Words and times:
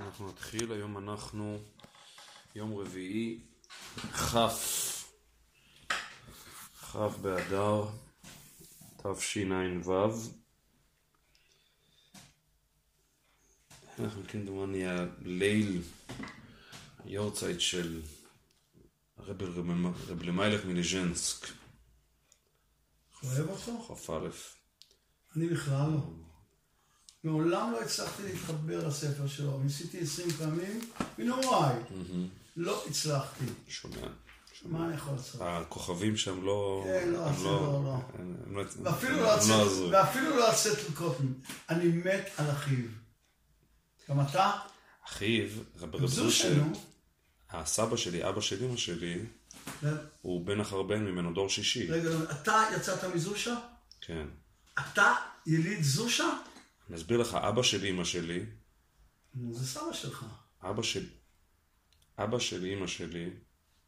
אנחנו 0.00 0.28
נתחיל, 0.28 0.72
היום 0.72 0.98
אנחנו 0.98 1.58
יום 2.54 2.74
רביעי, 2.74 3.40
כ', 4.12 4.36
כ' 6.80 6.96
באדר, 7.22 7.84
תשע"ו. 8.96 10.12
אנחנו 13.98 14.22
כמדומני 14.28 14.86
הליל, 14.86 15.82
היורצייט 17.04 17.60
של 17.60 18.02
רב 19.18 19.42
למיילך 20.22 20.64
מליז'נסק, 20.64 21.46
אוהב 23.22 23.48
אותו? 23.48 23.96
כ"א. 23.96 24.28
אני 25.36 25.48
בכלל 25.48 25.90
לא. 25.90 26.27
מעולם 27.28 27.72
לא 27.72 27.80
הצלחתי 27.80 28.22
להתחבר 28.22 28.88
לספר 28.88 29.26
שלו. 29.26 29.60
ניסיתי 29.64 29.98
עשרים 30.00 30.30
פעמים, 30.30 30.80
מנוראי. 31.18 31.74
לא 32.56 32.84
הצלחתי. 32.90 33.44
שומע. 33.68 33.96
מה 34.64 34.86
אני 34.86 34.94
יכול 34.94 35.12
לעשות? 35.14 35.40
הכוכבים 35.44 36.16
שם 36.16 36.44
לא... 36.44 36.84
כן, 36.86 37.08
לא, 37.08 37.26
לא, 37.44 37.82
לא. 37.84 37.98
לא- 38.50 38.62
ואפילו 38.82 39.16
לא. 39.22 39.88
ואפילו 39.90 40.36
לא 40.36 40.48
על 40.48 40.54
סטל 40.54 40.92
קוטן. 40.94 41.26
אני 41.70 41.88
מת 41.88 42.30
על 42.36 42.50
אחיו. 42.50 42.84
גם 44.10 44.20
אתה? 44.20 44.52
אחיו, 45.08 45.48
רב 45.80 45.94
רב 45.94 46.00
זו 46.00 46.06
זושה, 46.24 46.42
שלנו. 46.44 46.72
הסבא 47.50 47.96
שלי, 47.96 48.28
אבא 48.28 48.40
של 48.40 48.64
אמא 48.64 48.76
שלי, 48.76 49.18
הוא 50.22 50.46
בן 50.46 50.60
החרבן 50.60 51.04
ממנו 51.04 51.32
דור 51.34 51.48
שישי. 51.48 51.90
רגע, 51.90 52.10
אתה 52.30 52.62
יצאת 52.76 53.04
מזושה? 53.14 53.54
כן. 54.00 54.26
אתה 54.78 55.14
יליד 55.46 55.82
זושה? 55.82 56.28
אני 56.88 56.96
אסביר 56.96 57.18
לך, 57.18 57.34
אבא 57.34 57.62
של 57.62 57.84
אמא 57.84 58.04
שלי, 58.04 58.46
נו, 59.34 59.54
זה 59.54 59.66
סבא 59.66 59.92
שלך. 59.92 60.24
אבא 60.62 60.82
של... 60.82 61.06
אבא 62.18 62.38
של 62.38 62.66
אמא 62.66 62.86
שלי, 62.86 63.30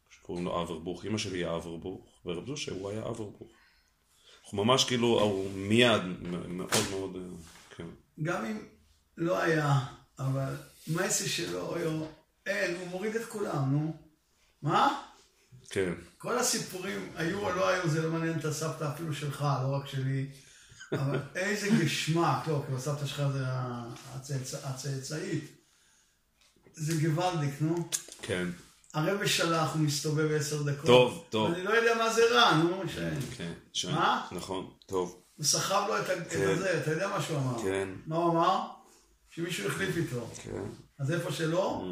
שקוראים 0.09 0.45
לו 0.45 0.63
אברבוך, 0.63 1.05
אמא 1.05 1.17
שלי 1.17 1.37
היא 1.37 1.55
אברבוך, 1.55 2.21
ורב 2.25 2.47
זושה 2.47 2.71
הוא 2.71 2.89
היה 2.89 2.99
אברבוך. 2.99 3.51
אנחנו 4.43 4.65
ממש 4.65 4.85
כאילו, 4.85 5.07
הוא 5.07 5.51
מיד, 5.51 6.01
מאוד 6.47 6.71
מאוד, 6.91 7.17
כן. 7.75 7.87
גם 8.23 8.45
אם 8.45 8.65
לא 9.17 9.41
היה, 9.41 9.79
אבל 10.19 10.55
יעשה 10.87 11.29
שלא 11.29 11.75
היה? 11.75 11.89
אין, 12.45 12.75
הוא 12.75 12.87
מוריד 12.87 13.15
את 13.15 13.25
כולם, 13.25 13.71
נו. 13.71 13.95
מה? 14.61 15.01
כן. 15.69 15.93
כל 16.17 16.37
הסיפורים, 16.37 17.11
היו 17.15 17.39
או 17.39 17.51
לא 17.51 17.69
היו, 17.69 17.89
זה 17.89 18.01
לא 18.01 18.11
מעניין 18.11 18.39
את 18.39 18.45
הסבתא 18.45 18.93
אפילו 18.93 19.13
שלך, 19.13 19.41
לא 19.41 19.75
רק 19.75 19.87
שלי. 19.87 20.29
אבל 20.91 21.19
איזה 21.35 21.69
גשמק, 21.81 22.47
לא, 22.47 22.63
כי 22.67 22.73
הסבתא 22.75 23.05
שלך 23.05 23.23
זה 23.33 23.43
הצאצא- 24.15 24.67
הצאצאית. 24.67 25.43
זה 26.73 27.07
גוואלדיק, 27.07 27.53
נו. 27.61 27.89
כן. 28.21 28.47
הרבי 28.93 29.27
שלח, 29.27 29.73
הוא 29.75 29.81
מסתובב 29.81 30.31
עשר 30.31 30.63
דקות. 30.63 30.85
טוב, 30.85 31.25
טוב. 31.29 31.51
אני 31.53 31.63
לא 31.63 31.69
יודע 31.69 31.95
מה 31.95 32.13
זה 32.13 32.21
רע, 32.31 32.55
נו. 32.57 32.83
ש... 32.89 32.95
כן. 33.37 33.53
ש- 33.73 33.85
מה? 33.85 34.27
נכון, 34.31 34.71
טוב. 34.85 35.21
הוא 35.35 35.45
סחב 35.45 35.85
לו 35.87 35.97
את 35.99 36.05
כן. 36.29 36.47
הזה, 36.49 36.81
אתה 36.81 36.91
יודע 36.91 37.07
מה 37.07 37.21
שהוא 37.21 37.37
אמר? 37.37 37.61
כן. 37.63 37.89
מה 38.05 38.15
הוא 38.15 38.31
אמר? 38.31 38.67
שמישהו 39.29 39.67
החליף 39.67 39.97
איתו. 39.97 40.29
כן. 40.43 40.63
אז 40.99 41.11
איפה 41.11 41.31
שלא. 41.31 41.85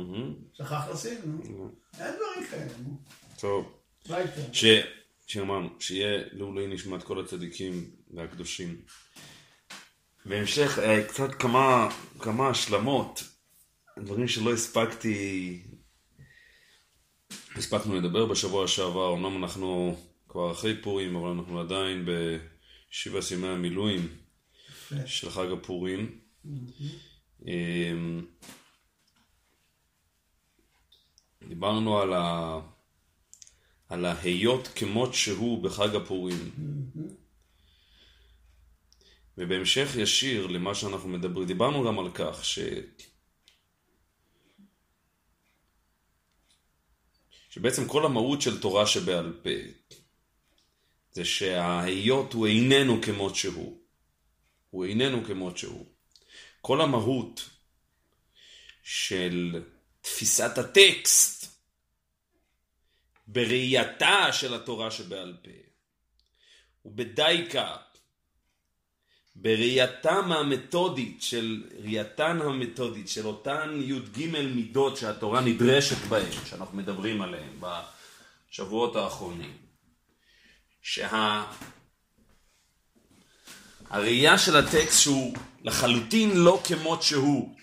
שכח 0.53 0.81
לשים, 0.94 1.17
נו. 1.25 1.72
אין 2.00 2.14
דברים 2.16 2.50
כאלה, 2.52 2.73
נו. 2.83 2.97
טוב. 3.39 3.72
שאמרנו, 5.27 5.70
שיהיה 5.80 6.17
לעילוי 6.31 6.67
נשמת 6.67 7.03
כל 7.03 7.20
הצדיקים 7.25 7.89
והקדושים. 8.09 8.81
בהמשך, 10.25 10.79
אה, 10.79 11.03
קצת 11.07 11.35
כמה, 11.35 11.89
כמה 12.19 12.49
השלמות, 12.49 13.23
דברים 13.99 14.27
שלא 14.27 14.53
הספקתי, 14.53 15.59
הספקנו 17.55 17.95
לדבר 17.95 18.25
בשבוע 18.25 18.67
שעבר, 18.67 19.13
אמנם 19.13 19.43
אנחנו 19.43 19.98
כבר 20.30 20.52
אחרי 20.52 20.81
פורים, 20.81 21.15
אבל 21.15 21.30
אנחנו 21.30 21.59
עדיין 21.59 22.05
בשבע 22.05 23.19
ימי 23.31 23.48
המילואים. 23.48 24.08
של 25.05 25.30
חג 25.30 25.52
הפורים. 25.52 26.19
אמ, 27.45 28.25
דיברנו 31.48 31.99
על, 31.99 32.14
ה... 32.14 32.59
על 33.87 34.05
ההיות 34.05 34.67
כמות 34.67 35.14
שהוא 35.14 35.64
בחג 35.64 35.95
הפורים. 35.95 36.52
ובהמשך 39.39 39.89
ישיר 39.95 40.48
למה 40.48 40.76
שאנחנו 40.76 41.10
מדברים, 41.10 41.48
דיברנו 41.48 41.83
גם 41.83 42.00
על 42.00 42.11
כך 42.14 42.45
ש... 42.45 42.60
שבעצם 47.49 47.88
כל 47.88 48.05
המהות 48.05 48.42
של 48.42 48.61
תורה 48.61 48.88
שבעל 48.88 49.39
פה 49.44 49.49
זה 51.11 51.26
שההיות 51.26 52.33
הוא 52.33 52.48
איננו 52.48 53.02
כמות 53.02 53.36
שהוא. 53.36 53.80
הוא 54.70 54.86
איננו 54.86 55.26
כמות 55.26 55.58
שהוא. 55.58 55.86
כל 56.61 56.82
המהות 56.82 57.49
של 58.83 59.64
תפיסת 60.02 60.58
הטקסט 60.58 61.45
בראייתה 63.28 64.33
של 64.33 64.54
התורה 64.54 64.92
שבעל 64.92 65.38
פה 65.44 65.52
ובדייקה 66.86 67.78
בראייתם 69.42 70.32
המתודית 70.32 71.22
של 71.22 71.64
ראייתן 71.83 72.42
המתודית 72.42 73.10
של 73.10 73.27
אותן 73.27 73.80
י"ג 73.83 74.26
מידות 74.55 74.98
שהתורה 74.98 75.42
נדרשת 75.42 75.98
בהן 76.10 76.32
שאנחנו 76.45 76.77
מדברים 76.77 77.22
עליהן 77.22 77.60
בשבועות 77.60 78.95
האחרונים 78.95 79.58
שה... 80.82 81.45
הראייה 83.89 84.38
של 84.38 84.55
הטקסט 84.55 85.02
שהוא 85.02 85.38
לחלוטין 85.61 86.38
לא 86.38 86.61
כמות 86.67 87.04
שהוא. 87.04 87.55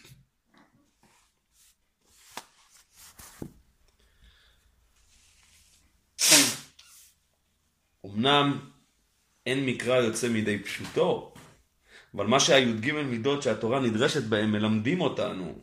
אמנם 8.04 8.58
אין 9.46 9.66
מקרא 9.66 9.96
יוצא 9.96 10.28
מידי 10.28 10.58
פשוטו, 10.58 11.35
אבל 12.16 12.26
מה 12.26 12.40
שהי"ג 12.40 12.92
מידות 12.92 13.42
שהתורה 13.42 13.80
נדרשת 13.80 14.22
בהם 14.22 14.52
מלמדים 14.52 15.00
אותנו 15.00 15.58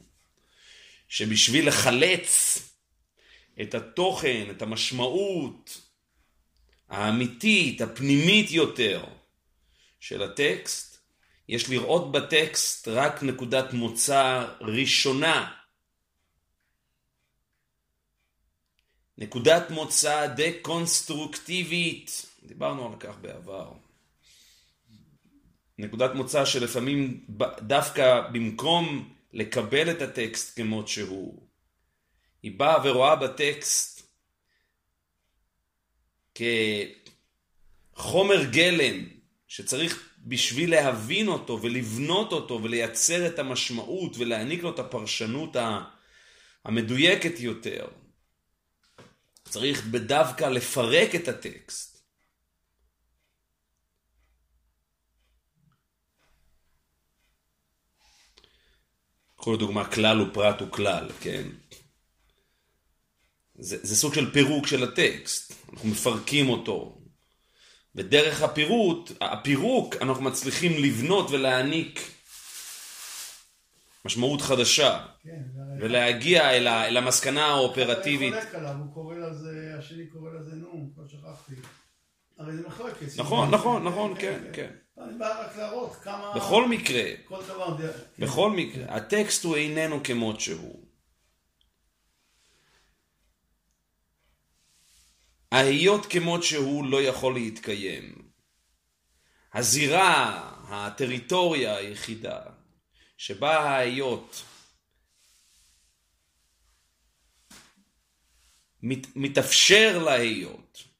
שבשביל 1.07 1.67
לחלץ 1.67 2.59
את 3.61 3.75
התוכן, 3.75 4.47
את 4.51 4.61
המשמעות 4.61 5.81
האמיתית, 6.89 7.81
הפנימית 7.81 8.51
יותר, 8.51 9.05
של 9.99 10.23
הטקסט, 10.23 10.97
יש 11.49 11.69
לראות 11.69 12.11
בטקסט 12.11 12.87
רק 12.87 13.23
נקודת 13.23 13.73
מוצא 13.73 14.47
ראשונה. 14.61 15.51
נקודת 19.17 19.69
מוצא 19.69 20.27
דקונסטרוקטיבית, 20.27 22.25
דיברנו 22.43 22.93
על 22.93 22.99
כך 22.99 23.17
בעבר. 23.21 23.82
נקודת 25.77 26.15
מוצא 26.15 26.45
שלפעמים 26.45 27.25
דווקא 27.61 28.21
במקום 28.31 29.13
לקבל 29.33 29.91
את 29.91 30.01
הטקסט 30.01 30.55
כמות 30.55 30.87
שהוא, 30.87 31.47
היא 32.43 32.59
באה 32.59 32.77
ורואה 32.83 33.15
בטקסט 33.15 33.93
כחומר 37.95 38.43
גלם 38.51 39.05
שצריך 39.47 40.09
בשביל 40.25 40.71
להבין 40.71 41.27
אותו 41.27 41.61
ולבנות 41.61 42.31
אותו 42.31 42.63
ולייצר 42.63 43.27
את 43.27 43.39
המשמעות 43.39 44.17
ולהעניק 44.17 44.63
לו 44.63 44.69
את 44.69 44.79
הפרשנות 44.79 45.55
המדויקת 46.65 47.39
יותר. 47.39 47.87
צריך 49.49 49.85
בדווקא 49.85 50.45
לפרק 50.45 51.15
את 51.15 51.27
הטקסט. 51.27 51.92
קחו 59.43 59.53
לדוגמה 59.53 59.85
כלל 59.85 60.21
ופרט 60.21 60.61
וכלל, 60.61 61.09
כן? 61.21 61.43
זה, 63.55 63.77
זה 63.81 63.95
סוג 63.95 64.13
של 64.13 64.31
פירוק 64.31 64.67
של 64.67 64.83
הטקסט, 64.83 65.53
אנחנו 65.73 65.89
מפרקים 65.89 66.49
אותו, 66.49 67.01
ודרך 67.95 68.41
הפירוט, 68.41 69.11
הפירוק 69.21 69.95
אנחנו 70.01 70.23
מצליחים 70.23 70.83
לבנות 70.83 71.31
ולהעניק 71.31 71.99
משמעות 74.05 74.41
חדשה, 74.41 75.05
כן. 75.23 75.41
ולהגיע 75.79 76.51
אל, 76.51 76.67
ה, 76.67 76.87
אל 76.87 76.97
המסקנה 76.97 77.45
האופרטיבית. 77.45 78.33
אני 78.33 78.41
חולק 78.41 78.55
עליו, 78.55 78.75
הוא 78.75 78.93
קורא 78.93 79.15
לזה, 79.15 79.75
השני 79.79 80.07
קורא 80.07 80.29
לזה 80.31 80.55
נו, 80.55 80.91
כבר 80.95 81.07
שכחתי. 81.07 81.55
הרי 82.37 82.57
זה 82.57 82.67
מחלוקת. 82.67 83.05
נכון, 83.17 83.51
נכון, 83.51 83.83
נכון, 83.83 84.15
כן, 84.19 84.43
כן. 84.53 84.71
אני 84.97 85.17
בא 85.17 85.41
רק 85.41 85.55
להראות 85.57 85.95
כמה... 85.95 86.33
בכל 86.35 86.67
מקרה, 86.67 87.03
כל 87.25 87.43
דבר... 87.43 87.77
בכל 88.19 88.51
מקרה, 88.51 88.95
הטקסט 88.95 89.43
הוא 89.43 89.55
איננו 89.55 90.03
כמות 90.03 90.39
שהוא. 90.39 90.85
ההיות 95.51 96.05
כמות 96.05 96.43
שהוא 96.43 96.85
לא 96.85 97.01
יכול 97.01 97.33
להתקיים. 97.33 98.31
הזירה, 99.53 100.39
הטריטוריה 100.69 101.75
היחידה 101.75 102.41
שבה 103.17 103.59
ההיות 103.59 104.43
מת, 108.81 109.07
מתאפשר 109.15 110.03
להיות 110.05 110.92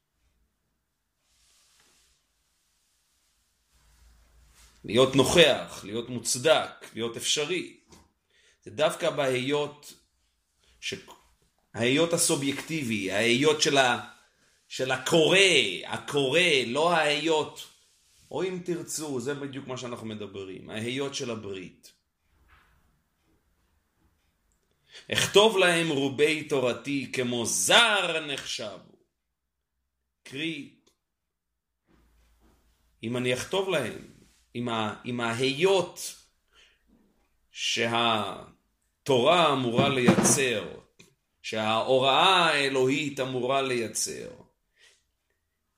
להיות 4.84 5.16
נוכח, 5.16 5.80
להיות 5.84 6.08
מוצדק, 6.08 6.70
להיות 6.94 7.16
אפשרי. 7.16 7.80
זה 8.62 8.70
דווקא 8.70 9.10
בהיות, 9.10 9.94
ש... 10.80 10.94
ההיות 11.74 12.12
הסובייקטיבי, 12.12 13.12
ההיות 13.12 13.62
של, 13.62 13.78
ה... 13.78 14.10
של 14.68 14.90
הקורא, 14.90 15.38
הקורא, 15.86 16.40
לא 16.66 16.92
ההיות, 16.92 17.66
או 18.30 18.42
אם 18.42 18.60
תרצו, 18.64 19.20
זה 19.20 19.34
בדיוק 19.34 19.66
מה 19.66 19.76
שאנחנו 19.76 20.06
מדברים, 20.06 20.70
ההיות 20.70 21.14
של 21.14 21.30
הברית. 21.30 21.92
אכתוב 25.12 25.58
להם 25.58 25.88
רובי 25.88 26.44
תורתי 26.44 27.12
כמו 27.12 27.46
זר 27.46 28.26
נחשבו. 28.26 28.94
קרי, 30.22 30.74
אם 33.02 33.16
אני 33.16 33.34
אכתוב 33.34 33.68
להם, 33.68 34.13
עם, 34.54 34.68
ה, 34.68 34.94
עם 35.04 35.20
ההיות 35.20 36.14
שהתורה 37.50 38.52
אמורה 39.52 39.88
לייצר, 39.88 40.68
שההוראה 41.42 42.46
האלוהית 42.46 43.20
אמורה 43.20 43.62
לייצר, 43.62 44.28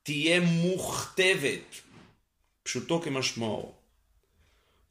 תהיה 0.02 0.40
מוכתבת, 0.40 1.74
פשוטו 2.62 3.02
כמשמעו. 3.02 3.74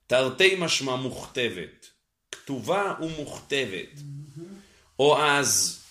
תרתי 0.08 0.56
משמע 0.60 0.96
מוכתבת, 0.96 1.90
כתובה 2.32 2.94
ומוכתבת. 3.02 4.00
או 5.00 5.24
אז 5.24 5.82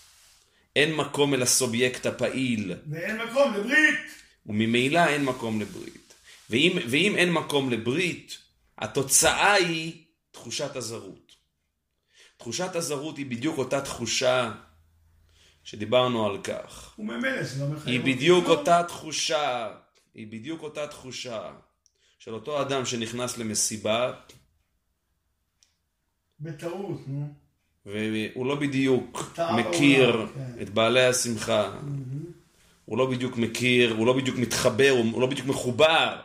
אין 0.76 0.94
מקום 0.94 1.34
אל 1.34 1.42
הסובייקט 1.42 2.06
הפעיל, 2.06 2.74
ואין 2.90 3.16
מקום 3.16 3.54
לברית! 3.54 4.00
וממילא 4.46 5.06
אין 5.06 5.24
מקום 5.24 5.60
לברית. 5.60 6.03
ואם, 6.50 6.78
ואם 6.90 7.16
אין 7.16 7.32
מקום 7.32 7.70
לברית, 7.70 8.38
התוצאה 8.78 9.52
היא 9.52 10.04
תחושת 10.30 10.76
הזרות. 10.76 11.32
תחושת 12.36 12.76
הזרות 12.76 13.18
היא 13.18 13.26
בדיוק 13.26 13.58
אותה 13.58 13.80
תחושה 13.80 14.52
שדיברנו 15.64 16.26
על 16.26 16.42
כך. 16.42 16.94
וממילא 16.98 17.42
זה 17.42 17.64
לא 17.64 17.70
מחייב 17.70 18.06
היא 18.06 18.14
בדיוק 18.14 18.44
כלום. 18.44 18.58
אותה 18.58 18.82
תחושה, 18.88 19.72
היא 20.14 20.26
בדיוק 20.26 20.62
אותה 20.62 20.86
תחושה 20.86 21.52
של 22.18 22.34
אותו 22.34 22.62
אדם 22.62 22.86
שנכנס 22.86 23.38
למסיבה 23.38 24.12
בטעות, 26.40 27.00
נו. 27.06 27.34
והוא 27.86 28.46
לא 28.46 28.54
בדיוק 28.54 29.38
מכיר 29.56 30.12
בעולם, 30.12 30.28
כן. 30.34 30.62
את 30.62 30.70
בעלי 30.70 31.06
השמחה, 31.06 31.80
הוא 32.84 32.98
לא 32.98 33.10
בדיוק 33.10 33.36
מכיר, 33.36 33.94
הוא 33.94 34.06
לא 34.06 34.12
בדיוק 34.12 34.36
מתחבר, 34.36 34.90
הוא 34.90 35.20
לא 35.20 35.26
בדיוק 35.26 35.46
מחובר 35.46 36.20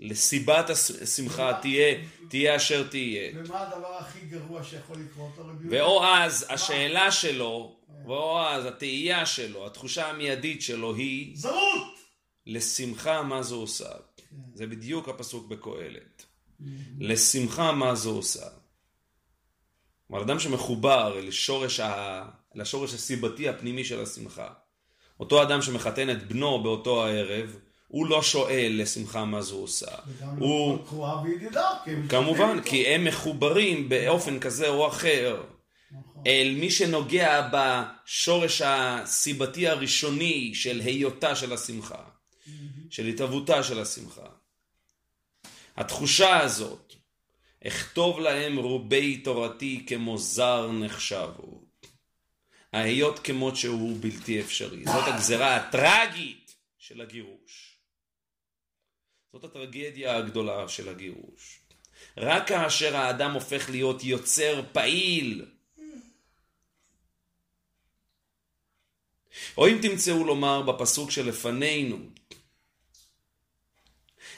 לסיבת 0.00 0.70
הש- 0.70 0.90
השמחה, 0.90 1.58
תהיה, 1.62 1.98
תהיה 2.28 2.56
אשר 2.56 2.88
תהיה. 2.88 3.32
ומה 3.34 3.62
הדבר 3.62 3.96
הכי 3.98 4.20
גרוע 4.20 4.64
שיכול 4.64 4.96
לקרות 4.98 5.30
לו 5.38 5.46
רבי 5.46 5.68
ואו 5.70 6.04
אז 6.04 6.46
השאלה 6.48 7.12
שלו, 7.12 7.76
ואו 8.06 8.40
אז 8.40 8.66
התהייה 8.66 9.26
שלו, 9.26 9.66
התחושה 9.66 10.08
המיידית 10.08 10.62
שלו 10.62 10.94
היא 10.94 11.36
זרות! 11.36 12.00
לשמחה 12.46 13.22
מה 13.22 13.42
זו 13.42 13.56
עושה. 13.56 13.90
זה 14.54 14.66
בדיוק 14.66 15.08
הפסוק 15.08 15.48
בקהלת. 15.48 16.24
לשמחה 17.00 17.72
מה 17.72 17.94
זו 17.94 18.10
עושה. 18.10 18.46
כלומר, 20.06 20.22
אדם 20.24 20.38
שמחובר 20.38 21.20
לשורש, 21.20 21.80
ה... 21.80 22.24
לשורש 22.54 22.94
הסיבתי 22.94 23.48
הפנימי 23.48 23.84
של 23.84 24.02
השמחה. 24.02 24.48
אותו 25.20 25.42
אדם 25.42 25.62
שמחתן 25.62 26.10
את 26.10 26.28
בנו 26.28 26.62
באותו 26.62 27.06
הערב, 27.06 27.56
הוא 27.90 28.06
לא 28.06 28.22
שואל 28.22 28.72
לשמחה 28.82 29.24
מה 29.24 29.42
זו 29.42 29.56
עושה. 29.56 29.86
וגם 30.06 30.36
הוא, 30.38 30.78
לא 30.78 30.82
קרואה 30.88 31.22
וידידה, 31.22 31.70
כמובן, 32.08 32.62
כי 32.62 32.86
הם 32.86 33.04
מחוברים 33.04 33.88
באופן 33.88 34.40
כזה 34.40 34.68
או 34.68 34.88
אחר 34.88 35.42
נכון. 35.92 36.22
אל 36.26 36.56
מי 36.60 36.70
שנוגע 36.70 37.48
בשורש 37.52 38.62
הסיבתי 38.64 39.68
הראשוני 39.68 40.54
של 40.54 40.80
היותה 40.84 41.36
של 41.36 41.52
השמחה, 41.52 42.02
של 42.90 43.06
התהוותה 43.06 43.62
של 43.62 43.80
השמחה. 43.80 44.26
התחושה 45.76 46.40
הזאת, 46.40 46.94
אכתוב 47.66 48.20
להם 48.20 48.56
רובי 48.56 49.16
תורתי 49.16 49.84
כמו 49.86 50.18
זר 50.18 50.72
נחשבו. 50.72 51.62
ההיות 52.72 53.18
כמות 53.18 53.56
שהוא 53.56 53.96
בלתי 54.00 54.40
אפשרי. 54.40 54.84
זאת 54.84 55.08
הגזרה 55.08 55.56
הטרגית 55.56 56.54
של 56.78 57.00
הגירוש. 57.00 57.69
זאת 59.32 59.44
הטרגדיה 59.44 60.16
הגדולה 60.16 60.68
של 60.68 60.88
הגירוש. 60.88 61.60
רק 62.16 62.48
כאשר 62.48 62.96
האדם 62.96 63.32
הופך 63.32 63.70
להיות 63.70 64.04
יוצר 64.04 64.62
פעיל, 64.72 65.46
או 69.56 69.68
אם 69.68 69.78
תמצאו 69.82 70.24
לומר 70.24 70.62
בפסוק 70.62 71.10
שלפנינו, 71.10 71.98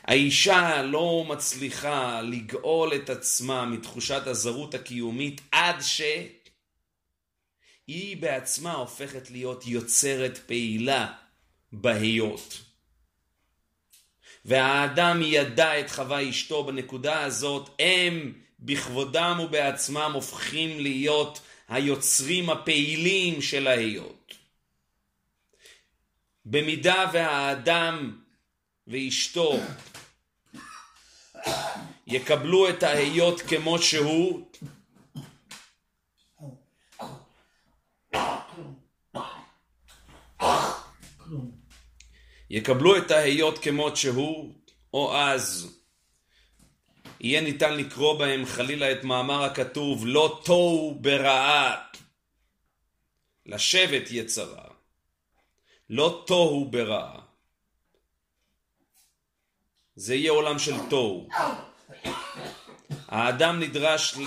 האישה 0.05 0.83
לא 0.83 1.25
מצליחה 1.29 2.23
לגאול 2.23 2.95
את 2.95 3.11
עצמה 3.11 3.65
מתחושת 3.65 4.27
הזרות 4.27 4.75
הקיומית 4.75 5.41
עד 5.53 5.77
שהיא 5.81 6.37
בעצמה 8.17 8.73
הופכת 8.73 9.31
להיות 9.31 9.67
יוצרת 9.67 10.39
פעילה 10.39 11.15
בהיות. 11.73 12.72
והאדם 14.45 15.21
ידע 15.23 15.81
את 15.81 15.91
חווה 15.91 16.31
אשתו 16.31 16.65
בנקודה 16.65 17.25
הזאת, 17.25 17.71
הם 17.79 18.33
בכבודם 18.61 19.39
ובעצמם 19.45 20.11
הופכים 20.15 20.81
להיות 20.81 21.41
היוצרים 21.69 22.51
הפעילים 22.51 23.43
של 23.43 23.67
ההיות. 23.67 24.35
במידה 26.45 27.11
והאדם 27.13 28.19
ואשתו 28.87 29.59
יקבלו 32.07 32.69
את 32.69 32.83
ההיות 32.83 33.41
כמו 33.41 33.79
שהוא, 33.79 34.51
יקבלו 42.53 42.97
את 42.97 43.11
ההיות 43.11 43.59
כמות 43.59 43.97
שהוא, 43.97 44.55
או 44.95 45.17
אז 45.17 45.77
יהיה 47.21 47.41
ניתן 47.41 47.77
לקרוא 47.77 48.19
בהם 48.19 48.47
חלילה 48.47 48.93
את 48.93 49.05
מאמר 49.05 49.45
הכתוב 49.45 50.07
לא 50.07 50.41
תוהו 50.45 50.99
ברעה 51.01 51.77
לשבת 53.47 54.11
יצרה, 54.11 54.65
לא 55.91 56.25
תוהו 56.27 56.65
ברעה. 56.71 57.19
זה 59.97 60.15
יהיה 60.15 60.33
עולם 60.33 60.59
של 60.59 60.75
תוהו. 60.91 61.29
האדם 63.09 63.61
נדרש 63.61 64.17
לי, 64.17 64.25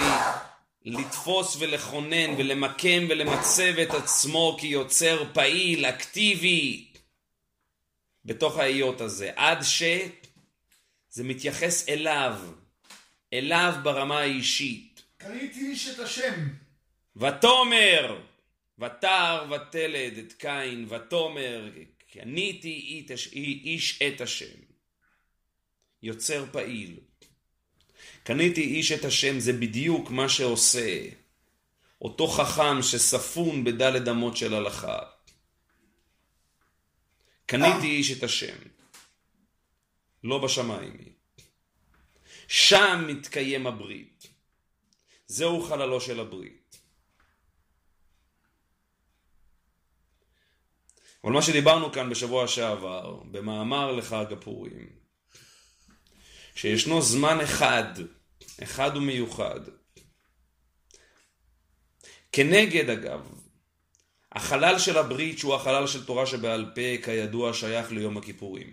לתפוס 0.86 1.56
ולכונן 1.60 2.34
ולמקם 2.38 3.06
ולמצב 3.10 3.80
את 3.82 3.94
עצמו 3.94 4.58
כיוצר 4.60 5.24
פעיל, 5.34 5.86
אקטיבי, 5.86 6.95
בתוך 8.26 8.58
ההיות 8.58 9.02
הזה, 9.02 9.32
עד 9.36 9.58
שזה 9.62 11.24
מתייחס 11.24 11.90
אליו, 11.90 12.40
אליו 13.34 13.74
ברמה 13.84 14.20
האישית. 14.20 15.02
קניתי 15.18 15.60
איש 15.60 15.88
את 15.88 16.00
השם. 16.00 16.48
ותאמר, 17.16 18.22
ותר 18.80 19.52
ותלד 19.52 20.18
את 20.18 20.34
קין, 20.34 20.86
ותאמר, 20.90 21.70
קניתי 22.12 23.04
איש- 23.10 23.34
איש 23.34 24.02
את 24.02 24.22
השם. 24.22 24.56
יוצר 26.04 26.46
פעיל. 26.52 27.00
קניתי 28.24 28.62
איש 28.62 28.92
את 28.92 29.06
השם 29.06 29.40
זה 29.40 29.54
בדיוק 29.54 30.10
מה 30.12 30.30
שעושה 30.30 31.00
אותו 32.02 32.28
חכם 32.28 32.82
שספון 32.82 33.64
בדלת 33.64 34.08
אמות 34.08 34.38
של 34.38 34.54
הלכה. 34.54 35.00
קניתי 37.46 37.88
איש 37.88 38.18
את 38.18 38.24
השם. 38.24 38.58
לא 40.24 40.44
בשמיים. 40.44 40.98
שם 42.48 43.06
מתקיים 43.08 43.68
הברית. 43.68 44.28
זהו 45.28 45.64
חללו 45.64 46.02
של 46.02 46.20
הברית. 46.20 46.78
אבל 51.24 51.34
מה 51.34 51.42
שדיברנו 51.42 51.92
כאן 51.92 52.10
בשבוע 52.10 52.48
שעבר, 52.48 53.24
במאמר 53.32 53.92
לחג 53.92 54.34
הפורים, 54.34 54.90
שישנו 56.56 57.02
זמן 57.02 57.42
אחד, 57.42 57.94
אחד 58.64 58.92
ומיוחד, 58.98 59.60
כנגד 62.32 62.90
אגב, 62.90 63.45
החלל 64.36 64.80
של 64.80 64.98
הברית 64.98 65.40
שהוא 65.40 65.56
החלל 65.56 65.88
של 65.88 66.06
תורה 66.06 66.26
שבעל 66.26 66.66
פה, 66.76 67.04
כידוע 67.04 67.54
שייך 67.54 67.92
ליום 67.92 68.18
הכיפורים. 68.18 68.72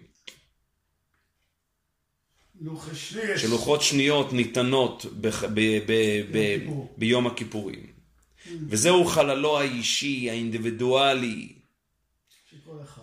שלוחות 3.39 3.83
שניות 3.83 4.33
ניתנות 4.33 5.07
ב- 5.21 5.29
ב- 5.55 5.79
ב- 5.87 6.23
ב- 6.33 6.59
ביום 6.97 7.27
הכיפורים. 7.27 7.93
וזהו 8.69 9.05
חללו 9.05 9.59
האישי, 9.59 10.31
האינדיבידואלי, 10.31 11.53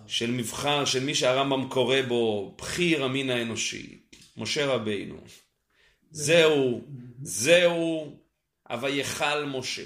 של 0.08 0.32
מבחר, 0.32 0.86
של 0.86 1.04
מי 1.04 1.16
שהרמב"ם 1.16 1.70
קורא 1.70 2.02
בו 2.08 2.56
בחיר 2.58 3.04
המין 3.04 3.30
האנושי, 3.30 3.98
משה 4.38 4.66
רבינו. 4.66 5.18
זהו, 6.12 6.82
זהו 7.22 8.18
הוויכל 8.70 9.46
משה. 9.46 9.86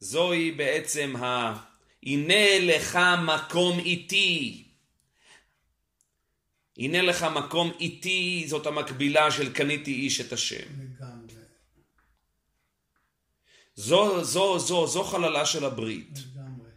זוהי 0.00 0.52
בעצם 0.52 1.16
ה... 1.16 1.56
הנה 2.02 2.58
לך 2.58 2.98
מקום 3.26 3.78
איתי. 3.78 4.64
הנה 6.76 7.02
לך 7.02 7.22
מקום 7.22 7.72
איתי, 7.80 8.44
זאת 8.48 8.66
המקבילה 8.66 9.30
של 9.30 9.52
קניתי 9.52 9.92
איש 9.92 10.20
את 10.20 10.32
השם. 10.32 10.56
לגמרי. 10.56 11.34
זו, 13.74 14.24
זו, 14.24 14.58
זו, 14.58 14.86
זו 14.86 15.04
חללה 15.04 15.46
של 15.46 15.64
הברית. 15.64 16.18
לגמרי. 16.18 16.70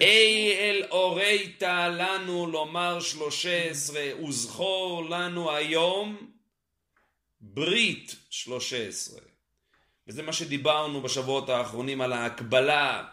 אי 0.00 0.52
אל 0.58 0.84
אורית 0.90 1.62
לנו 1.62 2.46
לומר 2.46 3.00
שלושה 3.00 3.70
עשרה, 3.70 4.24
וזכור 4.28 5.08
לנו 5.10 5.52
היום 5.52 6.30
ברית 7.40 8.16
שלושה 8.30 8.88
עשרה. 8.88 9.20
וזה 10.06 10.22
מה 10.22 10.32
שדיברנו 10.32 11.02
בשבועות 11.02 11.48
האחרונים 11.48 12.00
על 12.00 12.12
ההקבלה 12.12 13.08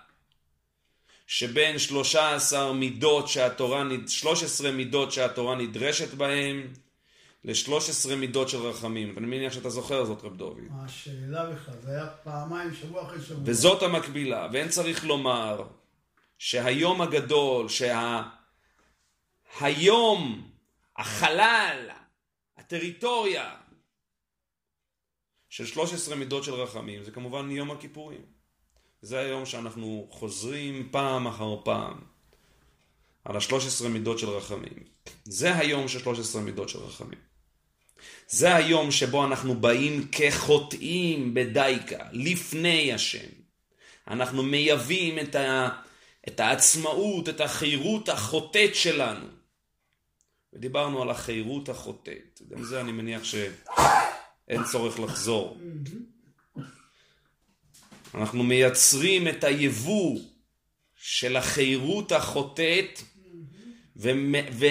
שבין 1.28 1.80
שלושה 1.80 2.36
עשר 2.36 2.72
מידות 2.72 3.28
שהתורה, 3.28 3.84
נד- 3.84 4.08
13 4.08 4.72
מידות 4.72 5.12
שהתורה 5.12 5.56
נדרשת 5.56 6.14
בהן 6.14 6.68
לשלוש 7.44 7.90
עשרה 7.90 8.16
מידות 8.16 8.50
של 8.50 8.58
רחמים. 8.58 9.14
ואני 9.16 9.28
מניח 9.28 9.54
שאתה 9.54 9.70
זוכר 9.70 10.06
זאת, 10.06 10.24
רב 10.24 10.38
דוד. 10.38 10.58
מה 10.70 10.86
השאלה 10.86 11.46
בכלל? 11.50 11.76
זה 11.82 11.92
היה 11.92 12.08
פעמיים, 12.08 12.74
שבוע 12.74 13.04
אחרי 13.04 13.22
שבוע. 13.22 13.44
וזאת 13.46 13.84
המקבילה, 13.84 14.48
ואין 14.54 14.70
צריך 14.70 15.06
לומר 15.06 15.68
שהיום 16.38 17.02
הגדול, 17.02 17.68
שהיום, 19.60 20.50
החלל, 20.98 21.90
הטריטוריה 22.58 23.56
של 25.50 25.66
13 25.66 26.16
מידות 26.16 26.44
של 26.44 26.54
רחמים, 26.54 27.04
זה 27.04 27.12
כמובן 27.12 27.52
יום 27.52 27.72
הכיפורים. 27.72 28.35
זה 29.06 29.20
היום 29.20 29.46
שאנחנו 29.46 30.08
חוזרים 30.12 30.88
פעם 30.92 31.28
אחר 31.28 31.56
פעם 31.64 31.94
על 33.26 33.36
ה-13 33.36 33.88
מידות 33.88 34.20
של 34.20 34.30
רחמים. 34.30 34.84
זה 35.26 35.56
היום 35.58 35.88
של 35.88 36.00
13 36.00 36.42
מידות 36.42 36.70
של 36.70 36.80
רחמים. 36.80 37.20
זה 38.28 38.56
היום 38.56 38.92
שבו 38.92 39.26
אנחנו 39.26 39.56
באים 39.56 40.08
כחוטאים 40.12 41.34
בדייקה, 41.34 41.98
לפני 42.12 42.94
השם. 42.94 43.30
אנחנו 44.08 44.44
מייבאים 44.44 45.20
את, 45.20 45.36
ה, 45.36 45.70
את 46.28 46.40
העצמאות, 46.40 47.30
את 47.30 47.42
החירות 47.42 48.10
החוטאת 48.10 48.76
שלנו. 48.76 49.28
ודיברנו 50.54 51.02
על 51.02 51.10
החירות 51.10 51.70
החוטאת. 51.70 52.42
גם 52.50 52.64
זה 52.64 52.82
אני 52.82 52.92
מניח 52.92 53.24
שאין 53.24 54.64
צורך 54.72 55.00
לחזור. 55.00 55.58
אנחנו 58.16 58.44
מייצרים 58.44 59.28
את 59.28 59.44
היבוא 59.44 60.20
של 60.96 61.38
החירות 61.38 62.12
החוטאת 62.12 63.00
ומ- 63.96 64.66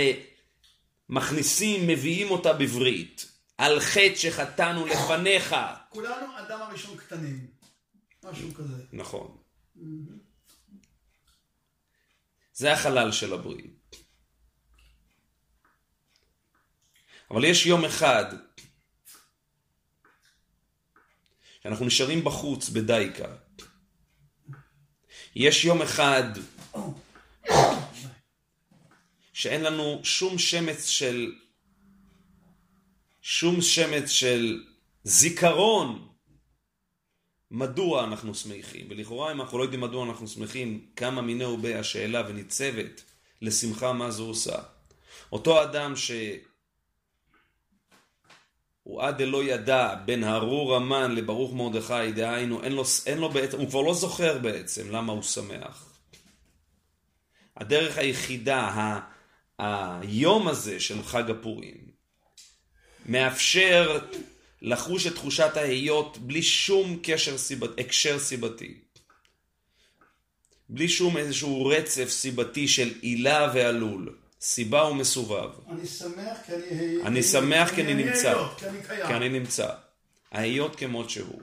ומכניסים, 1.08 1.86
מביאים 1.86 2.30
אותה 2.30 2.52
בברית. 2.52 3.30
על 3.58 3.80
חטא 3.80 4.14
שחטאנו 4.14 4.86
לפניך. 4.86 5.56
כולנו 5.88 6.38
אדם 6.38 6.62
הראשון 6.62 6.96
קטנים. 6.96 7.46
משהו 8.24 8.54
כזה. 8.54 8.82
נכון. 8.92 9.36
זה 12.54 12.72
החלל 12.72 13.12
של 13.12 13.32
הברית. 13.32 13.96
אבל 17.30 17.44
יש 17.44 17.66
יום 17.66 17.84
אחד 17.84 18.24
שאנחנו 21.64 21.86
נשארים 21.86 22.24
בחוץ 22.24 22.68
בדייקה. 22.68 23.24
יש 25.36 25.64
יום 25.64 25.82
אחד 25.82 26.22
שאין 29.32 29.62
לנו 29.62 30.00
שום 30.02 30.38
שמץ 30.38 30.86
של 30.86 31.32
שום 33.22 33.60
שמץ 33.62 34.10
של 34.10 34.64
זיכרון 35.04 36.08
מדוע 37.50 38.04
אנחנו 38.04 38.34
שמחים. 38.34 38.86
ולכאורה 38.90 39.32
אם 39.32 39.40
אנחנו 39.40 39.58
לא 39.58 39.62
יודעים 39.62 39.80
מדוע 39.80 40.04
אנחנו 40.04 40.28
שמחים, 40.28 40.86
כמה 40.96 41.22
מיני 41.22 41.44
ובי 41.44 41.74
השאלה 41.74 42.22
וניצבת 42.28 43.02
לשמחה 43.42 43.92
מה 43.92 44.10
זו 44.10 44.26
עושה. 44.26 44.58
אותו 45.32 45.62
אדם 45.62 45.96
ש... 45.96 46.10
הוא 48.84 49.02
עד 49.02 49.22
דלא 49.22 49.44
ידע 49.44 49.94
בין 50.04 50.24
ארור 50.24 50.76
המן 50.76 51.14
לברוך 51.14 51.54
מרדכי, 51.54 52.12
דהיינו, 52.12 52.62
אין 52.62 52.72
לו, 52.72 52.84
אין 53.06 53.18
לו 53.18 53.30
בעצם, 53.30 53.58
הוא 53.58 53.68
כבר 53.68 53.80
לא 53.80 53.94
זוכר 53.94 54.38
בעצם 54.38 54.90
למה 54.90 55.12
הוא 55.12 55.22
שמח. 55.22 55.98
הדרך 57.56 57.98
היחידה, 57.98 58.60
ה, 58.60 59.00
היום 60.00 60.48
הזה 60.48 60.80
של 60.80 61.02
חג 61.02 61.30
הפורים, 61.30 61.76
מאפשר 63.06 63.98
לחוש 64.62 65.06
את 65.06 65.14
תחושת 65.14 65.56
ההיות 65.56 66.18
בלי 66.18 66.42
שום 66.42 66.98
קשר 67.02 67.38
סיבת, 67.38 67.70
הקשר 67.80 68.18
סיבתי. 68.18 68.80
בלי 70.68 70.88
שום 70.88 71.16
איזשהו 71.16 71.66
רצף 71.66 72.08
סיבתי 72.08 72.68
של 72.68 72.92
עילה 73.00 73.50
ועלול. 73.54 74.23
סיבה 74.44 74.84
ומסובב. 74.84 75.50
אני 75.70 75.86
שמח 75.86 76.38
כי 76.46 76.52
אני... 76.54 77.02
אני 77.02 77.22
שמח 77.22 77.74
כי 77.74 77.82
אני 77.82 77.94
נמצא. 77.94 78.48
כי 79.06 79.14
אני 79.14 79.28
נמצא. 79.28 79.68
ההיות 80.32 80.76
כמות 80.76 81.10
שהוא. 81.10 81.42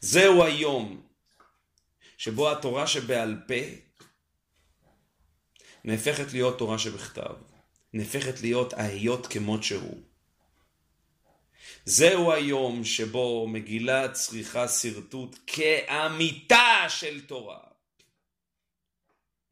זהו 0.00 0.44
היום 0.44 1.02
שבו 2.18 2.50
התורה 2.50 2.86
שבעל 2.86 3.36
פה 3.48 3.54
נהפכת 5.84 6.32
להיות 6.32 6.58
תורה 6.58 6.78
שבכתב. 6.78 7.34
נהפכת 7.92 8.40
להיות 8.40 8.72
ההיות 8.72 9.26
כמות 9.26 9.62
שהוא. 9.62 10.02
זהו 11.84 12.32
היום 12.32 12.84
שבו 12.84 13.48
מגילה 13.48 14.08
צריכה 14.08 14.68
שרטוט 14.68 15.38
כאמיתה 15.46 16.84
של 16.88 17.20
תורה. 17.26 17.58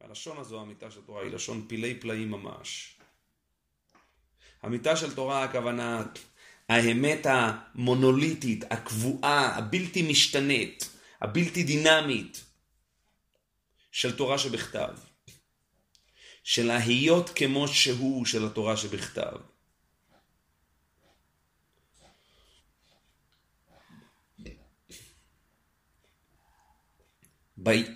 הלשון 0.01 0.37
הזו, 0.37 0.61
אמיתה 0.61 0.91
של 0.91 1.01
תורה, 1.01 1.23
היא 1.23 1.31
לשון 1.31 1.65
פילי 1.67 1.99
פלאים 1.99 2.31
ממש. 2.31 2.97
אמיתה 4.65 4.95
של 4.95 5.15
תורה, 5.15 5.43
הכוונה, 5.43 6.03
האמת 6.69 7.25
המונוליטית, 7.25 8.63
הקבועה, 8.71 9.57
הבלתי 9.57 10.01
משתנית, 10.01 10.89
הבלתי 11.21 11.63
דינמית 11.63 12.43
של 13.91 14.17
תורה 14.17 14.37
שבכתב. 14.37 14.93
של 16.43 16.71
ההיות 16.71 17.29
כמו 17.29 17.67
שהוא 17.67 18.25
של 18.25 18.45
התורה 18.45 18.77
שבכתב. 18.77 19.37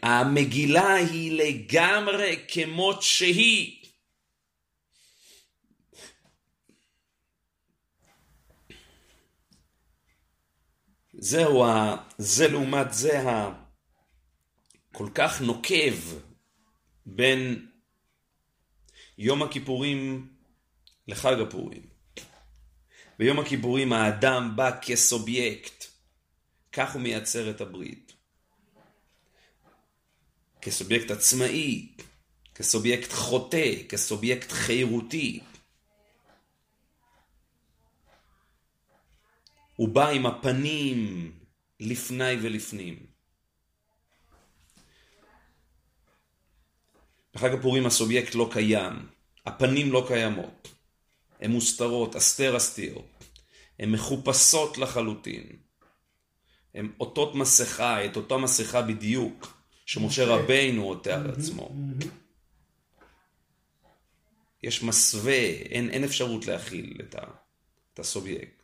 המגילה 0.03 0.93
היא 0.95 1.31
לגמרי 1.31 2.45
כמות 2.47 3.01
שהיא. 3.01 3.83
זהו. 11.13 11.65
זה 12.17 12.47
לעומת 12.47 12.93
זה 12.93 13.23
הכל 14.91 15.09
כך 15.15 15.41
נוקב 15.41 15.95
בין 17.05 17.67
יום 19.17 19.43
הכיפורים 19.43 20.27
לחג 21.07 21.39
הפורים. 21.39 21.93
ביום 23.19 23.39
הכיפורים 23.39 23.93
האדם 23.93 24.51
בא 24.55 24.71
כסובייקט, 24.81 25.85
כך 26.71 26.93
הוא 26.93 27.01
מייצר 27.01 27.49
את 27.49 27.61
הברית. 27.61 28.12
כסובייקט 30.63 31.11
עצמאי, 31.11 31.87
כסובייקט 32.55 33.11
חוטא, 33.11 33.73
כסובייקט 33.89 34.51
חירותי. 34.51 35.39
הוא 39.75 39.89
בא 39.89 40.09
עם 40.09 40.25
הפנים 40.25 41.31
לפני 41.79 42.33
ולפנים. 42.41 43.05
בחג 47.33 47.53
הפורים 47.53 47.85
הסובייקט 47.85 48.35
לא 48.35 48.49
קיים, 48.51 49.09
הפנים 49.45 49.91
לא 49.91 50.05
קיימות, 50.07 50.67
הן 51.39 51.51
מוסתרות, 51.51 52.15
אסתר 52.15 52.57
אסתיר, 52.57 53.01
הן 53.79 53.91
מחופשות 53.91 54.77
לחלוטין, 54.77 55.43
הן 56.73 56.91
אותות 56.99 57.35
מסכה, 57.35 58.05
את 58.05 58.15
אותה 58.15 58.37
מסכה 58.37 58.81
בדיוק, 58.81 59.62
שמשה 59.85 60.25
רבינו 60.25 60.83
עוטה 60.83 61.15
על 61.15 61.31
עצמו. 61.31 61.75
יש 64.63 64.83
מסווה, 64.83 65.39
אין, 65.69 65.89
אין 65.89 66.03
אפשרות 66.03 66.45
להכיל 66.45 66.97
את, 67.01 67.15
ה, 67.15 67.21
את 67.93 67.99
הסובייקט. 67.99 68.63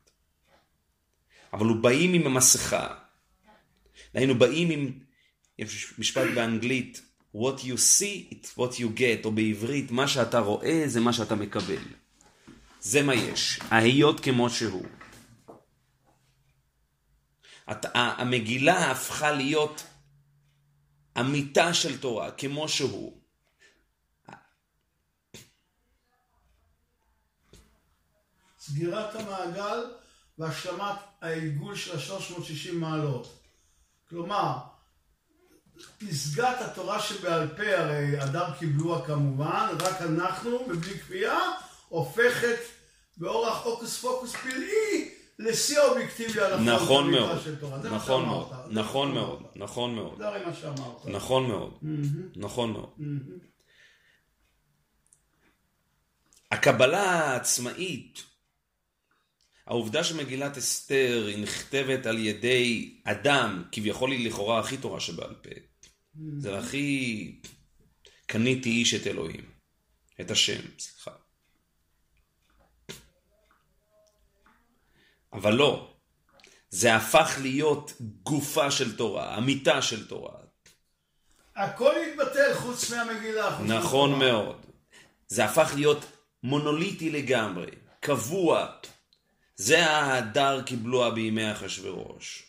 אבל 1.54 1.66
הוא 1.66 1.78
באים 1.78 2.14
עם 2.14 2.28
המסכה. 2.28 2.96
היינו 4.14 4.36
באים 4.36 4.70
עם, 4.70 4.92
יש 5.60 5.94
משפט 6.00 6.28
באנגלית, 6.36 7.02
what 7.36 7.60
you 7.60 7.78
see, 7.78 8.34
it's 8.34 8.58
what 8.58 8.80
you 8.80 9.00
get, 9.00 9.26
או 9.26 9.32
בעברית, 9.32 9.92
מה 9.92 10.08
שאתה 10.08 10.40
רואה 10.40 10.84
זה 10.86 11.00
מה 11.00 11.14
שאתה 11.14 11.36
מקבל. 11.36 11.84
זה 12.82 13.02
מה 13.02 13.16
יש, 13.16 13.60
ההיות 13.70 14.20
כמו 14.20 14.50
שהוא. 14.50 14.86
המגילה 17.94 18.92
הפכה 18.92 19.32
להיות 19.32 19.84
אמיתה 21.20 21.74
של 21.74 21.98
תורה, 22.02 22.32
כמו 22.32 22.70
שהוא. 22.70 23.22
סגירת 28.60 29.16
המעגל 29.16 29.86
והשלמת 30.38 30.96
העיגול 31.22 31.76
של 31.76 31.98
ה-360 31.98 32.74
מעלות. 32.74 33.44
כלומר, 34.10 34.58
פסגת 35.98 36.62
התורה 36.62 37.02
שבעל 37.02 37.48
פה, 37.48 37.78
הרי 37.78 38.24
אדם 38.24 38.52
קיבלוה 38.60 39.06
כמובן, 39.06 39.68
רק 39.80 40.02
אנחנו, 40.02 40.68
מבלי 40.68 41.00
כפייה, 41.00 41.40
הופכת 41.88 42.60
באורח 43.18 43.64
הוקוס 43.66 44.02
פוקוס 44.02 44.36
פלאי 44.36 45.19
לשיא 45.40 45.80
האובייקטיבי 45.80 46.42
על 46.42 46.54
החוק 46.54 46.68
נכון 46.68 47.12
מאוד, 47.12 47.38
נכון, 47.84 47.92
נכון 47.92 48.26
מאוד, 48.26 48.64
נכון 48.76 49.14
מאוד, 49.14 49.44
נכון 49.56 49.96
מאוד, 49.96 50.18
זה 50.18 50.28
הרי 50.28 50.46
מה 50.46 50.54
שאמרת. 50.54 51.06
נכון 51.06 51.48
מאוד, 51.48 51.80
נכון 52.36 52.72
מאוד. 52.72 52.90
הקבלה 56.52 57.12
העצמאית, 57.12 58.24
העובדה 59.66 60.04
שמגילת 60.04 60.58
אסתר 60.58 61.26
היא 61.28 61.44
נכתבת 61.44 62.06
על 62.06 62.18
ידי 62.18 62.96
אדם, 63.04 63.64
כביכול 63.72 64.12
היא 64.12 64.28
לכאורה 64.28 64.60
הכי 64.60 64.78
תורה 64.78 65.00
שבעל 65.00 65.36
פה, 65.36 65.50
זה 66.38 66.58
הכי 66.58 67.42
קניתי 68.26 68.70
איש 68.70 68.94
את 68.94 69.08
אלוהים, 69.08 69.46
את 70.22 70.32
השם, 70.32 70.62
סליחה. 70.80 71.12
אבל 75.34 75.54
לא, 75.54 75.90
זה 76.70 76.96
הפך 76.96 77.38
להיות 77.42 77.94
גופה 78.24 78.72
של 78.72 78.98
תורה, 78.98 79.38
אמיתה 79.38 79.82
של 79.82 80.08
תורה. 80.08 80.40
הכל 81.56 81.94
התבטל 81.96 82.54
חוץ 82.54 82.92
מהמגילה. 82.92 83.58
חוץ 83.58 83.68
נכון 83.68 84.12
מהתורה. 84.12 84.32
מאוד. 84.32 84.66
זה 85.28 85.46
הפך 85.46 85.72
להיות 85.76 86.06
מונוליטי 86.44 87.10
לגמרי, 87.10 87.68
קבוע. 88.00 88.68
זה 89.56 89.90
ההדר 89.90 90.62
קיבלוה 90.62 91.12
בימי 91.12 91.52
אחשורוש. 91.52 92.44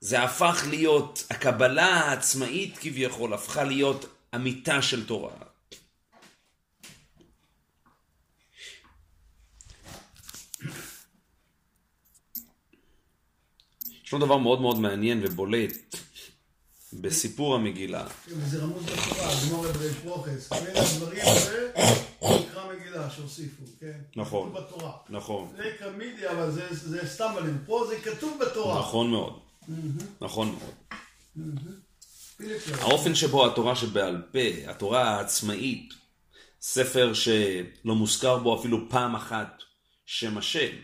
זה 0.00 0.22
הפך 0.22 0.64
להיות, 0.70 1.24
הקבלה 1.30 1.86
העצמאית 1.86 2.78
כביכול 2.78 3.34
הפכה 3.34 3.64
להיות 3.64 4.06
אמיתה 4.34 4.82
של 4.82 5.06
תורה. 5.06 5.43
יש 14.14 14.20
לו 14.20 14.26
דבר 14.26 14.38
מאוד 14.38 14.60
מאוד 14.60 14.78
מעניין 14.78 15.20
ובולט 15.22 15.96
בסיפור 16.92 17.54
המגילה. 17.54 18.06
וזה 18.28 18.62
רמוז 18.62 18.82
בתורה, 18.84 19.30
גמור 19.46 19.66
אברי 19.66 19.94
פרוחס. 19.94 20.52
בין 20.52 20.76
הדברים 20.76 21.22
האלה 21.22 21.70
נקרא 22.22 22.74
מגילה 22.74 23.10
שהוסיפו, 23.10 23.62
כן? 23.80 24.00
נכון. 24.16 24.50
כתוב 24.50 24.62
בתורה. 24.62 24.92
נכון, 25.08 25.52
לקה 25.58 25.90
מידי, 25.90 26.28
אבל 26.28 26.50
זה, 26.50 26.66
זה 26.70 27.00
סתם 27.06 27.32
עליהם. 27.36 27.58
פה 27.66 27.86
זה 27.88 28.10
כתוב 28.10 28.38
בתורה. 28.40 28.78
נכון 28.78 29.10
מאוד. 29.10 29.38
נכון 30.20 30.56
מאוד. 30.58 31.50
האופן 32.80 33.14
שבו 33.14 33.46
התורה 33.46 33.76
שבעל 33.76 34.22
פה, 34.32 34.70
התורה 34.70 35.02
העצמאית, 35.02 35.94
ספר 36.60 37.12
שלא 37.14 37.94
מוזכר 37.94 38.38
בו 38.38 38.60
אפילו 38.60 38.90
פעם 38.90 39.14
אחת 39.14 39.62
שם 40.06 40.38
השם, 40.38 40.76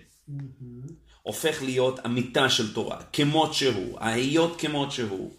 הופך 1.31 1.63
להיות 1.63 2.07
אמיתה 2.07 2.51
של 2.51 2.75
תורה, 2.75 3.03
כמות 3.13 3.55
שהוא, 3.55 3.99
ההיות 4.01 4.61
כמות 4.61 4.93
שהוא. 4.93 5.33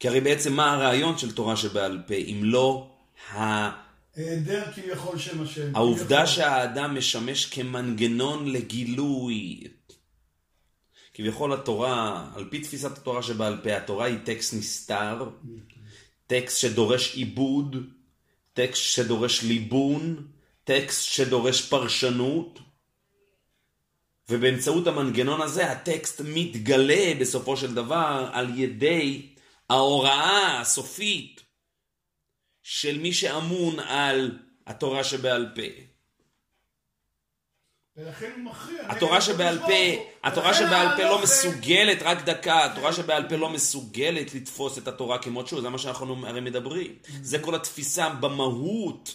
כי 0.00 0.08
הרי 0.08 0.20
בעצם 0.20 0.52
מה 0.52 0.72
הרעיון 0.72 1.18
של 1.18 1.34
תורה 1.34 1.56
שבעל 1.56 2.02
פה, 2.06 2.14
אם 2.14 2.40
לא 2.44 2.90
ה... 3.32 3.70
היעדר 4.16 4.72
כביכול 4.72 5.18
שם 5.18 5.42
השם. 5.42 5.76
העובדה 5.76 6.16
כביכול. 6.16 6.26
שהאדם 6.26 6.98
משמש 6.98 7.46
כמנגנון 7.46 8.52
לגילוי. 8.52 9.64
כביכול 11.14 11.52
התורה, 11.52 12.28
על 12.34 12.44
פי 12.50 12.60
תפיסת 12.60 12.98
התורה 12.98 13.22
שבעל 13.22 13.60
פה, 13.62 13.76
התורה 13.76 14.06
היא 14.06 14.18
טקסט 14.24 14.54
נסתר, 14.54 15.30
טקסט 16.26 16.60
שדורש 16.60 17.14
עיבוד, 17.14 17.76
טקסט 18.52 18.82
שדורש 18.82 19.42
ליבון, 19.42 20.26
טקסט 20.68 21.04
שדורש 21.04 21.68
פרשנות, 21.68 22.58
ובאמצעות 24.28 24.86
המנגנון 24.86 25.40
הזה 25.40 25.70
הטקסט 25.70 26.20
מתגלה 26.24 27.12
בסופו 27.20 27.56
של 27.56 27.74
דבר 27.74 28.30
על 28.32 28.58
ידי 28.58 29.34
ההוראה 29.70 30.60
הסופית 30.60 31.42
של 32.62 32.98
מי 32.98 33.12
שאמון 33.12 33.80
על 33.80 34.38
התורה 34.66 35.04
שבעל 35.04 35.46
פה. 35.54 35.82
ולכן 37.96 38.32
הוא 38.36 38.44
מכריע. 38.44 38.90
התורה 38.90 39.20
שבעל 39.20 39.58
פה. 39.58 40.04
התורה 40.24 40.54
שבעל 40.54 40.96
פה 40.96 41.02
לא 41.02 41.22
מסוגלת, 41.22 42.02
רק 42.02 42.24
דקה, 42.24 42.64
התורה 42.64 42.92
שבעל 42.92 43.28
פה 43.28 43.36
לא 43.36 43.50
מסוגלת 43.50 44.34
לתפוס 44.34 44.78
את 44.78 44.88
התורה 44.88 45.18
כמות 45.18 45.48
שהוא, 45.48 45.60
זה 45.60 45.68
מה 45.68 45.78
שאנחנו 45.78 46.26
הרי 46.26 46.40
מדברים. 46.40 46.98
זה 47.22 47.38
כל 47.38 47.54
התפיסה 47.54 48.08
במהות, 48.08 49.14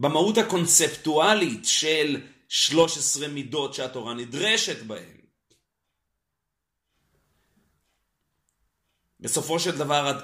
במהות 0.00 0.38
הקונספטואלית 0.38 1.64
של 1.64 2.20
13 2.48 3.28
מידות 3.28 3.74
שהתורה 3.74 4.14
נדרשת 4.14 4.82
בהן. 4.82 5.20
בסופו 9.20 9.60
של 9.60 9.78
דבר, 9.78 10.20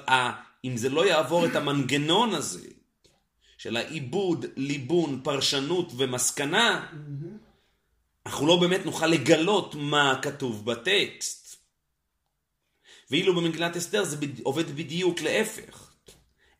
אם 0.65 0.77
זה 0.77 0.89
לא 0.89 1.05
יעבור 1.05 1.45
את 1.45 1.55
המנגנון 1.55 2.33
הזה, 2.33 2.67
של 3.57 3.77
העיבוד, 3.77 4.45
ליבון, 4.55 5.21
פרשנות 5.23 5.91
ומסקנה, 5.97 6.91
אנחנו 8.25 8.47
לא 8.47 8.59
באמת 8.59 8.85
נוכל 8.85 9.07
לגלות 9.07 9.75
מה 9.75 10.19
כתוב 10.21 10.65
בטקסט. 10.65 11.57
ואילו 13.11 13.35
במגילת 13.35 13.77
אסתר 13.77 14.03
זה 14.03 14.17
בד... 14.17 14.39
עובד 14.39 14.75
בדיוק 14.75 15.21
להפך. 15.21 15.86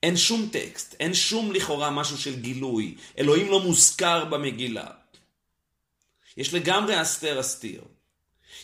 אין 0.03 0.17
שום 0.17 0.49
טקסט, 0.51 0.95
אין 0.99 1.13
שום 1.13 1.51
לכאורה 1.51 1.89
משהו 1.91 2.17
של 2.17 2.39
גילוי. 2.39 2.95
אלוהים 3.17 3.47
לא 3.47 3.59
מוזכר 3.59 4.25
במגילה. 4.25 4.87
יש 6.37 6.53
לגמרי 6.53 7.01
אסתר 7.01 7.39
אסתיר. 7.39 7.81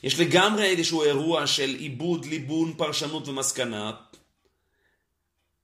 יש 0.04 0.19
לגמרי 0.19 0.65
איזשהו 0.65 1.04
אירוע 1.04 1.48
של 1.48 1.76
עיבוד, 1.80 2.26
ליבון, 2.26 2.74
פרשנות 2.78 3.28
ומסקנה, 3.28 3.91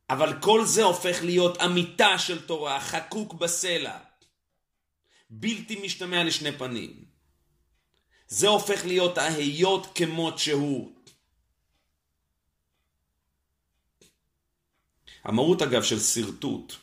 אבל 0.10 0.34
כל 0.42 0.66
זה 0.66 0.84
הופך 0.84 1.24
להיות 1.24 1.62
אמיתה 1.62 2.20
של 2.20 2.46
תורה, 2.46 2.80
חקוק 2.80 3.34
בסלע. 3.34 3.98
בלתי 5.30 5.82
משתמע 5.84 6.24
לשני 6.24 6.52
פנים. 6.52 6.94
זה 8.28 8.48
הופך 8.48 8.86
להיות 8.86 9.18
ההיות 9.18 9.88
כמות 9.96 10.40
שהוא. 10.40 10.92
המהות 15.24 15.62
אגב 15.62 15.84
של 15.84 16.00
שרטוט 16.00 16.74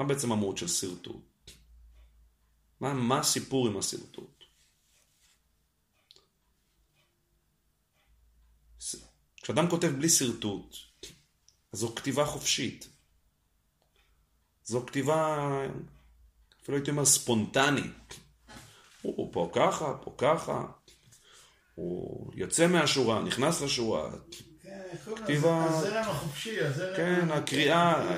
מה 0.00 0.06
בעצם 0.06 0.32
המהות 0.32 0.58
של 0.58 0.68
שרטוט? 0.68 1.50
מה, 2.80 2.94
מה 2.94 3.18
הסיפור 3.18 3.68
עם 3.68 3.76
השרטוט? 3.76 4.44
כשאדם 9.42 9.70
כותב 9.70 9.86
בלי 9.86 10.08
שרטוט, 10.08 10.76
זו 11.72 11.94
כתיבה 11.94 12.26
חופשית. 12.26 12.88
זו 14.64 14.86
כתיבה, 14.86 15.38
אפילו 16.62 16.76
הייתי 16.76 16.90
אומר 16.90 17.04
ספונטנית. 17.04 18.20
הוא 19.02 19.32
פה 19.32 19.50
ככה, 19.54 19.94
פה 20.04 20.14
ככה, 20.18 20.66
הוא 21.74 22.32
יוצא 22.34 22.66
מהשורה, 22.66 23.22
נכנס 23.22 23.62
לשורה. 23.62 24.10
כתיבה... 25.16 25.64
הזרם 25.64 26.02
החופשי, 26.02 26.60
הזרם... 26.60 26.96
כן, 26.96 27.30
הקריאה, 27.30 28.10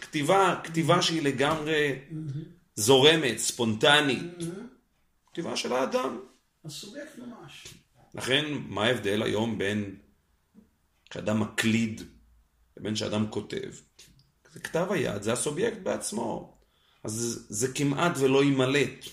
כתיבה, 0.00 0.60
כתיבה 0.64 1.02
שהיא 1.02 1.22
לגמרי 1.22 1.98
זורמת, 2.74 3.38
ספונטנית. 3.38 4.36
כתיבה 5.32 5.56
של 5.56 5.72
האדם. 5.72 6.20
הסובייקט 6.64 7.18
ממש. 7.18 7.66
לכן, 8.14 8.44
מה 8.68 8.84
ההבדל 8.84 9.22
היום 9.22 9.58
בין 9.58 9.96
כשאדם 11.10 11.40
מקליד 11.40 12.02
לבין 12.76 12.96
שאדם 12.96 13.26
כותב? 13.30 13.70
זה 14.52 14.60
כתב 14.60 14.86
היד, 14.90 15.22
זה 15.22 15.32
הסובייקט 15.32 15.78
בעצמו. 15.82 16.56
אז 17.04 17.46
זה 17.48 17.68
כמעט 17.72 18.12
ולא 18.18 18.44
יימלט. 18.44 19.04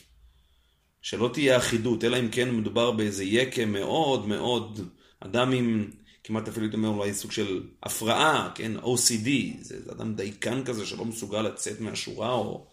שלא 1.02 1.30
תהיה 1.34 1.58
אחידות, 1.58 2.04
אלא 2.04 2.20
אם 2.20 2.30
כן 2.32 2.56
מדובר 2.56 2.92
באיזה 2.92 3.24
יקם 3.24 3.72
מאוד 3.72 4.28
מאוד, 4.28 4.90
אדם 5.20 5.52
עם, 5.52 5.92
כמעט 6.28 6.48
אפילו 6.48 6.66
הייתי 6.66 6.78
אומר 6.78 6.90
אולי 6.90 7.14
סוג 7.14 7.32
של 7.32 7.64
הפרעה, 7.84 8.52
כן, 8.56 8.72
OCD, 8.78 9.30
זה, 9.62 9.84
זה 9.84 9.92
אדם 9.92 10.16
דייקן 10.16 10.66
כזה 10.66 10.86
שלא 10.86 11.06
מסוגל 11.06 11.42
לצאת 11.42 11.82
מהשורה, 11.82 12.32
או 12.32 12.68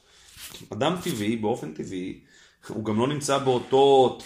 אדם 0.72 0.96
טבעי, 1.04 1.36
באופן 1.36 1.74
טבעי, 1.74 2.20
הוא 2.68 2.84
גם 2.84 2.98
לא 2.98 3.08
נמצא 3.08 3.38
באותו, 3.38 4.18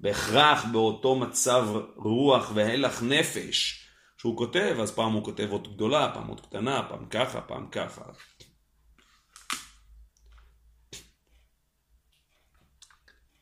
בהכרח 0.00 0.64
באותו 0.72 1.14
מצב 1.14 1.68
רוח 1.96 2.50
והלך 2.54 3.02
נפש. 3.02 3.82
שהוא 4.18 4.36
כותב, 4.36 4.76
אז 4.82 4.90
פעם 4.90 5.12
הוא 5.12 5.24
כותב 5.24 5.48
אות 5.50 5.74
גדולה, 5.74 6.10
פעם 6.14 6.28
אות 6.28 6.40
קטנה, 6.40 6.86
פעם 6.88 7.06
ככה, 7.06 7.40
פעם 7.40 7.68
ככה. 7.70 8.02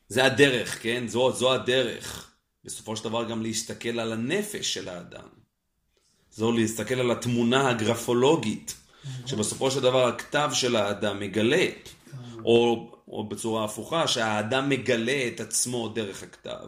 זה 0.07 0.25
הדרך, 0.25 0.83
כן? 0.83 1.07
זו, 1.07 1.31
זו 1.31 1.53
הדרך. 1.53 2.34
בסופו 2.65 2.95
של 2.95 3.03
דבר 3.03 3.29
גם 3.29 3.41
להסתכל 3.41 3.99
על 3.99 4.13
הנפש 4.13 4.73
של 4.73 4.89
האדם. 4.89 5.27
זו 6.31 6.51
להסתכל 6.51 6.95
על 6.95 7.11
התמונה 7.11 7.69
הגרפולוגית, 7.69 8.75
שבסופו 9.25 9.71
של 9.71 9.79
דבר 9.79 10.07
הכתב 10.07 10.49
של 10.53 10.75
האדם 10.75 11.19
מגלה, 11.19 11.67
או, 12.45 12.91
או 13.07 13.29
בצורה 13.29 13.65
הפוכה, 13.65 14.07
שהאדם 14.07 14.69
מגלה 14.69 15.27
את 15.27 15.39
עצמו 15.39 15.89
דרך 15.89 16.23
הכתב. 16.23 16.67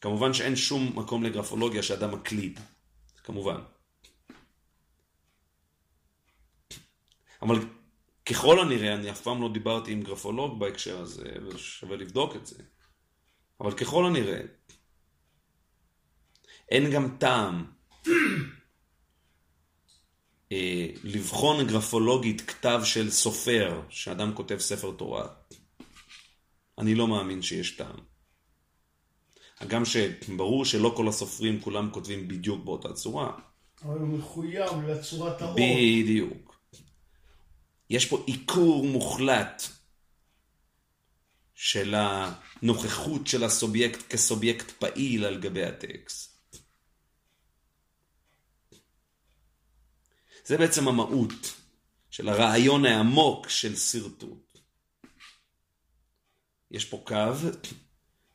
כמובן 0.00 0.34
שאין 0.34 0.56
שום 0.56 0.92
מקום 0.98 1.22
לגרפולוגיה 1.22 1.82
שאדם 1.82 2.12
מקליד, 2.14 2.60
כמובן. 3.24 3.60
אבל 7.42 7.56
ככל 8.26 8.60
הנראה, 8.60 8.94
אני 8.94 9.10
אף 9.10 9.20
פעם 9.20 9.42
לא 9.42 9.52
דיברתי 9.52 9.92
עם 9.92 10.02
גרפולוג 10.02 10.60
בהקשר 10.60 11.00
הזה, 11.00 11.32
ושווה 11.48 11.96
לבדוק 11.96 12.36
את 12.36 12.46
זה. 12.46 12.62
אבל 13.60 13.72
ככל 13.72 14.06
הנראה, 14.06 14.40
אין 16.68 16.90
גם 16.90 17.16
טעם 17.18 17.64
אה, 20.52 20.86
לבחון 21.04 21.66
גרפולוגית 21.66 22.40
כתב 22.40 22.80
של 22.84 23.10
סופר, 23.10 23.80
שאדם 23.88 24.34
כותב 24.34 24.58
ספר 24.58 24.92
תורה. 24.98 25.26
אני 26.78 26.94
לא 26.94 27.08
מאמין 27.08 27.42
שיש 27.42 27.76
טעם. 27.76 27.96
הגם 29.60 29.82
שברור 29.84 30.64
שלא 30.64 30.92
כל 30.96 31.08
הסופרים 31.08 31.60
כולם 31.60 31.90
כותבים 31.90 32.28
בדיוק 32.28 32.64
באותה 32.64 32.92
צורה. 32.92 33.32
אבל 33.84 33.98
הוא 33.98 34.08
מחויב 34.08 34.72
לצורת 34.88 35.42
הרוב. 35.42 35.56
בדיוק. 35.56 36.56
יש 37.90 38.06
פה 38.06 38.22
עיקור 38.26 38.84
מוחלט 38.84 39.62
של 41.64 41.94
הנוכחות 41.94 43.26
של 43.26 43.44
הסובייקט 43.44 44.12
כסובייקט 44.12 44.70
פעיל 44.70 45.24
על 45.24 45.40
גבי 45.40 45.64
הטקסט. 45.64 46.56
זה 50.44 50.58
בעצם 50.58 50.88
המהות 50.88 51.32
של 52.10 52.28
הרעיון 52.28 52.86
העמוק 52.86 53.48
של 53.48 53.76
שרטוט. 53.76 54.58
יש 56.70 56.84
פה 56.84 57.02
קו, 57.06 57.48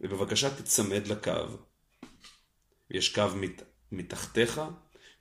ובבקשה 0.02 0.56
תצמד 0.56 1.08
לקו. 1.08 1.58
יש 2.92 3.16
קו 3.16 3.36
מת, 3.36 3.62
מתחתיך, 3.92 4.62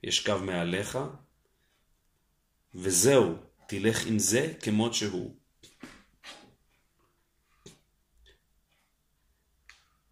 יש 0.03 0.27
קו 0.27 0.39
מעליך, 0.39 0.99
וזהו, 2.75 3.35
תלך 3.69 4.07
עם 4.07 4.19
זה 4.19 4.55
כמות 4.63 4.95
שהוא. 4.95 5.46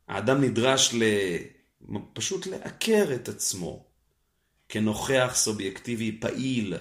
האדם 0.09 0.45
נדרש 0.45 0.95
ל... 0.95 1.03
פשוט 2.13 2.47
לעקר 2.47 3.15
את 3.15 3.29
עצמו 3.29 3.87
כנוכח 4.69 5.33
סובייקטיבי 5.35 6.19
פעיל 6.21 6.75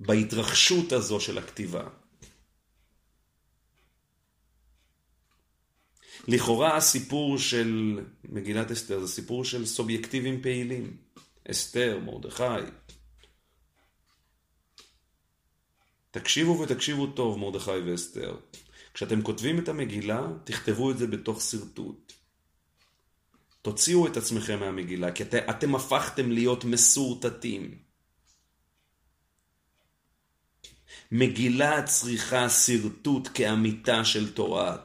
בהתרחשות 0.00 0.92
הזו 0.92 1.20
של 1.20 1.38
הכתיבה. 1.38 1.88
לכאורה 6.28 6.76
הסיפור 6.76 7.38
של 7.38 8.00
מגילת 8.24 8.70
אסתר 8.70 9.00
זה 9.00 9.12
סיפור 9.12 9.44
של 9.44 9.66
סובייקטיבים 9.66 10.42
פעילים. 10.42 10.96
אסתר, 11.50 11.98
מרדכי. 12.04 12.44
תקשיבו 16.10 16.58
ותקשיבו 16.58 17.06
טוב, 17.06 17.38
מרדכי 17.38 17.70
ואסתר. 17.70 18.36
כשאתם 18.94 19.22
כותבים 19.22 19.58
את 19.58 19.68
המגילה, 19.68 20.26
תכתבו 20.44 20.90
את 20.90 20.98
זה 20.98 21.06
בתוך 21.06 21.42
שרטוט. 21.42 22.12
תוציאו 23.62 24.06
את 24.06 24.16
עצמכם 24.16 24.60
מהמגילה, 24.60 25.12
כי 25.12 25.22
את, 25.22 25.34
אתם 25.34 25.74
הפכתם 25.74 26.32
להיות 26.32 26.64
מסורטטים. 26.64 27.78
מגילה 31.12 31.82
צריכה 31.82 32.50
שרטוט 32.50 33.28
כאמיתה 33.34 34.04
של 34.04 34.32
תורה. 34.32 34.76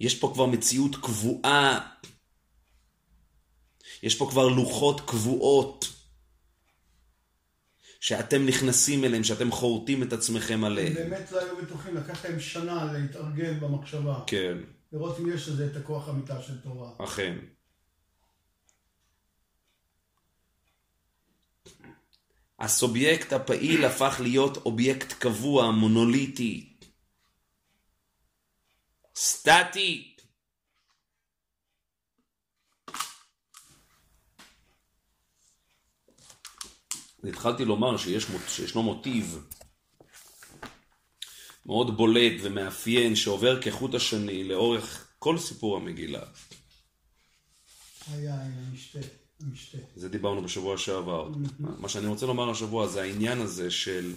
יש 0.00 0.14
פה 0.14 0.30
כבר 0.34 0.46
מציאות 0.46 0.96
קבועה. 0.96 1.88
יש 4.02 4.14
פה 4.14 4.28
כבר 4.30 4.48
לוחות 4.48 5.00
קבועות. 5.00 6.01
שאתם 8.02 8.46
נכנסים 8.46 9.04
אליהם, 9.04 9.24
שאתם 9.24 9.50
חורטים 9.50 10.02
את 10.02 10.12
עצמכם 10.12 10.64
עליהם. 10.64 10.86
הם 10.86 10.94
באמת 10.94 11.32
לא 11.32 11.40
היו 11.40 11.56
בטוחים, 11.56 11.96
לקח 11.96 12.24
להם 12.24 12.40
שנה 12.40 12.92
להתארגן 12.92 13.60
במחשבה. 13.60 14.20
כן. 14.26 14.58
לראות 14.92 15.20
אם 15.20 15.32
יש 15.32 15.48
לזה 15.48 15.66
את 15.66 15.76
הכוח 15.76 16.08
אמיתה 16.08 16.42
של 16.42 16.60
תורה. 16.60 16.90
אכן. 16.98 17.38
הסובייקט 22.58 23.32
הפעיל 23.32 23.84
הפך 23.84 24.16
להיות 24.22 24.56
אובייקט 24.56 25.12
קבוע, 25.12 25.70
מונוליטי, 25.70 26.76
סטטי. 29.16 30.11
התחלתי 37.28 37.64
לומר 37.64 37.96
שיש, 37.96 38.26
שישנו 38.48 38.82
מוטיב 38.82 39.38
מאוד 41.66 41.96
בולט 41.96 42.32
ומאפיין 42.42 43.16
שעובר 43.16 43.62
כחוט 43.62 43.94
השני 43.94 44.44
לאורך 44.44 45.08
כל 45.18 45.38
סיפור 45.38 45.76
המגילה. 45.76 46.22
היה, 48.06 48.34
המשתה. 48.42 48.98
המשתה. 49.40 49.78
זה 49.96 50.08
דיברנו 50.08 50.42
בשבוע 50.42 50.78
שעבר. 50.78 51.30
מה 51.58 51.88
שאני 51.88 52.06
רוצה 52.06 52.26
לומר 52.26 52.50
השבוע 52.50 52.88
זה 52.88 53.02
העניין 53.02 53.40
הזה 53.40 53.70
של 53.70 54.14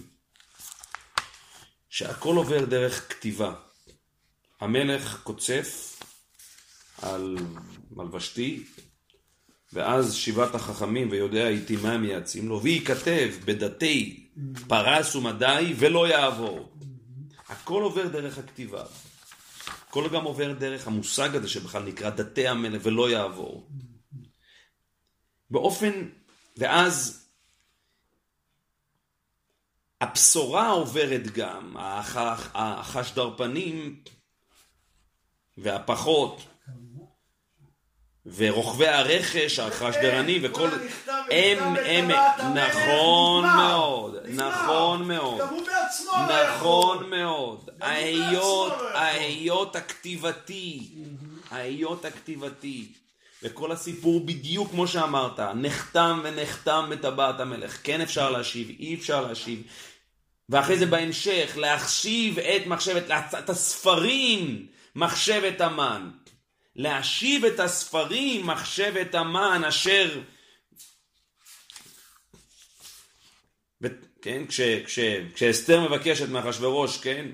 שהכל 1.89 2.35
עובר 2.35 2.65
דרך 2.65 3.09
כתיבה. 3.09 3.55
המלך 4.61 5.23
קוצף 5.23 5.99
על 7.01 7.37
מלבשתי, 7.91 8.63
ואז 9.75 10.13
שבעת 10.13 10.55
החכמים 10.55 11.11
ויודע 11.11 11.47
איתי 11.47 11.75
מה 11.75 11.97
מייעצים 11.97 12.49
לו, 12.49 12.61
וייכתב 12.63 13.29
בדתי 13.45 14.27
פרס 14.67 15.15
ומדי 15.15 15.73
ולא 15.77 16.07
יעבור. 16.07 16.71
הכל 17.47 17.83
עובר 17.83 18.07
דרך 18.07 18.37
הכתיבה. 18.37 18.85
הכל 19.87 20.09
גם 20.09 20.23
עובר 20.23 20.53
דרך 20.53 20.87
המושג 20.87 21.35
הזה 21.35 21.47
שבכלל 21.49 21.83
נקרא 21.83 22.09
דתי 22.09 22.47
המלך 22.47 22.81
ולא 22.85 23.09
יעבור. 23.09 23.69
באופן, 25.49 25.91
ואז 26.57 27.25
הבשורה 30.01 30.69
עוברת 30.69 31.27
גם, 31.27 31.77
הח- 31.77 32.51
החשדרפנים 32.55 34.03
והפחות 35.57 36.41
ורוכבי 38.33 38.87
הרכש, 38.87 39.59
החשדרנים 39.59 40.41
וכל... 40.43 40.69
הם, 41.31 41.75
הם, 41.85 42.11
נכון 42.55 43.43
מאוד. 43.43 44.17
נכון 44.27 45.07
מאוד. 45.07 45.39
לא. 45.39 46.27
נכון 46.27 47.09
מאוד. 47.09 47.69
גם 47.79 47.87
הוא 47.87 47.87
ההיות. 47.87 48.73
ההיות 48.93 49.75
הכתיבתי, 49.75 50.89
ההיות 51.51 52.05
הכתיבתי. 52.05 52.87
וכל 53.43 53.71
הסיפור 53.71 54.25
בדיוק 54.25 54.71
כמו 54.71 54.87
שאמרת, 54.87 55.39
נחתם 55.39 56.19
ונחתם 56.23 56.87
בטבעת 56.89 57.39
המלך. 57.39 57.77
כן 57.83 58.01
אפשר 58.01 58.29
להשיב, 58.29 58.69
אי 58.79 58.95
אפשר 58.95 59.27
להשיב. 59.27 59.61
ואחרי 60.49 60.77
זה 60.77 60.85
בהמשך, 60.85 61.53
להחשיב 61.55 62.39
את 62.39 62.67
מחשבת, 62.67 63.03
את 63.39 63.49
הספרים, 63.49 64.65
מחשבת 64.95 65.61
המן. 65.61 66.09
להשיב 66.75 67.45
את 67.45 67.59
הספרים, 67.59 68.47
מחשבת 68.47 69.15
המן, 69.15 69.61
אשר... 69.67 70.21
ו... 73.81 73.87
כן, 74.21 74.47
כש, 74.47 74.61
כש, 74.61 74.99
כשאסתר 75.33 75.81
מבקשת 75.89 76.29
מאחשוורוש, 76.29 76.97
כן. 76.97 77.25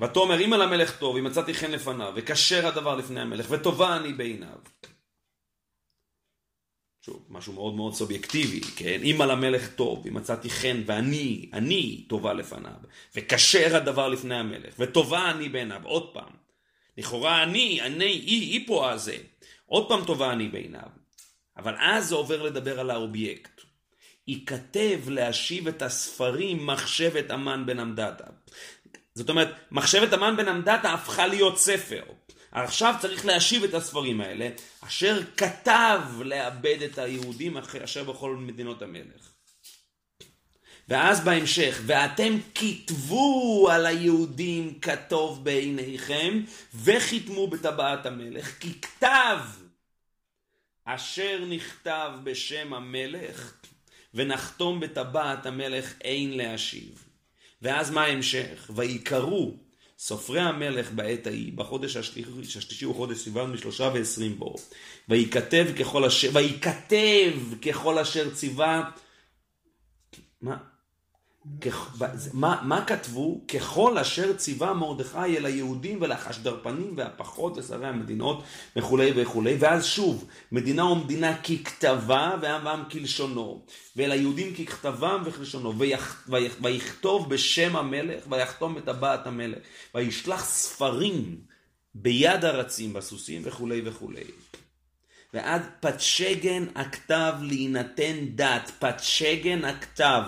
ותאמר 0.00 0.44
אם 0.44 0.52
על 0.52 0.62
המלך 0.62 0.98
טוב, 0.98 1.16
אם 1.16 1.24
מצאתי 1.24 1.54
חן 1.54 1.70
לפניו, 1.70 2.12
וכשר 2.16 2.66
הדבר 2.66 2.96
לפני 2.96 3.20
המלך, 3.20 3.46
וטובה 3.50 3.96
אני 3.96 4.12
בעיניו. 4.12 4.58
שוב, 7.00 7.26
משהו 7.28 7.52
מאוד 7.52 7.74
מאוד 7.74 7.94
סובייקטיבי, 7.94 8.60
כן? 8.60 9.00
אם 9.02 9.20
על 9.20 9.30
המלך 9.30 9.74
טוב, 9.74 10.06
אם 10.06 10.14
מצאתי 10.14 10.50
חן 10.50 10.82
ואני, 10.86 11.50
אני 11.52 12.04
טובה 12.08 12.32
לפניו, 12.32 12.80
וכשר 13.14 13.76
הדבר 13.76 14.08
לפני 14.08 14.34
המלך, 14.34 14.74
וטובה 14.78 15.30
אני 15.30 15.48
בעיניו, 15.48 15.80
עוד 15.84 16.14
פעם. 16.14 16.49
לכאורה 17.00 17.42
אני, 17.42 17.80
אני, 17.80 18.04
היא, 18.04 18.52
היא 18.52 18.66
פה 18.66 18.90
הזה. 18.90 19.16
עוד 19.66 19.88
פעם 19.88 20.04
טובה 20.04 20.32
אני 20.32 20.48
בעיניו. 20.48 20.88
אבל 21.56 21.74
אז 21.80 22.08
זה 22.08 22.14
עובר 22.14 22.42
לדבר 22.42 22.80
על 22.80 22.90
האובייקט. 22.90 23.60
ייכתב 24.26 25.08
להשיב 25.08 25.68
את 25.68 25.82
הספרים 25.82 26.66
מחשבת 26.66 27.30
אמן 27.30 27.66
בן 27.66 27.80
עמדתה. 27.80 28.24
זאת 29.14 29.30
אומרת, 29.30 29.48
מחשבת 29.70 30.12
אמן 30.12 30.36
בן 30.36 30.48
עמדתה 30.48 30.92
הפכה 30.92 31.26
להיות 31.26 31.58
ספר. 31.58 32.02
עכשיו 32.52 32.94
צריך 33.00 33.26
להשיב 33.26 33.64
את 33.64 33.74
הספרים 33.74 34.20
האלה, 34.20 34.48
אשר 34.80 35.20
כתב 35.36 36.00
לאבד 36.24 36.82
את 36.82 36.98
היהודים 36.98 37.56
אשר 37.84 38.04
בכל 38.04 38.36
מדינות 38.36 38.82
המלך. 38.82 39.32
ואז 40.90 41.24
בהמשך, 41.24 41.80
ואתם 41.86 42.38
כתבו 42.54 43.68
על 43.72 43.86
היהודים 43.86 44.78
כטוב 44.80 45.44
בעיניכם, 45.44 46.42
וחיתמו 46.74 47.46
בטבעת 47.46 48.06
המלך, 48.06 48.58
כי 48.60 48.80
כתב 48.80 49.38
אשר 50.84 51.44
נכתב 51.48 52.10
בשם 52.24 52.74
המלך, 52.74 53.52
ונחתום 54.14 54.80
בטבעת 54.80 55.46
המלך 55.46 55.94
אין 56.00 56.36
להשיב. 56.36 57.04
ואז 57.62 57.90
מה 57.90 58.02
ההמשך? 58.02 58.70
ויקראו 58.76 59.54
סופרי 59.98 60.40
המלך 60.40 60.90
בעת 60.92 61.26
ההיא, 61.26 61.52
בחודש 61.52 61.96
השלישי, 61.96 62.58
השלישי 62.58 62.84
הוא 62.84 62.94
חודש 62.94 63.18
סיוון 63.18 63.52
משלושה 63.52 63.90
ועשרים 63.94 64.38
בו. 64.38 64.54
וייכתב 65.08 65.66
ככל 65.78 66.04
אשר, 66.04 66.30
וייכתב 66.32 67.32
ככל 67.62 67.98
אשר 67.98 68.34
ציווה, 68.34 68.90
מה? 70.40 70.56
מה, 72.32 72.60
מה 72.62 72.84
כתבו? 72.84 73.40
ככל 73.48 73.98
אשר 73.98 74.32
ציווה 74.32 74.74
מרדכי 74.74 75.18
אל 75.18 75.46
היהודים 75.46 75.98
ולחשדרפנים 76.02 76.94
והפחות 76.96 77.58
ושרי 77.58 77.86
המדינות 77.86 78.42
וכולי 78.76 79.12
וכולי 79.16 79.56
ואז 79.60 79.84
שוב 79.84 80.28
מדינה 80.52 80.84
ומדינה 80.84 81.36
ככתבה 81.36 82.36
ועם 82.42 82.66
ועם 82.66 82.84
כלשונו 82.90 83.64
ואל 83.96 84.12
היהודים 84.12 84.54
ככתבם 84.54 85.22
וכלשונו 85.24 85.78
ויכ, 85.78 86.28
ויכ, 86.28 86.56
ויכתוב 86.62 87.30
בשם 87.30 87.76
המלך 87.76 88.24
ויחתום 88.30 88.74
בטבעת 88.74 89.26
המלך 89.26 89.58
וישלח 89.94 90.44
ספרים 90.44 91.40
ביד 91.94 92.44
הרצים 92.44 92.92
בסוסים 92.92 93.42
וכולי 93.44 93.82
וכולי 93.84 94.24
ועד 95.34 95.62
פתשגן 95.80 96.66
הכתב 96.74 97.34
להינתן 97.40 98.16
דת 98.34 98.70
פתשגן 98.78 99.64
הכתב 99.64 100.22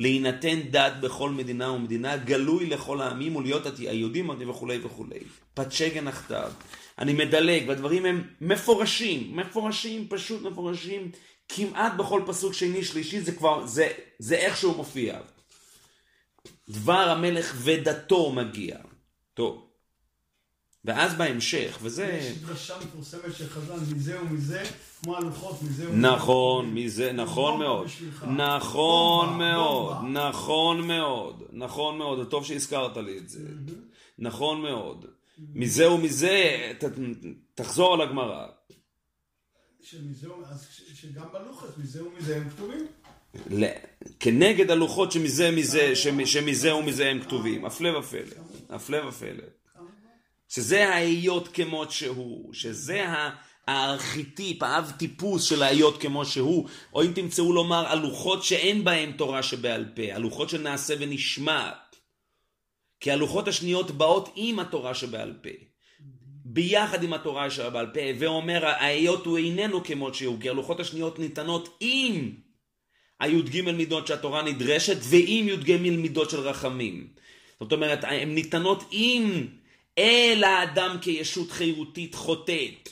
להינתן 0.00 0.60
דת 0.70 0.92
בכל 1.00 1.30
מדינה 1.30 1.70
ומדינה, 1.70 2.16
גלוי 2.16 2.66
לכל 2.66 3.00
העמים 3.00 3.36
ולהיות 3.36 3.62
היהודים 3.78 4.30
וכולי 4.48 4.78
וכולי. 4.82 5.18
פתשגן 5.54 6.08
הכתב. 6.08 6.52
אני 6.98 7.12
מדלג, 7.12 7.68
והדברים 7.68 8.06
הם 8.06 8.22
מפורשים, 8.40 9.36
מפורשים, 9.36 10.08
פשוט 10.08 10.42
מפורשים, 10.42 11.10
כמעט 11.48 11.92
בכל 11.96 12.22
פסוק 12.26 12.52
שני 12.54 12.84
שלישי, 12.84 13.20
זה 13.20 13.32
כבר, 13.32 13.66
זה, 13.66 13.88
זה 14.18 14.34
איכשהו 14.34 14.74
מופיע. 14.74 15.20
דבר 16.68 17.10
המלך 17.10 17.54
ודתו 17.56 18.32
מגיע. 18.32 18.78
טוב. 19.34 19.69
ואז 20.84 21.14
בהמשך, 21.14 21.78
וזה... 21.82 22.06
יש 22.06 22.38
דרשה 22.38 22.74
מפורסמת 22.78 23.36
של 23.36 23.48
חז"ל, 23.48 23.94
מזה 23.94 24.20
ומזה, 24.22 24.62
כמו 25.02 25.16
הלוחות, 25.16 25.62
מזה 25.62 25.88
ומזה. 25.88 25.98
נכון, 26.08 26.74
מזה, 26.74 27.12
נכון 27.12 27.58
מאוד. 27.58 27.86
נכון 28.26 29.28
בומבה, 29.28 29.38
מאוד. 29.52 29.96
נכון 30.04 30.86
מאוד, 30.86 31.42
נכון 31.52 31.98
מאוד, 31.98 32.30
טוב 32.30 32.44
שהזכרת 32.44 32.96
לי 32.96 33.18
את 33.18 33.28
זה. 33.28 33.40
נכון 34.18 34.62
מאוד. 34.62 35.06
מזה 35.54 35.90
ומזה, 35.90 36.72
תחזור 37.54 37.94
על 37.94 38.00
הגמרא. 38.00 38.46
שגם 40.94 41.24
בלוחת, 41.32 41.78
מזה 41.78 42.04
ומזה 42.04 42.36
הם 42.36 42.50
כתובים. 42.50 42.86
כנגד 44.20 44.70
הלוחות 44.70 45.12
שמזה 45.12 45.50
מזה, 45.50 45.92
שמ- 45.96 46.26
שמזה 46.26 46.74
ומזה 46.74 47.08
הם 47.08 47.20
כתובים. 47.22 47.64
הפלא 47.64 47.98
ופלא. 47.98 48.20
הפלא 48.70 49.08
ופלא. 49.08 49.44
שזה 50.50 50.88
ההיות 50.88 51.48
כמות 51.48 51.90
שהוא, 51.90 52.54
שזה 52.54 53.06
הארכיטיפ, 53.66 54.62
האב 54.62 54.92
טיפוס 54.98 55.44
של 55.44 55.62
ההיות 55.62 56.00
כמו 56.00 56.26
שהוא, 56.26 56.68
או 56.94 57.02
אם 57.02 57.12
תמצאו 57.14 57.52
לומר 57.52 57.86
הלוחות 57.86 58.44
שאין 58.44 58.84
בהם 58.84 59.12
תורה 59.12 59.42
שבעל 59.42 59.84
פה, 59.96 60.02
הלוחות 60.14 60.48
של 60.48 60.62
נעשה 60.62 60.94
ונשמע. 60.98 61.70
כי 63.00 63.10
הלוחות 63.10 63.48
השניות 63.48 63.90
באות 63.90 64.32
עם 64.36 64.58
התורה 64.58 64.94
שבעל 64.94 65.34
פה. 65.42 65.50
ביחד 66.44 67.02
עם 67.02 67.12
התורה 67.12 67.50
שבעל 67.50 67.86
פה, 67.86 68.00
ואומר 68.18 68.66
ההיות 68.66 69.26
הוא 69.26 69.38
איננו 69.38 69.84
כמות 69.84 70.14
שהוא, 70.14 70.40
כי 70.40 70.48
הלוחות 70.48 70.80
השניות 70.80 71.18
ניתנות 71.18 71.76
עם 71.80 72.32
הי"ג 73.20 73.60
מידות 73.60 74.06
שהתורה 74.06 74.42
נדרשת, 74.42 74.96
ועם 75.02 75.48
י"ג 75.48 75.76
מידות 75.76 76.30
של 76.30 76.40
רחמים. 76.40 77.08
זאת 77.60 77.72
אומרת, 77.72 78.04
הן 78.04 78.34
ניתנות 78.34 78.84
עם 78.90 79.46
אל 79.98 80.44
האדם 80.44 80.96
כישות 81.02 81.50
חירותית 81.50 82.14
חוטאת. 82.14 82.88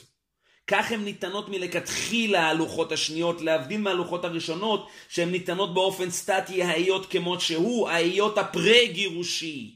כך 0.67 0.91
הן 0.91 1.03
ניתנות 1.03 1.49
מלכתחילה 1.49 2.49
הלוחות 2.49 2.91
השניות, 2.91 3.41
להבדיל 3.41 3.81
מהלוחות 3.81 4.25
הראשונות, 4.25 4.89
שהן 5.09 5.31
ניתנות 5.31 5.73
באופן 5.73 6.09
סטטי 6.09 6.63
ההיות 6.63 7.05
כמות 7.05 7.41
שהוא, 7.41 7.89
ההיות 7.89 8.37
הפרה-גירושי. 8.37 9.75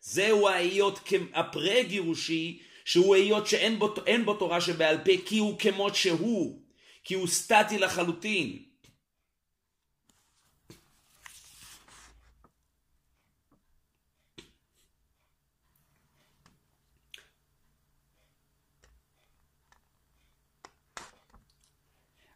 זהו 0.00 0.48
ההיות 0.48 1.00
הפרה-גירושי, 1.34 2.58
שהוא 2.84 3.14
היות 3.14 3.46
שאין 3.46 3.78
בו, 3.78 3.94
בו 4.24 4.34
תורה 4.34 4.60
שבעל 4.60 4.98
פה, 5.04 5.12
כי 5.26 5.38
הוא 5.38 5.58
כמות 5.58 5.96
שהוא, 5.96 6.62
כי 7.04 7.14
הוא 7.14 7.26
סטטי 7.26 7.78
לחלוטין. 7.78 8.71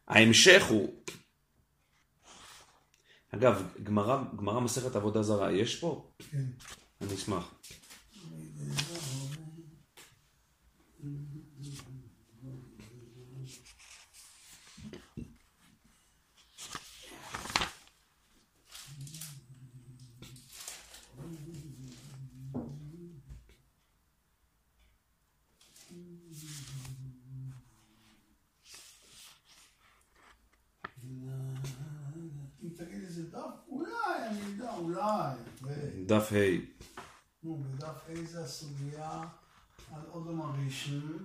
ההמשך 0.09 0.65
הוא, 0.69 0.95
אגב, 3.31 3.63
גמרא, 3.83 4.61
מסכת 4.61 4.97
עבודה 4.97 5.23
זרה, 5.23 5.53
יש 5.53 5.81
פה? 5.81 6.11
כן. 6.31 6.45
אני 7.01 7.15
אשמח. 7.15 7.55
אם 32.63 32.69
תגיד 32.77 33.03
איזה 33.03 33.31
דף, 33.31 33.39
אולי 33.69 33.91
בוודאי. 34.59 35.35
ו- 35.63 35.96
דף 36.07 36.33
ה'. 36.33 36.57
נו, 37.43 37.59
בדף 37.65 37.87
A 38.09 38.27
זה 38.27 38.45
הסוגיה 38.45 39.21
על 39.95 40.01
אודום 40.13 40.41
הראשון, 40.41 41.25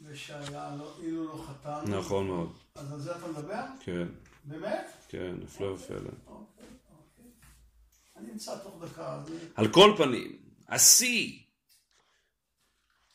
ושהיה 0.00 0.76
לא, 0.78 0.96
אילו 1.02 1.24
לא 1.24 1.44
חטאנו. 1.48 1.98
נכון 2.00 2.26
מאוד. 2.26 2.52
אז 2.74 2.92
על 2.92 3.00
זה 3.00 3.16
אתה 3.16 3.28
מדבר? 3.28 3.62
כן, 3.80 4.06
באמת? 4.44 4.90
כן, 5.08 5.34
הפלא 5.44 5.66
ופלא. 5.66 5.96
אוקיי, 6.26 6.64
אוקיי. 6.90 7.30
אני 8.16 8.32
אמצא 8.32 8.58
תוך 8.62 8.82
דקה. 8.84 9.20
על 9.54 9.68
כל 9.72 9.94
פנים, 9.96 10.38
השיא 10.68 11.38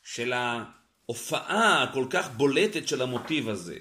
של 0.03 0.33
ההופעה 0.33 1.83
הכל 1.83 2.05
כך 2.09 2.29
בולטת 2.37 2.87
של 2.87 3.01
המוטיב 3.01 3.49
הזה, 3.49 3.77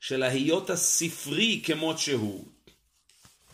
של 0.00 0.22
ההיות 0.22 0.70
הספרי 0.70 1.62
כמות 1.66 1.98
שהוא, 1.98 2.48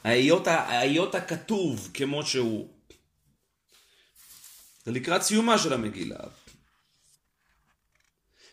ההיות, 0.05 0.47
ה- 0.47 0.61
ההיות 0.61 1.15
הכתוב 1.15 1.91
כמות 1.95 2.27
שהוא, 2.27 2.80
לקראת 4.87 5.23
סיומה 5.23 5.59
של 5.59 5.73
המגילה. 5.73 6.19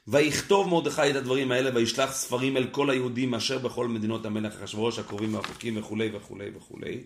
ויכתוב 0.08 0.68
מרדכי 0.68 1.12
את 1.12 1.16
הדברים 1.16 1.52
האלה 1.52 1.76
וישלח 1.76 2.14
ספרים 2.14 2.58
אל 2.58 2.68
כל 2.68 2.90
היהודים 2.90 3.34
אשר 3.34 3.58
בכל 3.58 3.88
מדינות 3.88 4.26
המלך 4.26 4.62
אחשוורוש 4.62 5.00
הקרובים 5.00 5.34
והרחוקים 5.34 5.78
וכולי 5.78 6.10
וכולי 6.14 6.50
וכולי. 6.56 7.04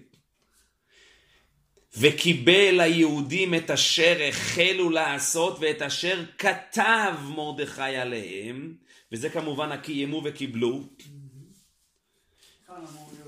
וקיבל 1.97 2.79
היהודים 2.79 3.55
את 3.55 3.71
אשר 3.71 4.17
החלו 4.29 4.89
לעשות 4.89 5.57
ואת 5.60 5.81
אשר 5.81 6.23
כתב 6.38 7.13
מרדכי 7.36 7.81
עליהם, 7.81 8.75
וזה 9.12 9.29
כמובן 9.29 9.71
הקיימו 9.71 10.21
וקיבלו, 10.25 10.84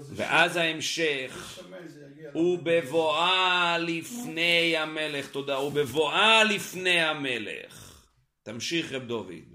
זה 0.02 0.14
ואז 0.16 0.56
ההמשך, 0.56 1.60
זה. 1.88 2.03
ובבואה 2.36 3.78
לפני 3.78 4.78
המלך, 4.78 5.30
תודה, 5.30 5.60
ובבואה 5.60 6.44
לפני 6.44 7.02
המלך. 7.02 8.06
תמשיך 8.44 8.92
רב 8.92 9.04
דוד. 9.04 9.54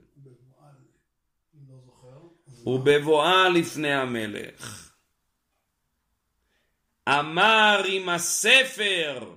ובבואה 2.67 3.49
לפני 3.49 3.93
המלך. 3.93 4.93
אמר 7.09 7.83
עם 7.89 8.09
הספר, 8.09 9.35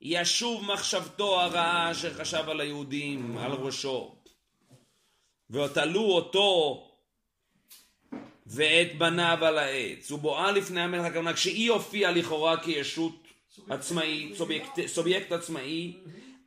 ישוב 0.00 0.64
מחשבתו 0.64 1.40
הרעה 1.40 1.90
אשר 1.90 2.14
חשב 2.14 2.48
על 2.48 2.60
היהודים, 2.60 3.38
על 3.38 3.52
ראשו. 3.52 4.16
ותלו 5.50 6.02
אותו 6.02 6.87
ואת 8.48 8.98
בניו 8.98 9.38
על 9.40 9.58
העץ. 9.58 10.10
ובואה 10.10 10.52
לפני 10.52 10.80
המלך 10.80 11.04
הכוונה, 11.04 11.32
כשהיא 11.32 11.70
הופיעה 11.70 12.12
לכאורה 12.12 12.60
כישות 12.60 13.28
עצמאית, 13.70 14.36
סובייקט, 14.36 14.86
סובייקט 14.86 15.32
עצמאי, 15.32 15.96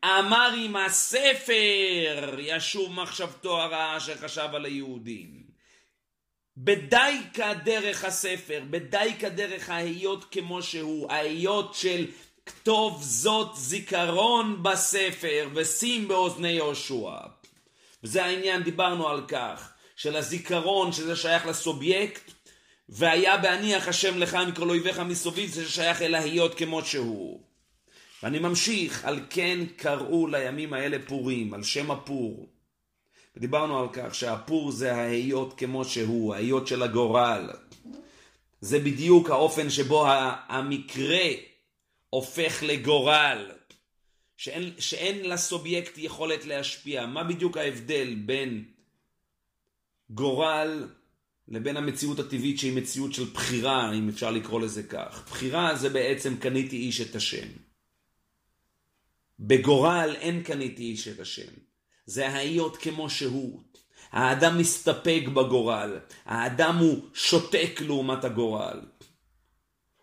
אמר 0.06 0.54
עם 0.58 0.76
הספר, 0.76 2.40
ישוב 2.40 2.94
מחשבתו 2.94 3.62
הרעה 3.62 3.98
אשר 3.98 4.16
חשב 4.16 4.50
על 4.54 4.66
היהודים. 4.66 5.42
בדייקה 6.58 7.54
דרך 7.54 8.06
הספר, 8.06 8.62
בדייקה 8.70 9.30
דרך 9.30 9.70
ההיות 9.70 10.26
כמו 10.32 10.64
שהוא, 10.64 11.12
ההיות 11.12 11.74
של 11.74 12.06
כתוב 12.46 13.04
זאת 13.04 13.56
זיכרון 13.56 14.64
בספר 14.64 15.50
ושים 15.54 16.08
באוזני 16.08 16.52
יהושע. 16.52 17.12
וזה 18.04 18.26
העניין, 18.26 18.64
דיברנו 18.64 19.10
על 19.10 19.22
כך, 19.28 19.74
של 20.02 20.16
הזיכרון 20.16 20.92
שזה 20.92 21.16
שייך 21.16 21.46
לסובייקט, 21.46 22.32
והיה 22.90 23.38
בהניח 23.38 23.88
השם 23.88 24.18
לך 24.18 24.38
מכל 24.48 24.70
אויביך 24.70 25.00
מסביב, 25.00 25.50
זה 25.50 25.70
שייך 25.70 26.02
אל 26.02 26.16
ההיות 26.16 26.56
כמו 26.56 26.86
שהוא. 26.86 27.42
ואני 28.24 28.40
ממשיך, 28.40 29.06
על 29.06 29.20
כן 29.30 29.60
קראו 29.76 30.28
לימים 30.28 30.74
האלה 30.74 30.98
פורים, 31.08 31.54
על 31.54 31.64
שם 31.64 31.92
הפור. 31.92 32.50
ודיברנו 33.36 33.80
על 33.80 33.88
כך 33.94 34.16
שהפור 34.16 34.72
זה 34.72 34.96
ההיות 34.96 35.54
כמו 35.58 35.86
שהוא, 35.86 36.36
ההיות 36.36 36.68
של 36.68 36.84
הגורל. 36.84 37.50
זה 38.62 38.80
בדיוק 38.80 39.30
האופן 39.30 39.70
שבו 39.70 40.06
המקרה 40.48 41.28
הופך 42.10 42.64
לגורל. 42.64 43.52
שאין, 44.38 44.72
שאין 44.80 45.30
לסובייקט 45.30 45.98
יכולת 45.98 46.46
להשפיע. 46.46 47.06
מה 47.06 47.24
בדיוק 47.24 47.58
ההבדל 47.58 48.16
בין 48.26 48.64
גורל 50.14 50.88
לבין 51.48 51.78
המציאות 51.78 52.20
הטבעית 52.20 52.60
שהיא 52.60 52.78
מציאות 52.78 53.14
של 53.14 53.24
בחירה, 53.24 53.94
אם 53.94 54.10
אפשר 54.10 54.32
לקרוא 54.32 54.62
לזה 54.62 54.84
כך. 54.84 55.24
בחירה 55.30 55.76
זה 55.76 55.90
בעצם 55.90 56.38
קניתי 56.38 56.76
איש 56.76 57.02
את 57.02 57.16
השם. 57.16 57.48
בגורל 59.40 60.16
אין 60.20 60.44
קניתי 60.44 60.84
איש 60.84 61.08
את 61.08 61.20
השם. 61.20 61.52
זה 62.06 62.30
ההיות 62.30 62.78
כמו 62.78 63.10
שהוא. 63.10 63.62
האדם 64.12 64.58
מסתפק 64.58 65.24
בגורל. 65.34 66.00
האדם 66.26 66.78
הוא 66.78 67.06
שותק 67.14 67.82
לעומת 67.82 68.24
הגורל. 68.24 68.82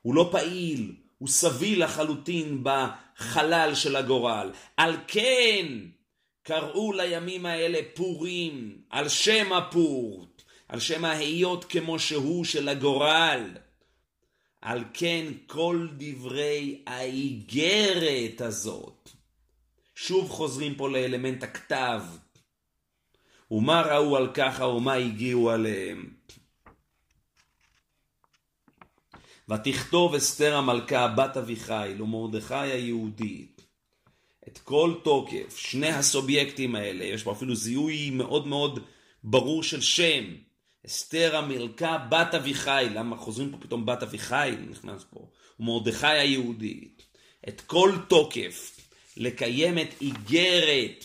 הוא 0.02 0.14
לא 0.14 0.28
פעיל, 0.32 0.94
הוא 1.18 1.28
סביל 1.28 1.84
לחלוטין 1.84 2.62
בחלל 2.62 3.74
של 3.74 3.96
הגורל. 3.96 4.50
על 4.76 4.96
כן 5.06 5.66
קראו 6.48 6.92
לימים 6.92 7.46
האלה 7.46 7.78
פורים, 7.94 8.78
על 8.90 9.08
שם 9.08 9.52
הפור, 9.52 10.26
על 10.68 10.80
שם 10.80 11.04
ההיות 11.04 11.64
כמו 11.64 11.98
שהוא 11.98 12.44
של 12.44 12.68
הגורל. 12.68 13.56
על 14.62 14.84
כן 14.94 15.24
כל 15.46 15.88
דברי 15.96 16.82
האיגרת 16.87 18.40
הזאת, 18.40 19.11
שוב 19.94 20.30
חוזרים 20.30 20.74
פה 20.74 20.88
לאלמנט 20.88 21.42
הכתב, 21.42 22.02
ומה 23.50 23.82
ראו 23.82 24.16
על 24.16 24.30
ככה 24.34 24.66
ומה 24.66 24.94
הגיעו 24.94 25.50
עליהם. 25.50 26.11
ותכתוב 29.48 30.14
אסתר 30.14 30.56
המלכה 30.56 31.08
בת 31.08 31.37
אביחיל 31.37 32.02
ומרדכי 32.02 32.54
היהודי 32.54 33.46
את 34.52 34.58
כל 34.58 34.94
תוקף, 35.04 35.56
שני 35.56 35.88
הסובייקטים 35.88 36.74
האלה, 36.74 37.04
יש 37.04 37.22
פה 37.22 37.32
אפילו 37.32 37.54
זיהוי 37.54 38.11
מאוד 38.11 38.46
מאוד 38.46 38.80
ברור 39.24 39.62
של 39.62 39.80
שם, 39.80 40.24
אסתר 40.87 41.37
המלכה 41.37 41.98
בת 42.11 42.34
אביחיל, 42.34 42.98
למה 42.98 43.16
חוזרים 43.16 43.50
פה 43.50 43.56
פתאום 43.61 43.87
בת 43.87 44.02
אביחיל 44.02 44.54
נכנס 44.70 45.04
פה, 45.11 45.28
ומרדכי 45.61 46.06
היהודי, 46.06 46.88
את 47.48 47.61
כל 47.61 47.92
תוקף 48.08 48.80
לקיים 49.16 49.78
את 49.78 49.88
איגרת 50.00 51.04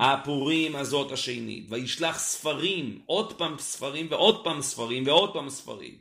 הפורים 0.00 0.76
הזאת 0.76 1.12
השנית, 1.12 1.66
וישלח 1.68 2.18
ספרים, 2.18 3.02
עוד 3.06 3.38
פעם 3.38 3.58
ספרים 3.58 4.06
ועוד 4.10 4.44
פעם 4.44 4.62
ספרים 4.62 5.06
ועוד 5.06 5.32
פעם 5.32 5.50
ספרים. 5.50 5.98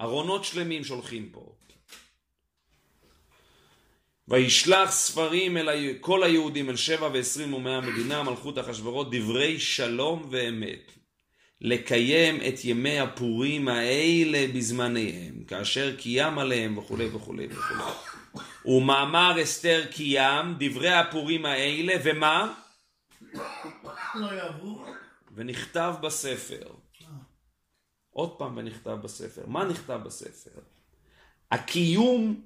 ארונות 0.00 0.44
שלמים 0.44 0.84
שולחים 0.84 1.28
פה. 1.32 1.57
וישלח 4.28 4.90
ספרים 4.90 5.56
אל. 5.56 5.68
כל 6.00 6.22
היהודים 6.22 6.70
אל 6.70 6.76
שבע 6.76 7.08
ועשרים 7.12 7.54
ומאה 7.54 7.80
מדינה, 7.80 8.22
מלכות 8.22 8.58
אחשוורות, 8.58 9.14
דברי 9.14 9.60
שלום 9.60 10.28
ואמת. 10.30 10.92
לקיים 11.60 12.36
את 12.48 12.64
ימי 12.64 13.00
הפורים 13.00 13.68
האלה 13.68 14.46
בזמניהם, 14.54 15.44
כאשר 15.44 15.96
קיים 15.96 16.38
עליהם 16.38 16.78
וכולי 16.78 17.06
וכולי 17.06 17.46
וכולי. 17.50 17.82
ומאמר 18.64 19.42
אסתר 19.42 19.86
קיים, 19.90 20.54
דברי 20.58 20.92
הפורים 20.92 21.46
האלה, 21.46 21.94
ומה? 22.04 22.54
לא. 24.14 24.84
ונכתב 25.34 25.94
בספר. 26.02 26.70
עוד 28.10 28.38
פעם 28.38 28.56
ונכתב 28.56 28.98
בספר. 29.02 29.42
מה 29.46 29.64
נכתב 29.64 30.00
בספר? 30.04 30.60
הקיום, 31.50 32.40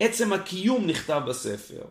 עצם 0.00 0.32
הקיום 0.32 0.86
נכתב 0.86 1.22
בספר. 1.28 1.84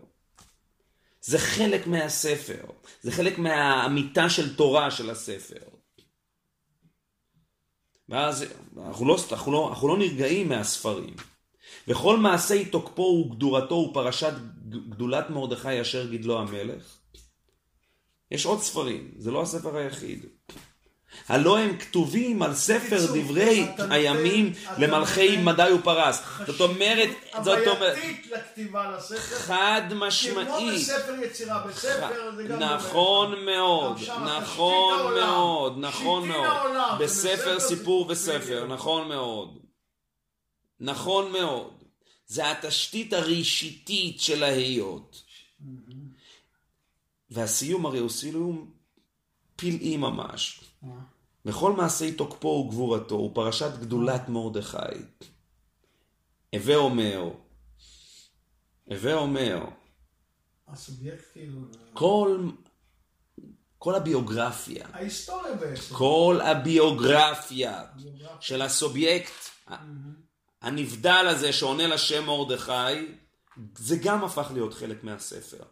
זה 1.21 1.39
חלק 1.39 1.87
מהספר. 1.87 2.65
זה 3.01 3.11
חלק 3.11 3.37
מהאמיתה 3.37 4.29
של 4.29 4.55
תורה 4.55 4.91
של 4.91 5.09
הספר. 5.09 5.69
ואז 8.09 8.45
אנחנו 8.77 9.05
לא, 9.05 9.17
אנחנו 9.31 9.51
לא, 9.51 9.69
אנחנו 9.69 9.87
לא 9.87 9.97
נרגעים 9.97 10.49
מהספרים. 10.49 11.15
וכל 11.87 12.17
מעשי 12.17 12.65
תוקפו 12.65 13.25
וגדורתו 13.25 13.75
ופרשת 13.75 14.33
גדולת 14.69 15.29
מרדכי 15.29 15.81
אשר 15.81 16.09
גידלו 16.09 16.39
המלך. 16.39 16.97
יש 18.31 18.45
עוד 18.45 18.61
ספרים, 18.61 19.11
זה 19.17 19.31
לא 19.31 19.41
הספר 19.41 19.77
היחיד. 19.77 20.25
הלא 21.27 21.59
הם 21.59 21.77
כתובים 21.77 22.41
על 22.41 22.55
ספר 22.55 23.05
דברי 23.05 23.67
הימים 23.89 24.53
למלכי 24.77 25.37
מדי 25.37 25.71
ופרס. 25.79 26.21
זאת 26.47 26.61
אומרת, 26.61 27.09
זאת 27.43 27.47
אומרת, 27.47 27.67
הווייתית 27.67 28.27
לכתיבה 28.31 28.91
לספר. 28.97 29.17
חד 29.17 29.81
כמו 29.89 30.05
משמעית. 30.05 30.81
בספר 30.81 31.15
יצירה, 31.23 31.67
בספר 31.67 32.35
זה 32.35 32.43
גם... 32.43 32.59
נכון 32.59 33.45
מאוד, 33.45 33.99
נכון. 34.25 35.13
מאוד, 35.13 35.77
נכון 35.77 36.27
מאוד. 36.27 36.47
בספר 36.99 37.59
סיפור 37.59 38.05
וספר. 38.09 38.67
נכון 38.67 39.07
מאוד. 39.07 39.59
נכון 40.79 41.31
מאוד. 41.31 41.73
זה 42.27 42.51
התשתית 42.51 43.13
הראשיתית 43.13 44.21
של 44.21 44.43
ההיות. 44.43 45.23
והסיום 47.31 47.85
הרי 47.85 47.99
הוא 47.99 48.09
סיום 48.09 48.71
פלאי 49.55 49.97
ממש. 49.97 50.59
וכל 51.45 51.73
מעשי 51.73 52.11
תוקפו 52.11 52.47
וגבורתו 52.47 53.15
הוא 53.15 53.35
פרשת 53.35 53.71
גדולת 53.79 54.29
מרדכי. 54.29 54.77
הווה 56.55 56.75
אומר, 56.75 57.29
הווה 58.85 59.13
אומר, 59.13 59.65
הסובייקט 60.67 61.23
כאילו... 61.33 61.61
כל, 61.93 62.49
כל 63.77 63.95
הביוגרפיה, 63.95 64.87
ההיסטוריה 64.93 65.55
בעצם. 65.55 65.95
כל 65.95 66.39
הביוגרפיה 66.43 67.85
של 68.39 68.61
הסובייקט 68.61 69.31
הנבדל 70.61 71.25
הזה 71.29 71.53
שעונה 71.53 71.87
לשם 71.87 72.25
מרדכי, 72.25 73.15
זה 73.77 73.97
גם 74.03 74.23
הפך 74.23 74.51
להיות 74.53 74.73
חלק 74.73 75.03
מהספר. 75.03 75.63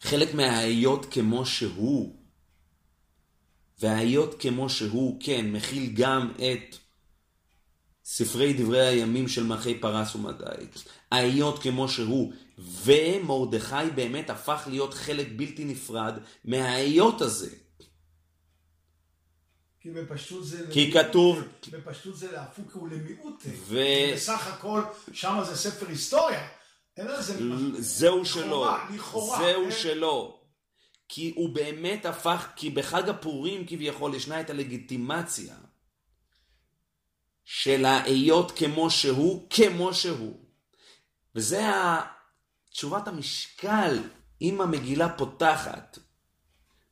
חלק 0.00 0.34
מההיות 0.34 1.06
כמו 1.10 1.46
שהוא. 1.46 2.25
וההיות 3.78 4.40
כמו 4.40 4.70
שהוא, 4.70 5.20
כן, 5.20 5.52
מכיל 5.52 5.92
גם 5.94 6.32
את 6.36 6.76
ספרי 8.04 8.52
דברי 8.52 8.86
הימים 8.86 9.28
של 9.28 9.42
מלכי 9.44 9.80
פרס 9.80 10.14
ומדי. 10.14 10.66
ההיות 11.12 11.62
כמו 11.62 11.88
שהוא, 11.88 12.32
ומרדכי 12.58 13.90
באמת 13.94 14.30
הפך 14.30 14.62
להיות 14.70 14.94
חלק 14.94 15.26
בלתי 15.36 15.64
נפרד 15.64 16.18
מההיות 16.44 17.20
הזה. 17.20 17.50
כי 19.80 19.90
בפשטות 19.90 20.46
זה... 20.46 20.66
כי 20.72 20.86
למיעוט, 20.86 21.06
כתוב- 21.08 21.42
בפשטות 21.70 22.16
זה 22.16 22.32
להפוק 22.32 22.76
ולמיעוט. 22.76 23.42
ו- 23.46 24.12
בסך 24.14 24.46
הכל, 24.46 24.82
שם 25.12 25.42
זה 25.46 25.56
ספר 25.56 25.88
היסטוריה. 25.88 26.48
אין 26.96 27.06
לזה... 27.06 27.36
זהו 27.78 28.24
שלו, 28.24 28.66
לכאורה, 28.94 29.38
זהו 29.38 29.64
כן? 29.64 29.70
שלו. 29.76 30.40
כי 31.08 31.32
הוא 31.36 31.48
באמת 31.54 32.06
הפך, 32.06 32.48
כי 32.56 32.70
בחג 32.70 33.08
הפורים 33.08 33.66
כביכול 33.66 34.14
ישנה 34.14 34.40
את 34.40 34.50
הלגיטימציה 34.50 35.56
של 37.44 37.84
ההיות 37.84 38.52
כמו 38.58 38.90
שהוא, 38.90 39.46
כמו 39.50 39.94
שהוא. 39.94 40.36
וזה 41.34 41.62
תשובת 42.70 43.08
המשקל, 43.08 43.98
אם 44.42 44.60
המגילה 44.60 45.16
פותחת 45.16 45.98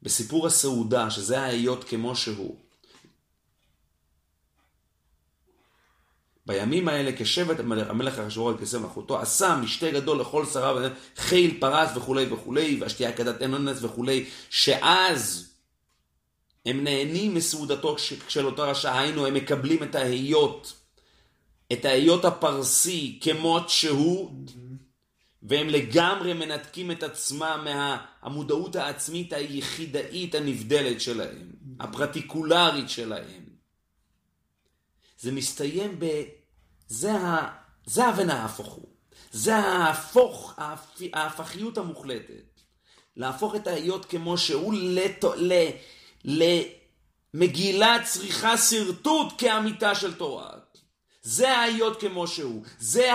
בסיפור 0.03 0.47
הסעודה, 0.47 1.11
שזה 1.11 1.41
ההיות 1.41 1.85
כמו 1.85 2.17
שהוא. 2.17 2.64
בימים 6.47 6.89
האלה 6.89 7.11
כשבט 7.17 7.61
המלך, 7.61 7.91
המלך 7.91 8.19
אחשוורוש 8.19 8.61
כסה 8.61 8.79
מלכותו 8.79 9.21
עשה 9.21 9.57
משתה 9.63 9.91
גדול 9.91 10.21
לכל 10.21 10.47
שריו 10.47 10.91
חיל 11.17 11.57
פרס 11.61 11.97
וכולי 11.97 12.27
וכולי 12.33 12.79
והשתייה 12.81 13.13
כדת 13.13 13.43
אין 13.43 13.55
אונס 13.55 13.83
וכולי 13.83 14.25
שאז 14.51 15.51
הם 16.67 16.85
נהנים 16.85 17.35
מסעודתו 17.35 17.97
של 18.29 18.47
אותו 18.47 18.63
רשע 18.63 18.99
היינו 18.99 19.27
הם 19.27 19.35
מקבלים 19.35 19.83
את 19.83 19.95
ההיות 19.95 20.73
את 21.73 21.85
ההיות 21.85 22.25
הפרסי 22.25 23.19
כמות 23.23 23.71
שהוא 23.71 24.31
והם 25.43 25.69
לגמרי 25.69 26.33
מנתקים 26.33 26.91
את 26.91 27.03
עצמם 27.03 27.67
מהמודעות 28.23 28.77
העצמית 28.77 29.33
היחידאית 29.33 30.35
הנבדלת 30.35 31.01
שלהם 31.01 31.51
הפרטיקולרית 31.81 32.91
שלהם 32.91 33.44
זה 35.19 35.33
מסתיים 35.33 35.97
ב... 35.99 36.23
זה, 36.89 37.13
ה... 37.13 37.51
זה 37.87 38.05
ההפוך 38.05 38.73
הוא. 38.73 38.89
זה 39.33 39.57
ההפוך, 39.57 40.55
ההפ... 40.57 41.03
ההפכיות 41.13 41.79
המוחלטת. 41.79 42.61
להפוך 43.17 43.55
את 43.55 43.67
ההיות 43.67 44.05
כמו 44.05 44.39
שהוא 44.39 44.75
לת... 44.77 45.25
ל... 45.37 45.53
למגילה 47.35 47.97
צריכה 48.05 48.57
שרטוט 48.59 49.33
כאמיתה 49.39 49.95
של 49.95 50.15
תורה. 50.15 50.51
זה 51.23 51.53
ההיות 51.57 52.01
כמו 52.01 52.27
שהוא. 52.27 52.65
זה 52.79 53.11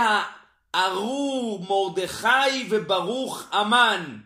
הארו 0.73 1.65
מרדכי 1.69 2.67
וברוך 2.69 3.43
אמן. 3.61 4.17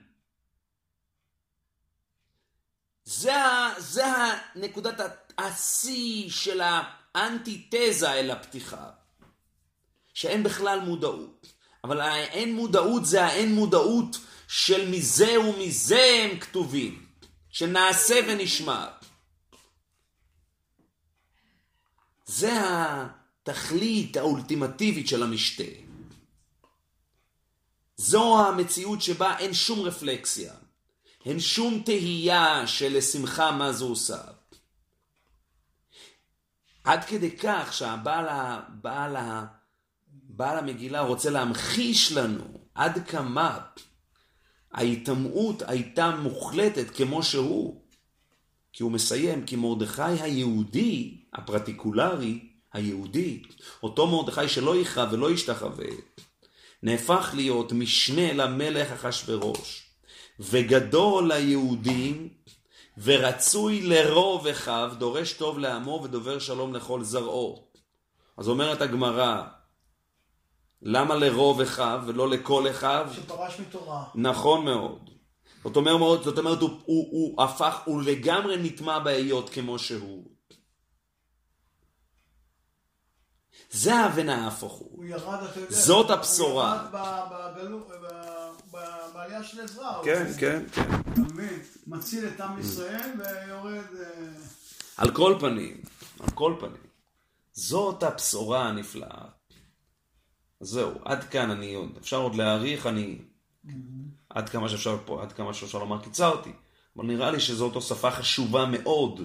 זה, 3.06 3.36
ה- 3.36 3.74
זה 3.78 4.04
הנקודת 4.08 5.00
ה- 5.00 5.08
השיא 5.38 6.30
של 6.30 6.62
האנטיתזה 7.16 8.14
אל 8.14 8.32
הפתיחה. 8.32 8.90
שאין 10.14 10.44
בכלל 10.44 10.80
מודעות. 10.80 11.48
אבל 11.84 12.02
האין 12.02 12.56
מודעות 12.56 13.06
זה 13.06 13.26
האין 13.26 13.56
מודעות 13.56 14.18
של 14.48 14.90
מזה 14.90 15.40
ומזה 15.40 16.04
הם 16.24 16.40
כתובים. 16.40 17.06
שנעשה 17.50 18.20
ונשמע. 18.28 18.88
זה 22.26 22.52
התכלית 22.62 24.18
האולטימטיבית 24.18 25.08
של 25.08 25.24
המשתה. 25.24 25.64
זו 27.98 28.48
המציאות 28.48 29.02
שבה 29.02 29.38
אין 29.40 29.54
שום 29.54 29.80
רפלקסיה. 29.80 30.54
אין 31.26 31.40
שום 31.40 31.82
תהייה 31.86 32.68
של 32.68 32.98
לשמחה 32.98 33.52
מה 33.52 33.74
זו 33.74 33.88
עושה. 33.88 34.22
עד 36.84 37.04
כדי 37.06 37.32
כך 37.38 37.74
שהבעל 37.74 38.28
ה- 38.30 38.60
בעל 38.82 39.16
ה- 39.16 39.46
בעל 40.12 40.58
המגילה 40.58 41.02
רוצה 41.02 41.30
להמחיש 41.30 42.12
לנו 42.12 42.44
עד 42.76 43.08
כמה 43.08 43.60
ההיטמעות 44.72 45.62
הייתה 45.68 46.16
מוחלטת 46.16 46.90
כמו 46.96 47.24
שהוא. 47.24 47.84
כי 48.74 48.84
הוא 48.84 48.92
מסיים, 48.92 49.46
כי 49.46 49.56
מרדכי 49.56 50.02
היהודי, 50.02 51.22
הפרטיקולרי, 51.34 52.40
היהודי, 52.74 53.44
אותו 53.84 54.08
מרדכי 54.08 54.50
שלא 54.50 54.76
יכרע 54.76 55.08
ולא 55.12 55.32
ישתחווה, 55.32 55.88
נהפך 56.84 57.32
להיות 57.36 57.72
משנה 57.72 58.34
למלך 58.34 58.92
אחשורוש, 58.92 59.90
וגדול 60.40 61.34
ליהודים, 61.34 62.30
ורצוי 62.98 63.82
לרוב 63.82 64.48
אחיו, 64.48 64.92
דורש 64.98 65.34
טוב 65.34 65.60
לעמו 65.60 66.02
ודובר 66.04 66.40
שלום 66.40 66.74
לכל 66.74 67.04
זרעו. 67.04 67.68
אז 68.38 68.48
אומרת 68.48 68.82
הגמרא, 68.82 69.44
למה 70.82 71.16
לרוב 71.16 71.62
אחיו 71.62 72.02
ולא 72.06 72.30
לכל 72.30 72.70
אחיו? 72.70 73.08
שפרש 73.16 73.60
מתורה. 73.60 74.04
נכון 74.16 74.66
מאוד. 74.66 75.10
זאת 75.64 75.76
אומרת, 75.76 76.24
זאת 76.24 76.38
אומרת 76.38 76.62
הוא, 76.62 76.70
הוא, 76.70 77.08
הוא 77.12 77.44
הפך, 77.44 77.82
הוא 77.86 78.04
לגמרי 78.04 78.58
נטמע 78.58 79.00
בהיות 79.00 79.50
כמו 79.50 79.80
שהוא. 79.80 80.24
זה 83.72 83.96
האבן 83.96 84.30
ההפוך 84.30 84.74
הוא. 84.74 84.90
הוא 84.98 85.06
ירד, 85.06 85.44
אתה 85.44 85.60
יודע. 85.60 85.76
זאת 85.76 86.10
הבשורה. 86.10 86.72
הוא 86.82 86.90
ירד 86.90 86.92
ב- 86.92 87.58
בגלו- 87.58 87.80
ב- 87.80 88.06
ב- 88.06 88.23
בעלייה 89.14 89.44
של 89.44 89.62
עזרא. 89.62 89.96
הוא- 89.96 90.06
כן, 90.06 90.26
כן, 90.40 90.64
כן. 90.72 90.90
אתה 91.14 91.22
מבין? 91.22 91.60
מציל 91.88 92.28
את 92.28 92.42
עם 92.42 92.60
ישראל 92.60 93.10
ויורד... 93.20 93.74
אה, 94.00 94.28
על 94.98 95.12
כל 95.12 95.36
פנים, 95.40 95.82
על 96.20 96.30
כל 96.36 96.56
פנים, 96.60 96.84
זאת 97.54 98.04
הבשורה 98.04 98.68
הנפלאה. 98.70 99.26
זהו, 100.60 100.92
עד 101.06 101.24
כאן 101.24 101.52
אני 101.52 101.74
עוד, 101.74 101.90
אפשר 102.02 102.22
עוד 102.22 102.36
להעריך, 102.36 102.88
אני, 102.88 103.18
עד 104.30 104.50
כמה 104.50 104.70
שאפשר 104.70 104.98
פה, 105.06 105.22
עד 105.22 105.32
כמה 105.32 105.54
שאפשר 105.54 105.78
לומר, 105.80 106.02
קיצרתי. 106.04 106.52
אבל 106.98 107.06
נראה 107.06 107.32
לי 107.32 107.40
שזו 107.40 107.70
תוספה 107.70 108.12
חשובה 108.12 108.66
מאוד 108.66 109.22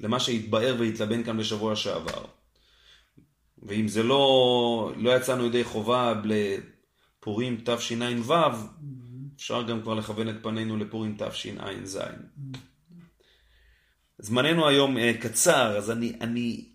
למה 0.00 0.20
שהתבאר 0.20 0.76
והתלבן 0.78 1.24
כאן 1.24 1.38
בשבוע 1.38 1.76
שעבר. 1.76 2.24
ואם 3.62 3.88
זה 3.88 4.02
לא, 4.02 4.92
לא 4.96 5.16
יצאנו 5.16 5.46
ידי 5.46 5.64
חובה 5.64 6.14
לפורים 7.26 7.60
תשע"ו, 7.64 8.34
אפשר 9.36 9.62
גם 9.62 9.82
כבר 9.82 9.94
לכוון 9.94 10.28
את 10.28 10.34
פנינו 10.42 10.76
לפורים 10.76 11.16
תשע"ז. 11.18 11.98
זמננו 14.18 14.68
היום 14.68 14.98
אה, 14.98 15.12
קצר, 15.20 15.76
אז 15.78 15.90
אני, 15.90 16.16
אני, 16.20 16.68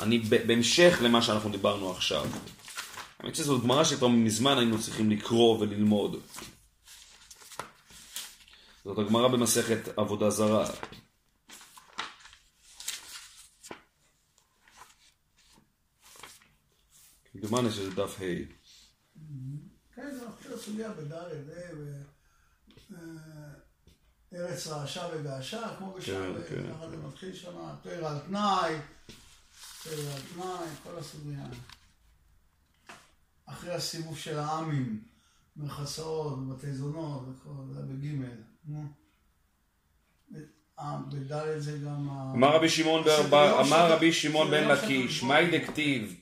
אני 0.00 0.18
בהמשך 0.18 0.98
למה 1.02 1.22
שאנחנו 1.22 1.50
דיברנו 1.50 1.90
עכשיו. 1.90 2.26
האמת 3.18 3.36
שזו 3.36 3.60
גמרא 3.60 3.84
שכבר 3.84 4.08
מזמן 4.08 4.58
היינו 4.58 4.80
צריכים 4.82 5.10
לקרוא 5.10 5.58
וללמוד. 5.58 6.16
זאת 8.84 8.98
הגמרא 8.98 9.28
במסכת 9.28 9.98
עבודה 9.98 10.30
זרה. 10.30 10.66
כמדומני 17.40 17.70
שזה 17.70 17.90
דף 17.90 18.20
ה'. 18.20 18.24
כן, 19.94 20.10
זה 20.10 20.28
מתחיל 20.28 20.52
הסוגיה 20.52 20.90
בדלת, 20.92 21.48
אה, 21.56 21.70
אה, 22.92 22.98
ארץ 24.34 24.66
רעשה 24.66 25.08
וגעשה, 25.14 25.76
כמו 25.78 25.92
בשער, 25.92 26.42
כן, 26.42 26.54
כן. 26.54 26.72
ככה 26.72 26.90
זה 26.90 26.96
מתחיל 26.96 27.34
שם, 27.34 27.74
תואר 27.82 28.06
על 28.06 28.18
תנאי, 28.18 28.74
בסדר, 29.80 30.12
על 30.14 30.20
תנאי, 30.34 30.68
כל 30.82 30.98
הסוגיה. 30.98 31.46
אחרי 33.46 33.74
הסיבוב 33.74 34.18
של 34.18 34.38
העמים, 34.38 35.02
מרחצאות, 35.56 36.48
בתי 36.48 36.72
זונות 36.72 37.22
וכל, 37.28 37.50
זה 37.74 37.80
בגימל. 37.82 38.26
אה, 40.78 40.98
בדלת 41.08 41.62
זה 41.62 41.78
גם. 41.78 42.08
אמר 42.34 42.56
רבי 43.92 44.12
שמעון 44.12 44.50
בן 44.50 44.68
לקיש. 44.68 45.22
מאי 45.22 45.58
דכתיב, 45.58 46.20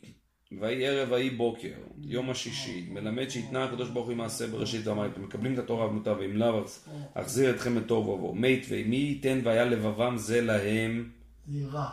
ויהי 0.52 0.86
ערב 0.86 1.12
ויהי 1.12 1.30
בוקר, 1.30 1.74
יום 2.02 2.30
השישי, 2.30 2.86
מלמד 2.90 3.28
שהתנה 3.28 3.64
הקדוש 3.64 3.90
ברוך 3.90 4.08
הוא 4.08 4.16
מעשה 4.16 4.46
בראשית 4.46 4.86
ואמר, 4.86 5.06
אתם 5.06 5.22
מקבלים 5.22 5.54
את 5.54 5.58
התורה 5.58 5.86
ובנותה, 5.86 6.12
ואם 6.12 6.36
לאו 6.36 6.64
אז 6.64 6.88
אחזיר 7.14 7.54
אתכם 7.54 7.78
לתוהו 7.78 8.08
ובוהו. 8.08 8.34
מית 8.34 8.66
ומי 8.68 8.96
ייתן 8.96 9.40
והיה 9.44 9.64
לבבם 9.64 10.16
זה 10.16 10.40
להם, 10.40 11.12
יראה. 11.48 11.90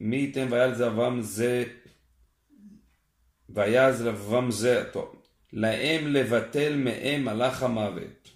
מי 0.00 0.16
ייתן 0.16 0.46
והיה 0.50 0.66
לבבם 0.66 1.20
זה, 1.20 1.64
והיה 3.48 3.86
אז 3.86 4.02
לבבם 4.02 4.50
זה, 4.50 4.84
טוב, 4.92 5.22
להם 5.52 6.06
לבטל 6.06 6.76
מהם 6.76 7.24
מלאך 7.24 7.62
המוות. 7.62 8.30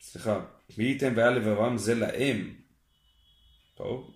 סליחה, 0.00 0.40
מי 0.78 0.84
ייתן 0.84 1.12
והיה 1.16 1.30
לבבם 1.30 1.78
זה 1.78 1.94
להם. 1.94 2.54
טוב. 3.74 4.15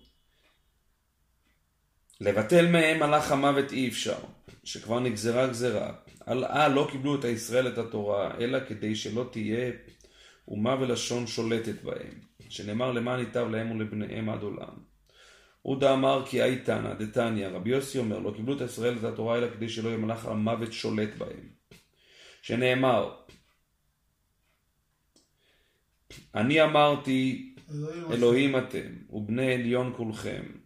לבטל 2.21 2.71
מהם 2.71 2.99
מלאך 2.99 3.31
המוות 3.31 3.71
אי 3.71 3.87
אפשר, 3.87 4.17
שכבר 4.63 4.99
נגזרה 4.99 5.47
גזרה. 5.47 5.93
על 6.25 6.45
אה 6.45 6.67
לא 6.67 6.87
קיבלו 6.91 7.19
את 7.19 7.23
הישראל 7.23 7.67
את 7.67 7.77
התורה, 7.77 8.31
אלא 8.39 8.59
כדי 8.67 8.95
שלא 8.95 9.29
תהיה 9.31 9.71
אומה 10.47 10.75
ולשון 10.79 11.27
שולטת 11.27 11.83
בהם, 11.83 12.19
שנאמר 12.49 12.91
למען 12.91 13.19
ייטב 13.19 13.47
להם 13.51 13.71
ולבניהם 13.71 14.29
עד 14.29 14.41
עולם. 14.41 14.73
עודה 15.61 15.93
אמר 15.93 16.23
כי 16.25 16.41
היי 16.41 16.59
תנא 16.59 16.93
דתניא, 16.93 17.47
רבי 17.47 17.69
יוסי 17.69 17.99
אומר, 17.99 18.19
לא 18.19 18.33
קיבלו 18.35 18.55
את 18.55 18.61
ישראל 18.61 18.97
את 18.97 19.03
התורה 19.03 19.37
אלא 19.37 19.47
כדי 19.49 19.69
שלא 19.69 19.89
יהיה 19.89 19.97
מלאך 19.97 20.25
המוות 20.25 20.73
שולט 20.73 21.15
בהם. 21.17 21.49
שנאמר, 22.41 23.15
אני 26.35 26.63
אמרתי, 26.63 27.53
אלוהים 27.71 28.11
אלוהים 28.11 28.57
אתם, 28.57 28.89
ובני 29.09 29.53
עליון 29.53 29.93
כולכם. 29.97 30.60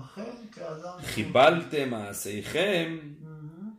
אכן 0.00 0.34
כאדם... 0.52 0.98
חיבלתם 1.14 1.90
מעשיכם, 1.90 2.98
מהמם. 3.20 3.70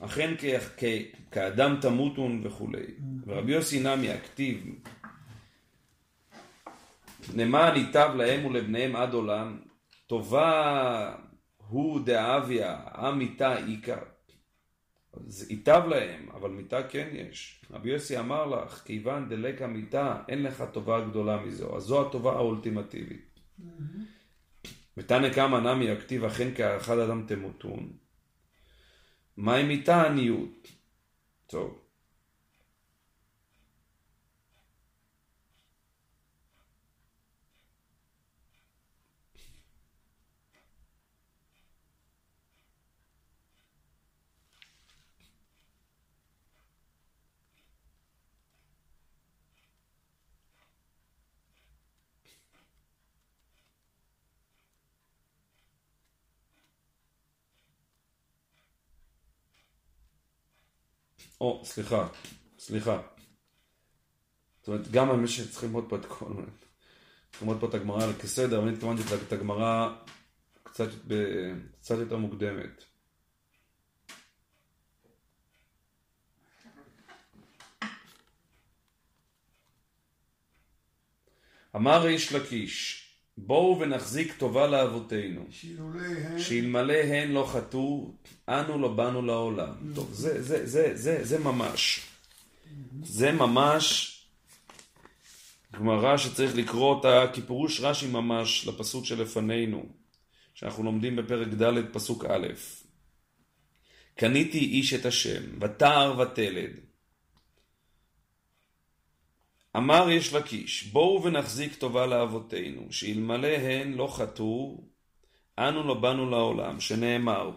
אכן 0.00 0.34
כ- 0.38 0.82
כאדם 1.30 1.78
תמותון 1.80 2.40
וכולי. 2.44 2.86
ורבי 3.26 3.52
יוסי 3.52 3.80
נמי 3.80 4.10
הכתיב, 4.10 4.64
למען 7.36 7.76
ייטב 7.76 8.10
להם 8.16 8.44
ולבניהם 8.46 8.96
עד 8.96 9.14
עולם, 9.14 9.58
טובה 10.06 11.14
הוא 11.56 12.00
דאביה, 12.06 12.80
אמיתה 13.08 13.56
איכא. 13.58 13.96
אז 15.26 15.50
ייטב 15.50 15.82
להם, 15.88 16.28
אבל 16.34 16.50
מיתה 16.50 16.82
כן 16.82 17.08
יש. 17.12 17.64
רבי 17.70 17.90
יוסי 17.90 18.18
אמר 18.18 18.46
לך, 18.46 18.82
כיוון 18.84 19.28
דלקה 19.28 19.66
מיתה, 19.66 20.22
אין 20.28 20.42
לך 20.42 20.64
טובה 20.72 21.00
גדולה 21.00 21.36
מזו. 21.42 21.76
אז 21.76 21.82
זו 21.82 22.08
הטובה 22.08 22.32
האולטימטיבית. 22.32 23.40
ותנא 24.96 25.28
קמא 25.28 25.56
נמי 25.56 25.90
הכתיב 25.90 26.24
אכן 26.24 26.54
כאחד 26.54 26.98
אדם 26.98 27.26
תמותון. 27.26 27.92
מהי 29.36 29.62
מיתה 29.62 30.06
עניות? 30.06 30.68
טוב. 31.46 31.79
או, 61.40 61.62
סליחה, 61.64 62.08
סליחה. 62.58 63.02
זאת 64.60 64.68
אומרת, 64.68 64.90
גם 64.90 65.10
האמת 65.10 65.28
שצריכים 65.28 65.68
ללמוד 65.68 65.84
פה 65.88 65.96
את 65.96 66.06
כל... 66.06 66.32
צריכים 67.30 67.48
ללמוד 67.48 67.60
פה 67.60 67.68
את 67.68 67.74
הגמרא 67.74 68.12
כסדר, 68.12 68.62
אני 68.62 68.72
התכוונתי 68.72 69.02
את 69.26 69.32
הגמרא 69.32 69.96
קצת, 70.62 70.88
קצת 71.80 71.98
יותר 71.98 72.16
מוקדמת. 72.16 72.84
אמר 81.76 82.06
איש 82.06 82.32
לקיש, 82.32 82.99
בואו 83.46 83.80
ונחזיק 83.80 84.34
טובה 84.38 84.66
לאבותינו. 84.66 85.46
שאלמלא 86.38 86.92
הן 86.92 87.32
לא 87.32 87.48
חטאו, 87.52 88.14
אנו 88.48 88.78
לא 88.78 88.88
באנו 88.88 89.22
לעולם. 89.22 89.72
טוב, 89.94 90.08
זה, 90.12 90.42
זה, 90.42 90.66
זה, 90.66 90.96
זה, 90.96 91.24
זה 91.24 91.38
ממש. 91.38 92.00
זה 93.02 93.32
ממש 93.32 94.16
גמרא 95.76 96.16
שצריך 96.16 96.56
לקרוא 96.56 96.94
אותה 96.94 97.24
כפירוש 97.32 97.80
רש"י 97.80 98.06
ממש 98.06 98.66
לפסוק 98.66 99.04
שלפנינו, 99.04 99.86
שאנחנו 100.54 100.82
לומדים 100.82 101.16
בפרק 101.16 101.48
ד' 101.48 101.92
פסוק 101.92 102.24
א'. 102.24 102.46
קניתי 104.14 104.58
איש 104.58 104.94
את 104.94 105.06
השם, 105.06 105.42
ותער 105.60 106.18
ותלד. 106.18 106.89
אמר 109.76 110.10
יש 110.10 110.34
לקיש, 110.34 110.86
בואו 110.86 111.24
ונחזיק 111.24 111.74
טובה 111.74 112.06
לאבותינו, 112.06 112.86
שאלמלא 112.90 113.48
הן 113.48 113.92
לא 113.92 114.06
חטאו, 114.06 114.84
אנו 115.58 115.86
לא 115.86 115.94
באנו 115.94 116.30
לעולם, 116.30 116.80
שנאמר, 116.80 117.50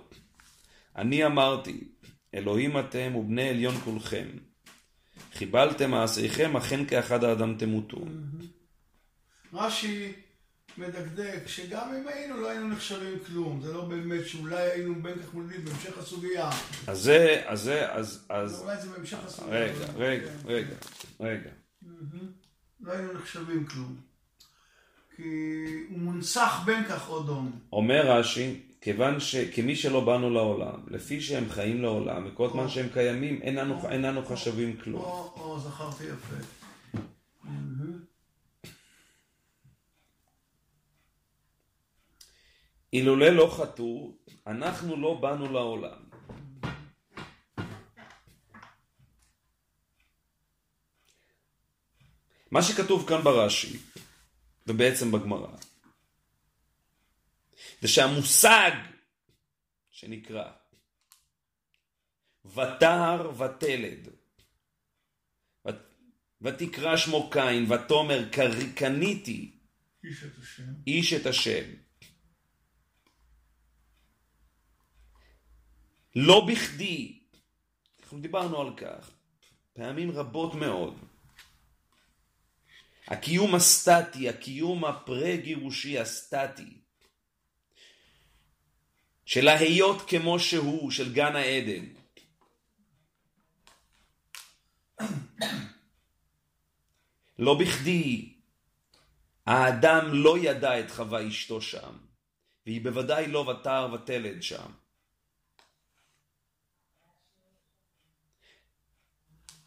אני 0.96 1.26
אמרתי, 1.26 1.88
אלוהים 2.36 2.80
אתם 2.80 3.16
ובני 3.16 3.50
עליון 3.50 3.76
כולכם. 3.76 4.28
חיבלתם 5.34 5.92
מעשיכם, 5.92 6.58
אכן 6.58 6.86
כאחד 6.86 7.24
האדם 7.24 7.58
תמותו. 7.58 7.98
רש"י 9.54 10.12
מדקדק 10.78 11.48
שגם 11.48 11.96
אם 11.96 12.08
היינו 12.08 12.38
לא 12.38 12.50
היינו 12.50 12.68
נחשבים 12.68 13.20
כלום, 13.28 13.62
זה 13.62 13.74
לא 13.74 13.86
באמת 13.86 14.28
שאולי 14.28 14.72
היינו 14.72 15.02
בין 15.02 15.20
כך 15.20 15.34
מולדים 15.34 15.66
בהמשך 15.66 15.98
הסוגיה. 15.98 16.50
אז 16.88 17.00
זה, 17.00 17.42
אז 17.46 17.62
זה, 17.62 17.92
אז, 17.92 18.26
אז, 18.30 18.62
אולי 18.62 18.82
זה 18.82 18.90
בהמשך 18.90 19.18
הסוגיה. 19.26 19.54
רגע, 19.54 19.86
רגע. 19.96 20.32
רגע, 20.46 20.76
רגע. 21.20 21.50
לא 22.80 22.92
היינו 22.92 23.14
נחשבים 23.14 23.66
כלום. 23.66 23.96
כי 25.16 25.24
הוא 25.90 26.00
מונצח 26.00 26.62
בין 26.66 26.84
כך 26.86 27.10
אודום. 27.10 27.60
אומר 27.72 28.12
רש"י, 28.12 28.62
כיוון 28.82 29.20
שכמי 29.20 29.76
שלא 29.76 30.06
באנו 30.06 30.30
לעולם, 30.30 30.84
לפי 30.88 31.22
שהם 31.22 31.50
חיים 31.50 31.82
לעולם, 31.82 32.28
וכל 32.28 32.50
זמן 32.50 32.70
שהם 32.70 32.90
קיימים, 32.94 33.40
לנו 34.02 34.26
חשבים 34.26 34.78
כלום. 34.78 35.02
או, 35.02 35.34
או, 35.38 35.60
זכרתי 35.60 36.04
יפה. 36.04 36.36
אילולא 42.94 43.30
לא 43.30 43.56
חטאו, 43.58 44.12
אנחנו 44.48 44.96
לא 44.96 45.14
באנו 45.22 45.52
לעולם. 45.52 46.13
מה 52.54 52.64
שכתוב 52.64 53.08
כאן 53.10 53.22
ברש"י, 53.24 53.78
ובעצם 54.68 55.12
בגמרא, 55.12 55.58
זה 57.82 57.88
שהמושג 57.88 58.72
שנקרא 59.90 60.52
ותער 62.46 63.32
ותלד, 63.42 64.08
ות- 65.66 65.94
ותקרא 66.42 66.98
שמו 66.98 67.30
קין, 67.30 67.72
ותאמר 67.72 68.30
"קר- 68.32 68.74
קניתי 68.76 69.52
איש 70.04 70.24
את 70.24 70.38
השם. 70.38 70.64
איש 70.88 71.14
את 71.14 71.26
השם. 71.26 71.74
לא 76.16 76.48
בכדי, 76.48 77.20
אנחנו 78.00 78.20
דיברנו 78.20 78.62
על 78.62 78.76
כך 78.78 79.12
פעמים 79.74 80.12
רבות 80.12 80.54
מאוד. 80.56 81.13
הקיום 83.14 83.56
הסטטי, 83.56 84.30
הקיום 84.30 84.86
הפרה-גירושי 84.86 86.00
הסטטי, 86.00 86.78
של 89.26 89.48
ההיות 89.48 90.02
כמו 90.10 90.40
שהוא, 90.40 90.92
של 90.92 91.14
גן 91.14 91.36
העדן. 91.36 91.86
לא 97.40 97.60
בכדי 97.60 98.34
האדם 99.46 100.06
לא 100.14 100.38
ידע 100.38 100.80
את 100.80 100.92
חווה 100.92 101.28
אשתו 101.28 101.62
שם, 101.62 101.98
והיא 102.66 102.82
בוודאי 102.82 103.28
לא 103.28 103.40
ותר 103.40 103.94
ותלד 103.94 104.44
שם. 104.44 104.72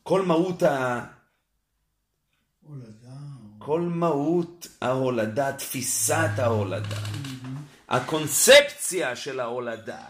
כל 0.02 0.22
מהות 0.22 0.62
ה... 0.62 1.06
הולדה. 2.60 2.95
כל 3.66 3.80
מהות 3.80 4.66
ההולדה, 4.80 5.52
תפיסת 5.52 6.38
ההולדה, 6.38 7.00
הקונספציה 7.88 9.16
של 9.16 9.40
ההולדה. 9.40 10.04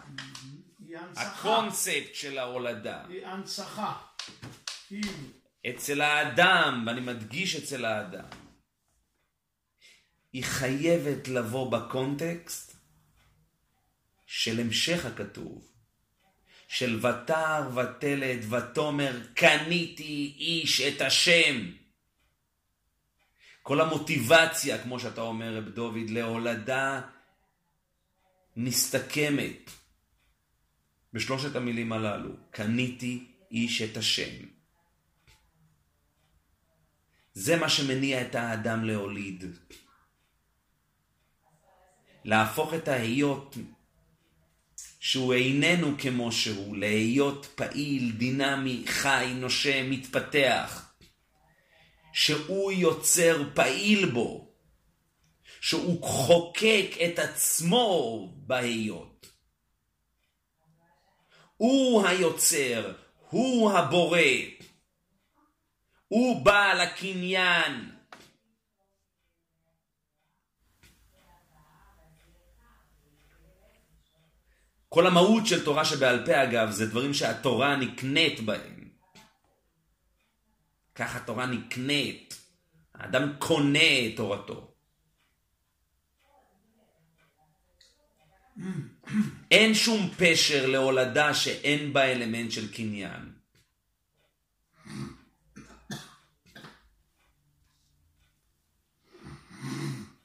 הקונספט 1.16 2.14
של 2.14 2.38
ההולדה, 2.38 3.02
היא 3.08 3.26
הנצחה. 3.26 3.92
כאילו. 4.88 5.12
אצל 5.70 6.00
האדם, 6.00 6.84
ואני 6.86 7.00
מדגיש 7.00 7.56
אצל 7.56 7.84
האדם, 7.84 8.28
היא 10.32 10.44
חייבת 10.44 11.28
לבוא 11.28 11.72
בקונטקסט 11.72 12.76
של 14.26 14.60
המשך 14.60 15.06
הכתוב, 15.06 15.72
של 16.68 17.06
ותר 17.06 17.70
ותלד 17.74 18.52
ותאמר 18.52 19.20
קניתי 19.34 20.34
איש 20.38 20.80
את 20.80 21.00
השם. 21.00 21.85
כל 23.66 23.80
המוטיבציה, 23.80 24.82
כמו 24.82 25.00
שאתה 25.00 25.20
אומר, 25.20 25.56
רב 25.56 25.68
דוד, 25.68 26.10
להולדה 26.10 27.00
מסתכמת 28.56 29.70
בשלושת 31.12 31.56
המילים 31.56 31.92
הללו. 31.92 32.30
קניתי 32.50 33.26
איש 33.50 33.82
את 33.82 33.96
השם. 33.96 34.46
זה 37.34 37.56
מה 37.56 37.68
שמניע 37.68 38.22
את 38.22 38.34
האדם 38.34 38.84
להוליד. 38.84 39.44
להפוך 42.24 42.74
את 42.74 42.88
ההיות 42.88 43.56
שהוא 45.00 45.34
איננו 45.34 45.94
כמו 45.98 46.32
שהוא, 46.32 46.76
להיות 46.76 47.46
פעיל, 47.54 48.12
דינמי, 48.12 48.82
חי, 48.86 49.32
נושם, 49.36 49.90
מתפתח. 49.90 50.85
שהוא 52.16 52.72
יוצר 52.72 53.42
פעיל 53.54 54.10
בו, 54.10 54.54
שהוא 55.60 56.02
חוקק 56.02 56.90
את 57.04 57.18
עצמו 57.18 58.28
בהיות. 58.36 59.26
הוא 61.56 62.06
היוצר, 62.06 62.94
הוא 63.30 63.72
הבורא, 63.72 64.20
הוא 66.08 66.44
בעל 66.44 66.80
הקניין. 66.80 67.90
כל 74.88 75.06
המהות 75.06 75.46
של 75.46 75.64
תורה 75.64 75.84
שבעל 75.84 76.26
פה 76.26 76.42
אגב 76.42 76.70
זה 76.70 76.86
דברים 76.86 77.14
שהתורה 77.14 77.76
נקנית 77.76 78.40
בהם. 78.40 78.75
ככה 80.96 81.20
תורה 81.20 81.46
נקנית. 81.46 82.40
האדם 82.94 83.32
קונה 83.38 83.78
את 83.78 84.16
תורתו. 84.16 84.74
אין 89.50 89.74
שום 89.74 90.10
פשר 90.18 90.66
להולדה 90.66 91.34
שאין 91.34 91.92
בה 91.92 92.12
אלמנט 92.12 92.50
של 92.50 92.72
קניין. 92.72 93.32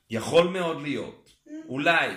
יכול 0.10 0.48
מאוד 0.48 0.82
להיות, 0.82 1.36
אולי, 1.68 2.16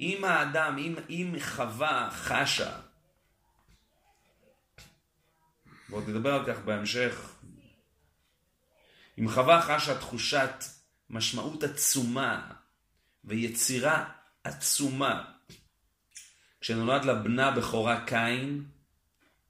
אם 0.00 0.24
האדם, 0.24 0.78
אם, 0.78 0.94
אם 1.08 1.34
חווה, 1.40 2.08
חשה, 2.12 2.80
ועוד 5.90 6.08
נדבר 6.08 6.34
על 6.34 6.46
כך 6.46 6.60
בהמשך, 6.64 7.34
אם 9.18 9.28
חווה 9.28 9.62
חשה 9.62 9.98
תחושת 9.98 10.64
משמעות 11.10 11.62
עצומה 11.62 12.50
ויצירה 13.24 14.12
עצומה, 14.44 15.24
כשנולד 16.60 17.04
לה 17.04 17.14
בנה 17.14 17.50
בכורה 17.50 18.04
קין, 18.06 18.64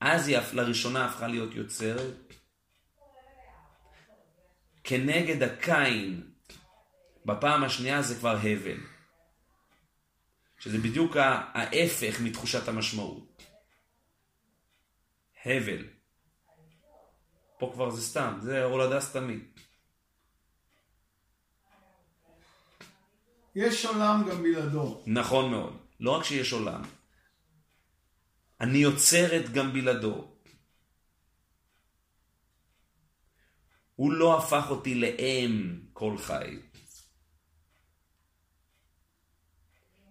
אז 0.01 0.29
היא 0.29 0.39
לראשונה 0.53 1.07
הפכה 1.07 1.27
להיות 1.27 1.55
יוצרת. 1.55 2.33
כנגד 4.85 5.43
הקין, 5.43 6.31
בפעם 7.25 7.65
השנייה 7.65 8.03
זה 8.03 8.15
כבר 8.15 8.37
הבל. 8.37 8.81
שזה 10.59 10.79
בדיוק 10.79 11.17
ההפך 11.17 12.21
מתחושת 12.21 12.69
המשמעות. 12.69 13.43
הבל. 15.45 15.98
פה 17.59 17.71
כבר 17.75 17.91
זה 17.91 18.03
סתם, 18.03 18.39
זה 18.43 18.65
הולדה 18.65 19.01
סתמית. 19.01 19.61
יש 23.55 23.85
עולם 23.85 24.25
גם 24.31 24.43
בלעדו. 24.43 25.03
נכון 25.07 25.51
מאוד. 25.51 25.77
לא 26.01 26.11
רק 26.11 26.25
שיש 26.25 26.53
עולם, 26.53 26.83
אני 28.61 28.79
יוצרת 28.79 29.53
גם 29.53 29.73
בלעדו. 29.73 30.35
הוא 33.97 34.13
לא 34.13 34.39
הפך 34.39 34.67
אותי 34.71 34.95
לאם 34.95 35.81
כל 35.93 36.19
חי. 36.19 36.59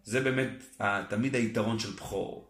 זה 0.03 0.21
באמת 0.23 0.81
תמיד 1.09 1.35
היתרון 1.35 1.79
של 1.79 1.91
בכור. 1.91 2.46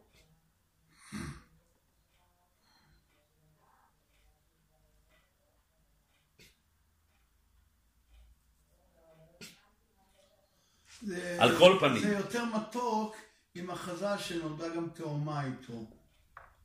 זה, 11.02 11.38
על 11.39 11.58
כל 11.58 11.78
פנים. 11.80 12.02
זה 12.02 12.14
יותר 12.14 12.45
מתוק 12.45 13.16
עם 13.56 13.70
החז"ל 13.70 14.16
שנולדה 14.18 14.76
גם 14.76 14.88
תאומה 14.93 15.45
איתו. 15.45 15.86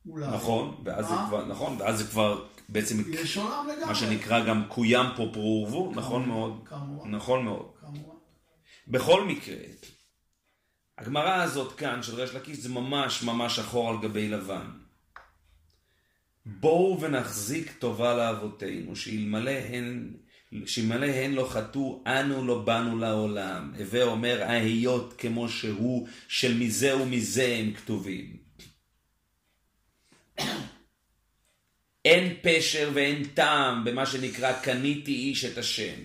אולי. 0.09 0.27
נכון, 0.27 0.81
ואז 0.85 1.07
זה 1.07 1.13
אה? 1.13 1.25
כבר, 1.27 1.45
נכון, 1.45 1.75
ואז 1.79 1.97
זה 1.97 2.03
כבר 2.03 2.45
בעצם 2.69 3.03
יש 3.07 3.37
עולם 3.37 3.67
לגמרי. 3.67 3.85
מה 3.85 3.95
שנקרא 3.95 4.45
גם 4.45 4.63
קוים 4.67 5.05
פה 5.17 5.29
פרו 5.33 5.67
ורבו, 5.71 5.91
נכון 5.95 6.27
מאוד. 6.27 6.61
כמובן. 6.65 7.11
נכון 7.11 7.45
מאוד. 7.45 7.71
כמובן. 7.79 8.15
בכל 8.87 9.23
מקרה, 9.23 9.55
הגמרא 10.97 11.43
הזאת 11.43 11.75
כאן 11.75 12.03
של 12.03 12.15
ריש 12.15 12.35
לקיש 12.35 12.57
זה 12.57 12.69
ממש 12.69 13.23
ממש 13.23 13.55
שחור 13.55 13.89
על 13.89 13.97
גבי 14.01 14.29
לבן. 14.29 14.67
בואו 16.45 17.01
ונחזיק 17.01 17.71
טובה 17.79 18.13
לאבותינו, 18.13 18.95
שאלמלא 18.95 19.51
הן, 19.51 20.13
שאלמלא 20.65 21.05
הן 21.05 21.31
לא 21.31 21.47
חטאו, 21.49 22.03
אנו 22.07 22.47
לא 22.47 22.59
באנו 22.59 22.99
לעולם. 22.99 23.73
הווה 23.79 24.03
אומר, 24.03 24.43
ההיות 24.43 25.13
כמו 25.17 25.49
שהוא, 25.49 26.07
של 26.27 26.57
מזה 26.57 26.97
ומזה 26.97 27.57
הם 27.59 27.73
כתובים. 27.73 28.37
אין 32.05 32.37
פשר 32.41 32.91
ואין 32.93 33.27
טעם 33.27 33.83
במה 33.83 34.05
שנקרא 34.05 34.61
קניתי 34.61 35.11
איש 35.11 35.45
את 35.45 35.57
השם. 35.57 35.99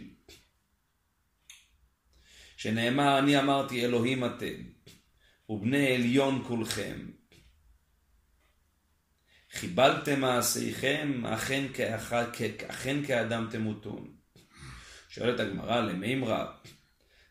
שנאמר, 2.57 3.19
אני 3.19 3.39
אמרתי 3.39 3.85
אלוהים 3.85 4.25
אתם, 4.25 4.55
ובני 5.49 5.95
עליון 5.95 6.45
כולכם. 6.47 7.11
חיבלתם 9.53 10.21
מעשיכם, 10.21 11.27
אכן, 11.27 11.67
כאח... 11.75 12.13
אכן 12.69 13.07
כאדם 13.07 13.49
תמותון. 13.51 14.18
שואלת 15.09 15.41
הגמרא, 15.41 15.81
למימרא, 15.81 16.45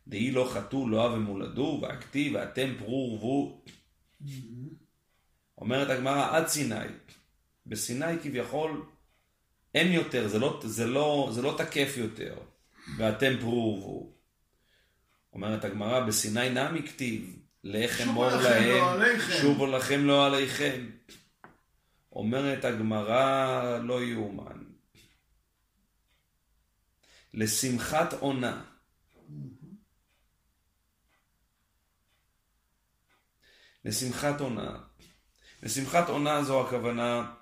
דהי 0.08 0.32
לא 0.32 0.50
חטאו, 0.54 0.90
לא 0.90 1.06
אב 1.06 1.14
ומולדו, 1.14 1.80
והכתיב, 1.82 2.36
ואתם 2.36 2.74
פרו 2.80 3.12
ורבו. 3.14 3.62
אומרת 5.58 5.90
הגמרא, 5.90 6.38
עד 6.38 6.48
סיני. 6.48 6.76
בסיני 7.66 8.20
כביכול 8.24 8.86
אין 9.76 9.92
יותר, 9.92 10.28
זה 10.28 10.40
לא, 10.40 10.62
זה 10.64 10.88
לא, 10.88 11.30
זה 11.32 11.42
לא 11.42 11.56
תקף 11.58 11.94
יותר. 11.98 12.38
ואתם 12.98 13.34
פרו 13.40 13.78
ורבו. 13.78 14.12
אומרת 15.34 15.66
הגמרא, 15.66 16.00
בסיני 16.00 16.50
נמי 16.50 16.84
כתיב, 16.88 17.40
לחם 17.64 18.04
שובו 18.04 18.14
מור 18.14 18.28
לכם 18.28 18.44
להם, 18.44 19.00
לא. 19.00 19.20
שובו 19.20 19.66
לכם 19.68 20.06
לא 20.06 20.26
עליכם. 20.26 20.90
אומרת 22.12 22.66
הגמרא, 22.66 23.78
לא 23.78 24.04
יאומן. 24.04 24.57
לשמחת 27.34 28.14
עונה. 28.14 28.66
לשמחת 33.86 34.42
עונה. 34.42 34.84
לשמחת 35.64 36.10
עונה 36.10 36.44
זו 36.44 36.68
הכוונה 36.68 37.34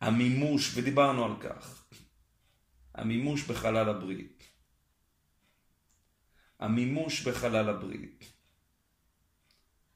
המימוש, 0.00 0.76
ודיברנו 0.76 1.24
על 1.24 1.40
כך, 1.40 1.84
המימוש 2.94 3.42
בחלל 3.42 3.88
הברית. 3.88 4.42
המימוש 6.58 7.28
בחלל 7.28 7.68
הברית. 7.68 8.24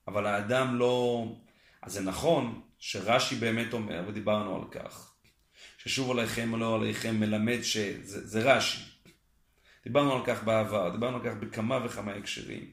אבל 0.09 0.27
האדם 0.27 0.79
לא... 0.79 1.25
אז 1.83 1.93
זה 1.93 2.03
נכון 2.03 2.69
שרש"י 2.79 3.35
באמת 3.37 3.73
אומר, 3.73 4.05
ודיברנו 4.09 4.57
על 4.57 4.71
כך, 4.71 5.14
ששוב 5.85 6.11
עליכם 6.11 6.53
או 6.53 6.59
לא 6.59 6.75
עליכם 6.75 7.21
מלמד 7.21 7.63
שזה 7.63 8.57
רש"י. 8.57 9.11
דיברנו 9.85 10.13
על 10.13 10.23
כך 10.27 10.45
בעבר, 10.45 10.91
דיברנו 10.91 11.17
על 11.17 11.23
כך 11.25 11.37
בכמה 11.41 11.79
וכמה 11.85 12.13
הקשרים. 12.13 12.71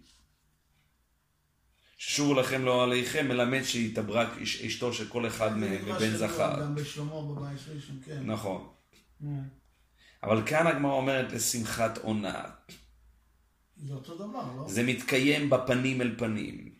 ששובו 1.98 2.34
לכם 2.34 2.66
לא 2.66 2.84
עליכם, 2.84 3.28
מלמד 3.28 3.64
שהתעברה 3.64 4.34
אשתו 4.44 4.94
של 4.94 5.10
כל 5.10 5.28
אחד 5.28 5.58
מהם 5.58 5.82
ובן 5.86 6.18
זכר. 6.18 6.62
גם 6.62 6.76
בשלמה 6.76 7.22
בבית 7.22 7.60
ראשון, 7.76 8.00
כן. 8.06 8.24
נכון. 8.26 8.74
אבל 10.24 10.48
כאן 10.48 10.68
הגמרא 10.68 10.92
אומרת 10.92 11.32
לשמחת 11.32 11.98
עונה. 11.98 12.44
זה 13.78 13.94
אותו 13.94 14.16
דבר, 14.16 14.56
לא? 14.56 14.68
זה 14.68 14.84
מתקיים 14.84 15.50
בפנים 15.50 16.02
אל 16.02 16.16
פנים. 16.18 16.76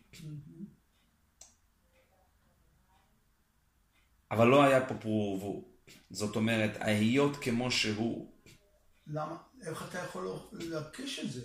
אבל 4.30 4.46
לא 4.46 4.62
היה 4.62 4.86
פה 4.86 4.94
פרו 4.94 5.71
זאת 6.12 6.36
אומרת, 6.36 6.76
ההיות 6.80 7.36
כמו 7.36 7.70
שהוא. 7.70 8.32
למה? 9.06 9.36
איך 9.66 9.84
אתה 9.88 9.98
יכול 9.98 10.38
להקיש 10.52 11.18
את 11.18 11.32
זה? 11.32 11.40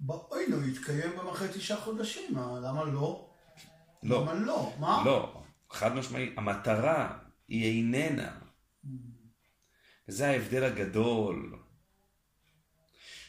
באוינו 0.00 0.68
יתקיים 0.68 1.16
גם 1.18 1.28
אחרי 1.28 1.48
תשעה 1.54 1.80
חודשים, 1.80 2.36
למה 2.36 2.84
לא? 2.84 3.30
לא. 4.02 4.22
למה 4.22 4.34
לא? 4.34 4.72
מה? 4.78 5.02
לא, 5.06 5.42
חד 5.70 5.94
משמעי. 5.94 6.34
המטרה 6.36 7.18
היא 7.48 7.64
איננה. 7.64 8.38
וזה 10.08 10.28
ההבדל 10.28 10.64
הגדול 10.64 11.58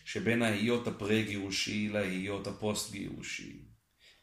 שבין 0.06 0.42
ההיות 0.42 0.88
הפרה-גירושי 0.88 1.90
להיות 1.90 2.48
הפוסט-גירושי. 2.48 3.66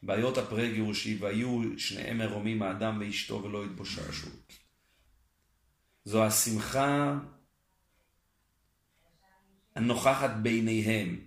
בהיות 0.03 0.37
הפרה-גירושי 0.37 1.17
והיו 1.19 1.61
שניהם 1.77 2.17
מרומים 2.17 2.61
האדם 2.61 2.97
ואשתו 2.99 3.43
ולא 3.43 3.65
התבוששו. 3.65 4.29
זו 6.09 6.25
השמחה 6.25 7.17
הנוכחת 9.75 10.29
ביניהם. 10.41 11.25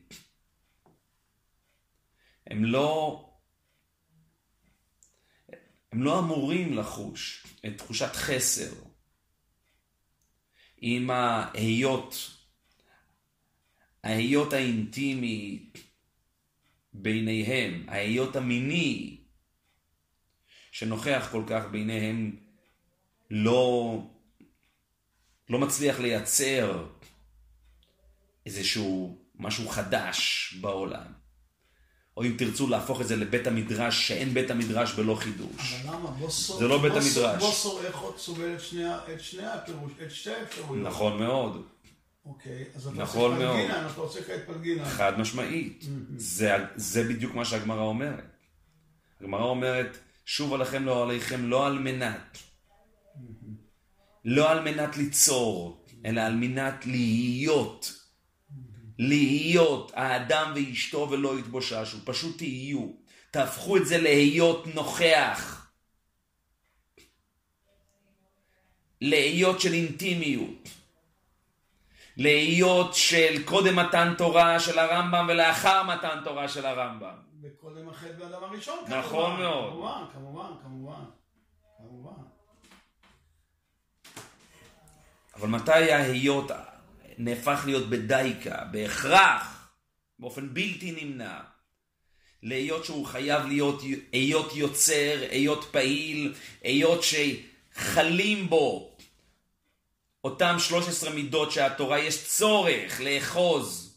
הם 2.46 2.64
לא, 2.64 3.30
הם 5.92 6.02
לא 6.02 6.18
אמורים 6.18 6.78
לחוש 6.78 7.46
את 7.66 7.78
תחושת 7.78 8.12
חסר 8.14 8.74
עם 10.76 11.10
ההיות, 11.10 12.14
ההיות 14.04 14.52
האינטימי 14.52 15.70
ביניהם, 16.92 17.88
ההיות 17.88 18.36
המיני 18.36 19.20
שנוכח 20.72 21.28
כל 21.32 21.44
כך 21.46 21.64
ביניהם, 21.70 22.36
לא, 23.30 23.98
לא 25.52 25.58
מצליח 25.58 26.00
לייצר 26.00 26.84
איזשהו 28.46 29.18
משהו 29.38 29.68
חדש 29.68 30.54
בעולם. 30.60 31.22
או 32.16 32.24
אם 32.24 32.34
תרצו 32.38 32.68
להפוך 32.68 33.00
את 33.00 33.08
זה 33.08 33.16
לבית 33.16 33.46
המדרש, 33.46 34.08
שאין 34.08 34.34
בית 34.34 34.50
המדרש 34.50 34.92
בלא 34.92 35.14
חידוש. 35.14 35.74
אבל 35.74 35.94
למה? 35.94 36.10
בוסו, 36.10 36.58
זה 36.58 36.68
לא 36.68 36.82
בית 36.82 36.92
בוסו, 36.92 37.26
המדרש. 37.26 37.42
בוסו 37.42 37.82
איכות 37.82 38.18
סובל 38.18 38.54
את 38.54 38.60
שני, 38.60 38.84
את 39.14 39.20
שני 39.20 39.46
הפירוש, 39.46 39.92
את 40.06 40.10
שתי 40.10 40.30
האפשרויות. 40.30 40.86
נכון 40.86 41.18
מאוד, 41.18 41.66
אוקיי, 42.26 42.64
אז 42.74 42.86
אתה 42.86 42.96
נכון 42.96 43.38
מאוד. 43.38 43.56
פלגינה, 43.56 43.90
אתה 43.90 44.00
רוצה 44.00 44.22
כעת 44.22 44.40
פלגינה. 44.46 44.84
חד 44.84 45.18
משמעית. 45.18 45.84
זה, 46.16 46.56
זה 46.76 47.04
בדיוק 47.04 47.34
מה 47.34 47.44
שהגמרא 47.44 47.82
אומרת. 47.82 48.36
הגמרא 49.20 49.44
אומרת, 49.44 49.98
שוב 50.24 50.52
עליכם 50.52 50.84
לא 50.84 51.02
עליכם, 51.02 51.48
לא 51.48 51.66
על 51.66 51.78
מנת. 51.78 52.38
לא 54.24 54.50
על 54.50 54.60
מנת 54.60 54.96
ליצור, 54.96 55.84
אלא 56.06 56.20
על 56.20 56.34
מנת 56.34 56.86
להיות. 56.86 57.92
להיות 58.98 59.92
האדם 59.94 60.52
ואשתו 60.54 61.08
ולא 61.10 61.38
יתבוששו, 61.38 61.98
פשוט 62.04 62.38
תהיו. 62.38 62.88
תהפכו 63.30 63.76
את 63.76 63.86
זה 63.86 63.98
להיות 63.98 64.66
נוכח. 64.74 65.70
להיות 69.00 69.60
של 69.60 69.72
אינטימיות. 69.72 70.68
להיות 72.16 72.94
של 72.94 73.42
קודם 73.44 73.76
מתן 73.76 74.14
תורה 74.18 74.60
של 74.60 74.78
הרמב"ם 74.78 75.26
ולאחר 75.28 75.82
מתן 75.82 76.20
תורה 76.24 76.48
של 76.48 76.66
הרמב"ם. 76.66 77.14
וקודם 77.42 77.88
החטא 77.88 78.12
באדם 78.18 78.44
הראשון, 78.44 78.78
נכון 78.88 79.26
כמובן, 79.26 79.42
מאוד. 79.42 79.72
כמובן, 79.72 80.04
כמובן, 80.12 80.48
כמובן, 80.62 80.62
כמובן. 80.62 81.21
אבל 85.42 85.50
מתי 85.50 85.92
ההיות 85.92 86.50
נהפך 87.18 87.62
להיות 87.66 87.90
בדייקה, 87.90 88.64
בהכרח, 88.70 89.68
באופן 90.18 90.54
בלתי 90.54 90.92
נמנע, 91.02 91.40
להיות 92.42 92.84
שהוא 92.84 93.06
חייב 93.06 93.46
להיות 93.46 93.82
היות 94.12 94.56
יוצר, 94.56 95.26
היות 95.30 95.68
פעיל, 95.70 96.34
היות 96.62 97.00
שחלים 97.02 98.48
בו 98.50 98.96
אותם 100.24 100.56
13 100.58 101.10
מידות 101.10 101.52
שהתורה 101.52 101.98
יש 101.98 102.26
צורך 102.26 103.00
לאחוז. 103.00 103.91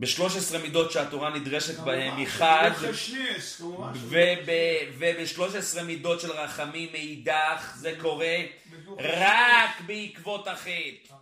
ב-13 0.00 0.58
מידות 0.62 0.92
שהתורה 0.92 1.30
נדרשת 1.30 1.78
בהם 1.78 2.10
כמובן, 2.10 2.22
מחד, 2.22 2.70
כמובן. 3.58 3.92
וב-13 4.98 5.82
מידות 5.82 6.20
של 6.20 6.30
רחמים 6.32 6.88
מאידך, 6.92 7.74
זה 7.76 7.94
קורה. 8.00 8.36
רק 8.98 9.80
בעקבות 9.86 10.48
החטא. 10.48 11.08
כמובן. 11.08 11.20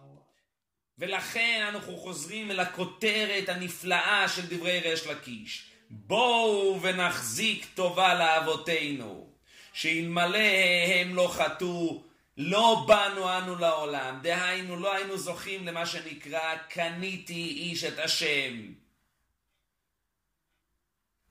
ולכן 0.98 1.68
אנחנו 1.68 1.96
חוזרים 1.96 2.50
אל 2.50 2.60
הכותרת 2.60 3.48
הנפלאה 3.48 4.28
של 4.28 4.46
דברי 4.46 4.80
ריש 4.80 5.06
לקיש. 5.06 5.64
בואו 5.90 6.82
ונחזיק 6.82 7.66
טובה 7.74 8.14
לאבותינו, 8.14 9.30
שאלמלא 9.72 10.38
הם 10.94 11.14
לא 11.14 11.28
חטאו, 11.32 12.02
לא 12.39 12.84
באנו 12.89 13.39
אנו 13.39 13.57
לעולם. 13.57 14.20
דהיינו, 14.22 14.76
לא 14.76 14.95
היינו 14.95 15.18
זוכים 15.18 15.66
למה 15.66 15.86
שנקרא, 15.86 16.57
קניתי 16.68 17.49
איש 17.49 17.84
את 17.84 17.99
השם. 17.99 18.72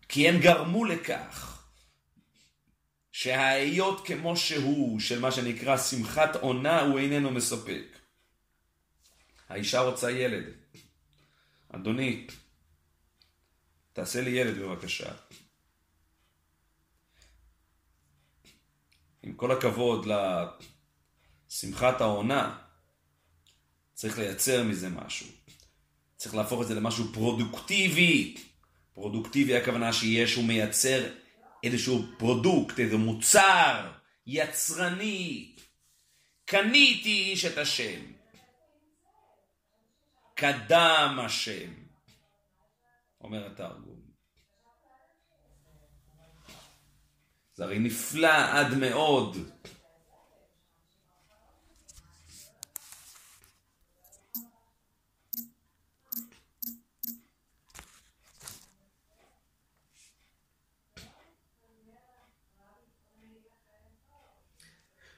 כי 0.09 0.29
הם 0.29 0.39
גרמו 0.41 0.85
לכך 0.85 1.63
שההיות 3.11 4.07
כמו 4.07 4.37
שהוא, 4.37 4.99
של 4.99 5.19
מה 5.19 5.31
שנקרא 5.31 5.77
שמחת 5.77 6.35
עונה, 6.35 6.81
הוא 6.81 6.99
איננו 6.99 7.31
מספק. 7.31 7.99
האישה 9.49 9.79
רוצה 9.79 10.11
ילד. 10.11 10.45
אדוני, 11.69 12.27
תעשה 13.93 14.21
לי 14.21 14.29
ילד 14.29 14.57
בבקשה. 14.57 15.13
עם 19.23 19.33
כל 19.33 19.51
הכבוד 19.51 20.05
לשמחת 21.49 22.01
העונה, 22.01 22.57
צריך 23.93 24.17
לייצר 24.17 24.63
מזה 24.63 24.89
משהו. 24.89 25.27
צריך 26.15 26.35
להפוך 26.35 26.61
את 26.61 26.67
זה 26.67 26.75
למשהו 26.75 27.13
פרודוקטיבי. 27.13 28.37
פרודוקטיבי 28.93 29.57
הכוונה 29.57 29.93
שיש, 29.93 30.35
הוא 30.35 30.45
מייצר 30.45 31.13
איזשהו 31.63 32.05
product, 32.17 32.79
איזה 32.79 32.97
מוצר 32.97 33.91
יצרני. 34.27 35.55
קניתי 36.45 37.09
איש 37.09 37.45
את 37.45 37.57
השם. 37.57 38.17
קדם 40.35 41.19
השם, 41.25 41.73
אומר 43.21 43.45
התרגום. 43.45 44.01
זה 47.53 47.63
הרי 47.63 47.79
נפלא 47.79 48.51
עד 48.51 48.77
מאוד. 48.77 49.37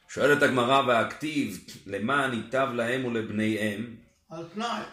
שואלת 0.10 0.43
הגמרא 0.43 0.88
והכתיב, 0.88 1.66
למען 1.86 2.34
ייטב 2.34 2.68
להם 2.74 3.05
ולבניהם? 3.05 3.95
על 4.30 4.45
תנאי. 4.53 4.84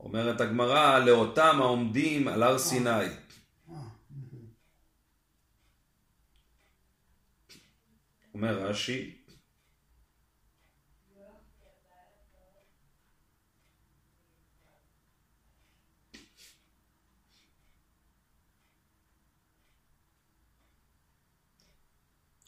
אומרת 0.00 0.40
הגמרא, 0.40 0.98
לאותם 0.98 1.56
העומדים 1.58 2.28
על 2.28 2.42
הר 2.42 2.58
סיני. 2.58 3.06
אומר 8.34 8.58
רש"י, 8.58 9.14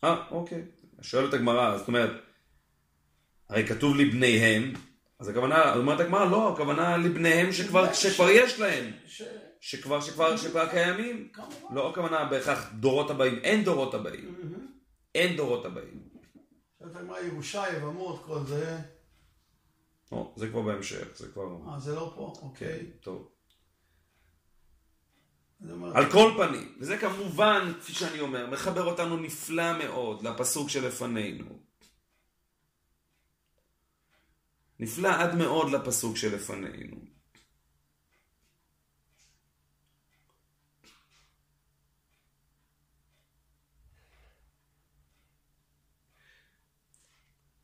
אה, 0.05 0.29
אוקיי. 0.31 0.80
שואלת 1.03 1.35
הגמרא, 1.35 1.79
זאת 1.79 1.89
אומרת, 1.89 2.11
הרי 3.49 3.67
כתוב 3.67 3.97
לבניהם, 3.97 4.73
אז 5.19 5.29
הכוונה, 5.29 5.75
אומרת 5.75 6.01
הגמרא, 6.01 6.25
לא, 6.25 6.53
הכוונה 6.53 6.97
לבניהם 6.97 7.53
שכבר, 7.53 7.93
שכבר 7.93 8.31
יש 8.31 8.61
להם. 8.61 8.93
ש... 9.07 9.23
שכבר, 9.61 10.01
שכבר, 10.01 10.37
שכבר 10.37 10.69
קיימים. 10.69 11.29
כמובן. 11.33 11.75
לא 11.75 11.91
הכוונה 11.91 12.25
בהכרח 12.25 12.73
דורות 12.73 13.11
הבאים, 13.11 13.39
אין 13.39 13.65
דורות 13.65 13.95
הבאים. 13.95 14.35
אין 15.15 15.37
דורות 15.37 15.65
הבאים. 15.65 16.09
שואלת 16.79 16.97
הגמרא 16.97 17.19
ירושה, 17.19 17.65
יבמות, 17.77 18.25
כל 18.25 18.39
זה. 18.47 18.79
או, 20.13 20.35
זה 20.37 20.49
כבר 20.49 20.63
בהמשך, 20.63 21.07
זה 21.17 21.29
כבר... 21.29 21.57
אה, 21.69 21.81
זה 21.81 21.95
לא 21.95 22.13
פה? 22.17 22.33
כן, 22.37 22.47
אוקיי. 22.47 22.87
טוב. 23.01 23.29
על 25.95 26.11
כל 26.13 26.33
פנים, 26.37 26.75
וזה 26.79 26.99
כמובן, 26.99 27.73
כפי 27.81 27.93
שאני 27.93 28.21
אומר, 28.21 28.47
מחבר 28.51 28.85
אותנו 28.85 29.17
נפלא 29.17 29.79
מאוד 29.79 30.23
לפסוק 30.23 30.69
שלפנינו. 30.69 31.45
נפלא 34.79 35.09
עד 35.09 35.35
מאוד 35.35 35.71
לפסוק 35.71 36.17
שלפנינו. 36.17 36.97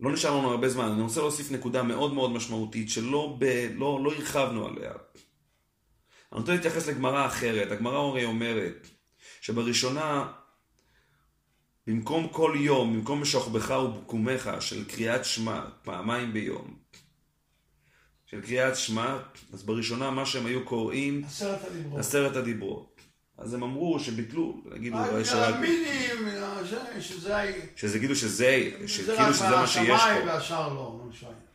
לא 0.01 0.12
נשאר 0.12 0.38
לנו 0.38 0.51
הרבה 0.51 0.68
זמן, 0.68 0.84
אני 0.84 1.03
רוצה 1.03 1.20
להוסיף 1.20 1.51
נקודה 1.51 1.82
מאוד 1.82 2.14
מאוד 2.14 2.30
משמעותית 2.30 2.90
שלא 2.90 3.36
ב, 3.38 3.44
לא, 3.74 4.01
לא 4.05 4.12
הרחבנו 4.12 4.66
עליה. 4.66 4.92
אני 6.37 6.41
רוצה 6.41 6.53
להתייחס 6.55 6.89
לגמרא 6.89 7.26
אחרת. 7.26 7.70
הגמרא 7.72 7.97
הרי 7.97 8.24
אומרת 8.24 8.89
שבראשונה, 9.41 10.32
במקום 11.87 12.28
כל 12.28 12.55
יום, 12.57 12.97
במקום 12.97 13.22
משוכבך 13.22 13.70
ובקומך 13.70 14.51
של 14.61 14.84
קריאת 14.84 15.24
שמע 15.24 15.64
פעמיים 15.82 16.32
ביום, 16.32 16.76
של 18.26 18.41
קריאת 18.41 18.76
שמע, 18.76 19.18
אז 19.53 19.62
בראשונה 19.62 20.11
מה 20.11 20.26
שהם 20.26 20.47
היו 20.47 20.64
קוראים 20.64 21.24
עשרת 21.24 21.64
הדיברות. 21.64 22.01
עשרת 22.01 22.37
הדיברות. 22.37 23.01
אז 23.39 23.55
הם 23.55 23.62
אמרו 23.62 24.01
שביטלו, 24.01 24.62
הגידו 24.72 24.97
רק 24.97 25.11
אולי 25.11 25.24
שרק, 25.24 25.55
מהמינים, 25.55 26.24
מהזה, 26.24 27.03
שזה 27.03 27.53
שזה 27.76 27.99
כאילו 27.99 28.16
שזה, 28.16 28.70
זה 28.80 28.89
שכאילו 28.89 29.18
רק 29.18 29.32
שזה 29.32 29.51
מה 29.51 29.66
שיש 29.66 29.89
מהשמיים 29.89 30.26
פה. 30.26 30.32
והשאר 30.32 30.68
לא, 30.68 30.99
לא 30.99 31.05
משנה. 31.11 31.47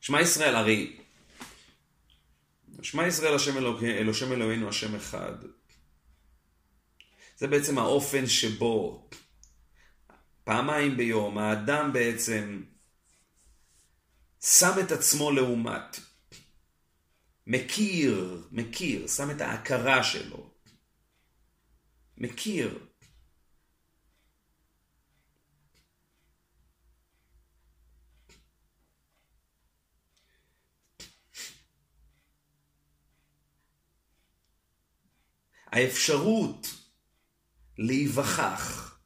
שמע 0.00 0.20
ישראל, 0.20 0.54
הרי 0.54 0.96
שמע 2.82 3.06
ישראל 3.06 3.34
השם 3.34 3.56
אלוקי- 3.58 3.98
אלוהים 3.98 4.32
אלוהינו 4.32 4.68
השם 4.68 4.94
אחד. 4.94 5.34
זה 7.36 7.46
בעצם 7.46 7.78
האופן 7.78 8.26
שבו 8.26 9.08
פעמיים 10.44 10.96
ביום 10.96 11.38
האדם 11.38 11.92
בעצם 11.92 12.62
שם 14.40 14.72
את 14.86 14.92
עצמו 14.92 15.30
לעומת. 15.32 15.96
מכיר, 17.46 18.46
מכיר, 18.52 19.06
שם 19.08 19.30
את 19.30 19.40
ההכרה 19.40 20.04
שלו. 20.04 20.50
מכיר. 22.18 22.89
האפשרות 35.72 36.66
להיווכח, 37.78 38.98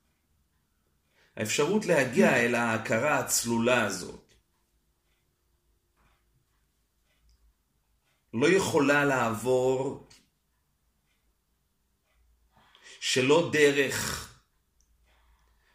האפשרות 1.36 1.86
להגיע 1.86 2.36
אל 2.36 2.54
ההכרה 2.54 3.18
הצלולה 3.18 3.86
הזאת, 3.86 4.34
לא 8.34 8.46
יכולה 8.46 9.04
לעבור 9.04 10.08
שלא 13.00 13.50
דרך 13.52 14.28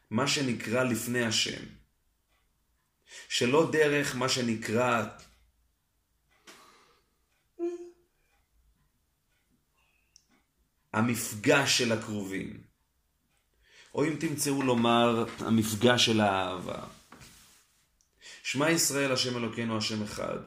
מה 0.09 0.27
שנקרא 0.27 0.83
לפני 0.83 1.25
השם, 1.25 1.65
שלא 3.29 3.71
דרך 3.71 4.15
מה 4.15 4.29
שנקרא 4.29 5.05
המפגש 10.93 11.77
של 11.77 11.91
הקרובים, 11.91 12.63
או 13.93 14.05
אם 14.05 14.15
תמצאו 14.19 14.61
לומר 14.61 15.25
המפגש 15.39 16.05
של 16.05 16.21
האהבה. 16.21 16.87
שמע 18.43 18.71
ישראל 18.71 19.11
השם 19.11 19.37
אלוקינו 19.37 19.77
השם 19.77 20.03
אחד. 20.03 20.39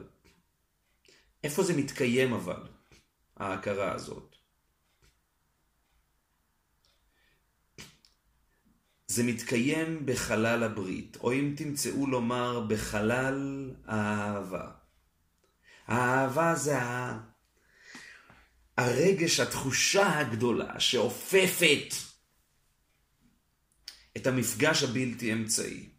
איפה 1.43 1.63
זה 1.63 1.73
מתקיים 1.77 2.33
אבל, 2.33 2.67
ההכרה 3.37 3.91
הזאת? 3.91 4.35
זה 9.07 9.23
מתקיים 9.23 10.05
בחלל 10.05 10.63
הברית, 10.63 11.17
או 11.19 11.33
אם 11.33 11.53
תמצאו 11.57 12.07
לומר 12.07 12.65
בחלל 12.67 13.71
האהבה. 13.85 14.71
האהבה 15.87 16.55
זה 16.55 16.77
ה... 16.77 17.19
הרגש, 18.77 19.39
התחושה 19.39 20.19
הגדולה 20.19 20.79
שאופפת 20.79 21.93
את 24.17 24.27
המפגש 24.27 24.83
הבלתי 24.83 25.33
אמצעי. 25.33 25.89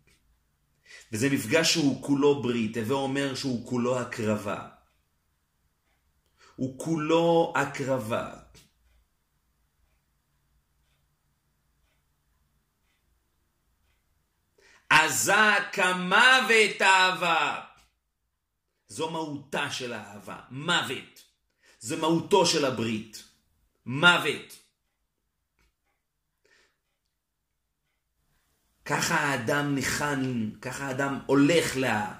וזה 1.12 1.30
מפגש 1.30 1.72
שהוא 1.72 2.02
כולו 2.02 2.42
ברית, 2.42 2.76
הווה 2.76 2.96
אומר 2.96 3.34
שהוא 3.34 3.68
כולו 3.68 4.00
הקרבה. 4.00 4.68
הוא 6.56 6.78
כולו 6.78 7.52
הקרבה. 7.56 8.34
עזה 14.90 15.32
כמוות 15.72 16.82
אהבה. 16.82 17.60
זו 18.88 19.10
מהותה 19.10 19.70
של 19.70 19.92
האהבה, 19.92 20.40
מוות. 20.50 21.13
זה 21.84 21.96
מהותו 21.96 22.46
של 22.46 22.64
הברית. 22.64 23.24
מוות. 23.86 24.58
ככה 28.84 29.14
האדם 29.14 29.74
ניחן, 29.74 30.50
ככה 30.60 30.86
האדם 30.86 31.20
הולך 31.26 31.76
לה... 31.76 32.14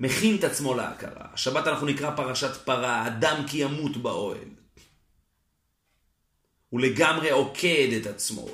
מכין 0.00 0.36
את 0.38 0.44
עצמו 0.44 0.74
להכרה. 0.74 1.26
השבת 1.32 1.66
אנחנו 1.66 1.86
נקרא 1.86 2.16
פרשת 2.16 2.64
פרה, 2.64 3.06
אדם 3.06 3.44
כי 3.48 3.58
ימות 3.58 3.96
באוהל. 3.96 4.48
הוא 6.68 6.80
לגמרי 6.80 7.30
עוקד 7.30 7.88
את 8.00 8.06
עצמו. 8.06 8.48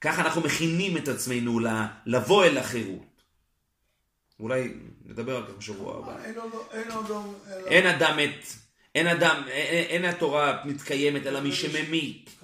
ככה 0.00 0.22
אנחנו 0.22 0.40
מכינים 0.40 0.96
את 0.96 1.08
עצמנו 1.08 1.60
לבוא 2.06 2.44
אל 2.44 2.58
החירות. 2.58 3.22
אולי 4.40 4.74
נדבר 5.04 5.36
על 5.36 5.46
כך 5.46 5.52
בשבוע 5.52 5.98
הבא. 5.98 6.24
אין 6.24 6.38
עוד, 6.38 6.52
אין 6.72 6.90
עוד, 6.90 7.10
אלא- 7.10 7.66
אין 7.66 7.86
אדם 7.86 8.16
מת, 8.16 8.61
אין 8.94 9.06
אדם, 9.06 9.42
אין, 9.48 9.84
אין 9.84 10.04
התורה 10.04 10.64
מתקיימת 10.64 11.26
אלא 11.26 11.40
מי 11.40 11.52
שממית. 11.52 12.42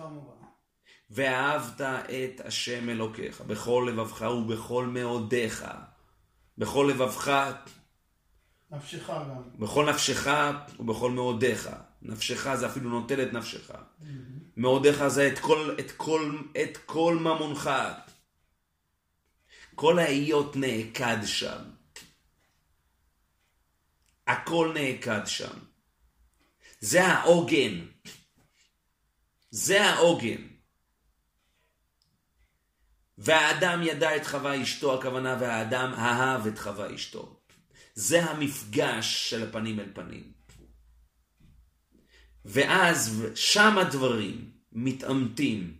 ואהבת 1.10 1.80
את 1.80 2.40
השם 2.44 2.88
אלוקיך 2.88 3.40
בכל 3.40 3.88
לבבך 3.92 4.20
ובכל 4.20 4.86
מאודיך. 4.86 5.64
בכל 6.58 6.90
לבבך, 6.92 7.52
נפשך 8.70 9.10
גם. 9.10 9.42
בכל 9.58 9.90
נפשך 9.90 10.26
ובכל 10.78 11.10
מאודיך. 11.10 11.68
נפשך 12.02 12.54
זה 12.54 12.66
אפילו 12.66 12.90
נוטל 12.90 13.22
את 13.22 13.32
נפשך. 13.32 13.70
מאודיך 14.56 15.08
זה 15.08 15.28
את 15.28 15.38
כל, 15.38 15.76
את 15.80 15.90
כל, 15.90 16.42
את 16.62 16.76
כל 16.76 17.18
ממונך. 17.20 17.70
כל 19.74 19.98
ההיות 19.98 20.56
נעקד 20.56 21.18
שם. 21.24 21.62
הכל 24.26 24.74
נעקד 24.74 25.26
שם. 25.26 25.58
זה 26.80 27.04
העוגן. 27.04 27.86
זה 29.50 29.84
העוגן. 29.84 30.42
והאדם 33.18 33.82
ידע 33.82 34.16
את 34.16 34.26
חווה 34.26 34.62
אשתו, 34.62 34.98
הכוונה 34.98 35.36
והאדם 35.40 35.92
אהב 35.94 36.46
את 36.46 36.58
חווה 36.58 36.94
אשתו. 36.94 37.40
זה 37.94 38.24
המפגש 38.24 39.30
של 39.30 39.52
פנים 39.52 39.80
אל 39.80 39.92
פנים. 39.94 40.32
ואז 42.44 43.26
שם 43.34 43.78
הדברים 43.78 44.50
מתעמתים. 44.72 45.78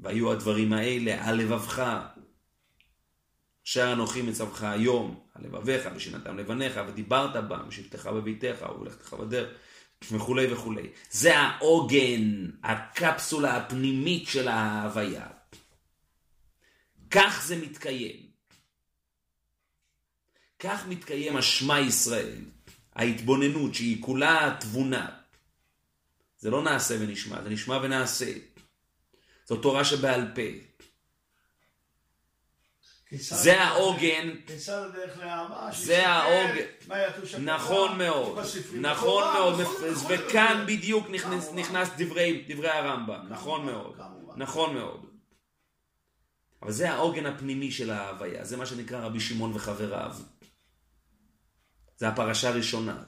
והיו 0.00 0.32
הדברים 0.32 0.72
האלה 0.72 1.28
על 1.28 1.36
לבבך. 1.36 1.82
אשר 3.66 3.92
אנוכי 3.92 4.22
מצווך 4.22 4.62
היום, 4.62 5.26
על 5.34 5.44
לבביך 5.44 5.88
ושנתם 5.96 6.38
לבניך, 6.38 6.80
ודיברת 6.88 7.48
בם, 7.48 7.68
בשבתך 7.68 8.06
בביתך, 8.06 8.66
ובלכתך 8.76 9.14
בדרך, 9.14 9.50
וכולי 10.12 10.52
וכולי. 10.52 10.88
זה 11.10 11.38
העוגן, 11.38 12.50
הקפסולה 12.62 13.56
הפנימית 13.56 14.28
של 14.28 14.48
ההוויה. 14.48 15.26
כך 17.10 17.42
זה 17.46 17.56
מתקיים. 17.56 18.28
כך 20.58 20.86
מתקיים 20.88 21.36
השמע 21.36 21.80
ישראל, 21.80 22.34
ההתבוננות 22.94 23.74
שהיא 23.74 24.02
כולה 24.02 24.56
תבונה. 24.60 25.10
זה 26.38 26.50
לא 26.50 26.62
נעשה 26.62 26.96
ונשמע, 27.00 27.42
זה 27.42 27.48
נשמע 27.48 27.76
ונעשה. 27.82 28.32
זו 29.46 29.56
תורה 29.56 29.84
שבעל 29.84 30.26
פה. 30.34 30.67
זה 33.12 33.62
העוגן. 33.62 34.30
הדרך? 34.68 35.18
זה 35.72 36.08
העוגן. 36.08 36.64
נכון 37.44 37.98
מאוד, 37.98 38.38
נכון 38.80 39.24
מאוד, 39.34 39.60
וכאן 40.08 40.64
בדיוק 40.66 41.06
נכנס 41.54 41.88
דברי 41.96 42.68
הרמב"ם, 42.70 43.26
נכון 43.28 43.66
מאוד, 43.66 44.00
נכון 44.36 44.74
מאוד. 44.74 45.06
אבל 46.62 46.72
זה 46.72 46.90
העוגן 46.90 47.26
הפנימי 47.26 47.70
של 47.70 47.90
ההוויה, 47.90 48.44
זה 48.44 48.56
מה 48.56 48.66
שנקרא 48.66 49.00
רבי 49.00 49.20
שמעון 49.20 49.52
וחבריו. 49.54 50.16
זה 51.96 52.08
הפרשה 52.08 52.48
הראשונה. 52.48 53.02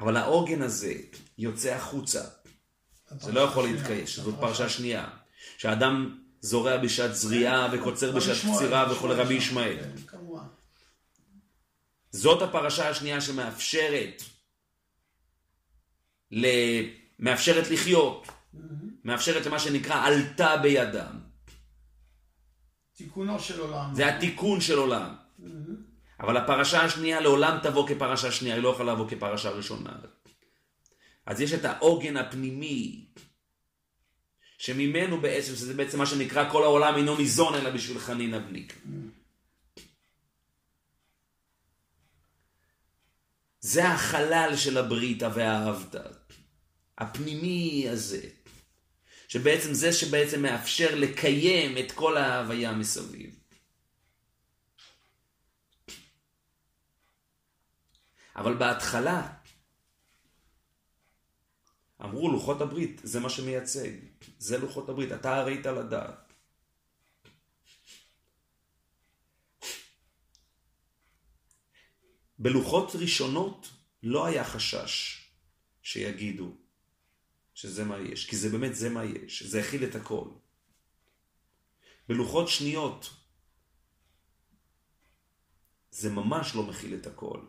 אבל 0.00 0.16
העוגן 0.16 0.62
הזה 0.62 0.94
יוצא 1.38 1.74
החוצה. 1.74 2.24
זה 3.20 3.32
לא 3.32 3.40
יכול 3.40 3.64
להתקיים, 3.64 4.06
זאת 4.06 4.34
פרשה 4.40 4.68
שנייה. 4.68 5.08
שהאדם 5.58 6.19
זורע 6.40 6.76
בשעת 6.76 7.14
זריעה 7.14 7.68
וקוצר 7.72 8.12
בשעת 8.12 8.36
קצירה 8.36 8.92
וכל 8.92 9.12
רבי 9.12 9.34
ישמעאל. 9.34 9.76
כן, 10.10 10.18
זאת 12.10 12.42
הפרשה 12.42 12.88
השנייה 12.88 13.20
שמאפשרת 13.20 14.22
מאפשרת 17.18 17.70
לחיות, 17.70 18.28
מאפשרת 19.04 19.46
למה 19.46 19.58
שנקרא 19.58 20.06
עלתה 20.06 20.56
בידם. 20.56 21.18
תיקונו 22.96 23.40
של 23.40 23.60
עולם. 23.60 23.94
זה 23.94 24.08
התיקון 24.08 24.60
של 24.60 24.78
עולם. 24.78 25.14
אבל 26.20 26.36
הפרשה 26.36 26.80
השנייה 26.84 27.20
לעולם 27.20 27.58
תבוא 27.62 27.88
כפרשה 27.88 28.32
שנייה, 28.32 28.54
היא 28.54 28.62
לא 28.62 28.68
יכולה 28.68 28.92
לבוא 28.92 29.08
כפרשה 29.08 29.50
ראשונה. 29.50 29.90
אז 31.26 31.40
יש 31.40 31.52
את 31.52 31.64
העוגן 31.64 32.16
הפנימי, 32.16 33.06
שממנו 34.60 35.20
בעצם, 35.20 35.56
שזה 35.56 35.74
בעצם 35.74 35.98
מה 35.98 36.06
שנקרא 36.06 36.50
כל 36.50 36.62
העולם 36.62 36.96
אינו 36.96 37.16
ניזון 37.16 37.54
אלא 37.54 37.70
בשביל 37.70 37.98
חנין 37.98 38.34
אבניק. 38.34 38.74
זה 43.60 43.88
החלל 43.88 44.56
של 44.56 44.78
הברית 44.78 45.22
והאהבת. 45.22 45.94
הפנימי 46.98 47.88
הזה. 47.88 48.20
שבעצם 49.28 49.74
זה 49.74 49.92
שבעצם 49.92 50.42
מאפשר 50.42 50.94
לקיים 50.94 51.78
את 51.78 51.92
כל 51.92 52.16
ההוויה 52.16 52.72
מסביב. 52.72 53.38
אבל 58.36 58.54
בהתחלה 58.54 59.28
אמרו 62.04 62.32
לוחות 62.32 62.60
הברית, 62.60 63.00
זה 63.04 63.20
מה 63.20 63.30
שמייצג, 63.30 63.90
זה 64.38 64.58
לוחות 64.58 64.88
הברית, 64.88 65.12
אתה 65.12 65.36
הראית 65.36 65.66
לדעת. 65.66 66.32
בלוחות 72.38 72.90
ראשונות 72.94 73.70
לא 74.02 74.26
היה 74.26 74.44
חשש 74.44 75.24
שיגידו 75.82 76.56
שזה 77.54 77.84
מה 77.84 77.98
יש, 77.98 78.28
כי 78.30 78.36
זה 78.36 78.48
באמת 78.48 78.74
זה 78.74 78.88
מה 78.88 79.04
יש, 79.04 79.42
זה 79.42 79.60
הכיל 79.60 79.84
את 79.84 79.94
הכל. 79.94 80.28
בלוחות 82.08 82.48
שניות 82.48 83.10
זה 85.90 86.10
ממש 86.10 86.54
לא 86.54 86.62
מכיל 86.62 86.94
את 86.94 87.06
הכל. 87.06 87.40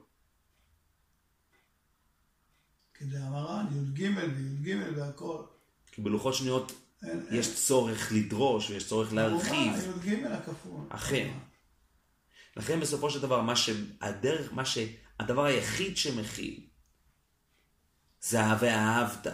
כדאמרן, 3.01 3.65
י"ג 3.71 4.01
וי"ג 4.17 4.77
והכל. 4.95 5.43
כי 5.91 6.01
בלוחות 6.01 6.33
שניות 6.33 6.71
אין, 7.03 7.25
יש 7.31 7.47
אין. 7.47 7.55
צורך 7.55 8.11
לדרוש 8.11 8.69
ויש 8.69 8.87
צורך 8.87 9.13
להרחיב. 9.13 9.73
י"ג 10.05 10.25
הכפול. 10.25 10.85
אכן. 10.89 11.31
לכן 12.57 12.79
בסופו 12.79 13.09
של 13.09 13.21
דבר, 13.21 13.41
מה 13.41 13.55
שהדרך, 13.55 14.53
מה 14.53 14.65
שהדבר 14.65 15.45
היחיד 15.45 15.97
שמכיל, 15.97 16.59
זה 18.21 18.41
ה"ואהבת". 18.41 19.27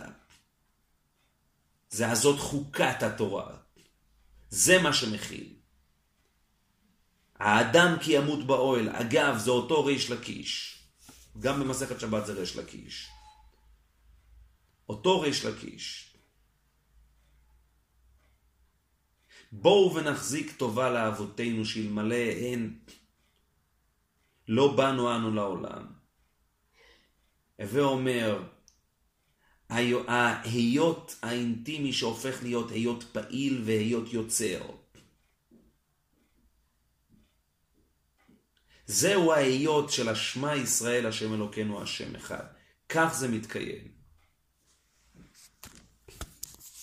זה 1.89 2.11
הזאת 2.11 2.39
חוקת 2.39 3.03
התורה. 3.03 3.57
זה 4.49 4.81
מה 4.81 4.93
שמכיל. 4.93 5.53
האדם 7.35 7.97
כי 8.01 8.11
ימות 8.11 8.47
באוהל, 8.47 8.89
אגב, 8.89 9.37
זה 9.37 9.51
אותו 9.51 9.85
ריש 9.85 10.11
לקיש. 10.11 10.83
גם 11.39 11.59
במסכת 11.59 11.99
שבת 11.99 12.25
זה 12.25 12.33
ריש 12.33 12.55
לקיש. 12.55 13.09
אותו 14.89 15.21
ריש 15.21 15.45
לקיש. 15.45 16.13
בואו 19.51 19.95
ונחזיק 19.95 20.57
טובה 20.57 20.89
לאבותינו 20.89 21.65
שאלמלא 21.65 22.15
הן 22.15 22.79
לא 24.47 24.75
באנו 24.75 25.15
אנו 25.15 25.35
לעולם. 25.35 25.87
הווה 27.59 27.83
אומר, 27.83 28.43
ההיות 29.69 31.15
האינטימי 31.21 31.93
שהופך 31.93 32.43
להיות 32.43 32.71
היות 32.71 33.03
פעיל 33.03 33.61
והיות 33.65 34.13
יוצר. 34.13 34.61
זהו 38.85 39.33
ההיות 39.33 39.91
של 39.91 40.09
השמע 40.09 40.55
ישראל 40.55 41.05
השם 41.05 41.33
אלוקינו 41.33 41.81
השם 41.81 42.15
אחד. 42.15 42.45
כך 42.89 43.13
זה 43.13 43.27
מתקיים. 43.27 43.96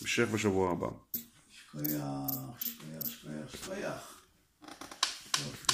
המשך 0.05 0.28
בשבוע 0.32 0.70
הבא. 0.70 0.86
שכוייח, 1.50 2.61
שכוייח, 2.61 3.09
שכוייח, 3.09 3.57
שכוייח. 3.57 4.24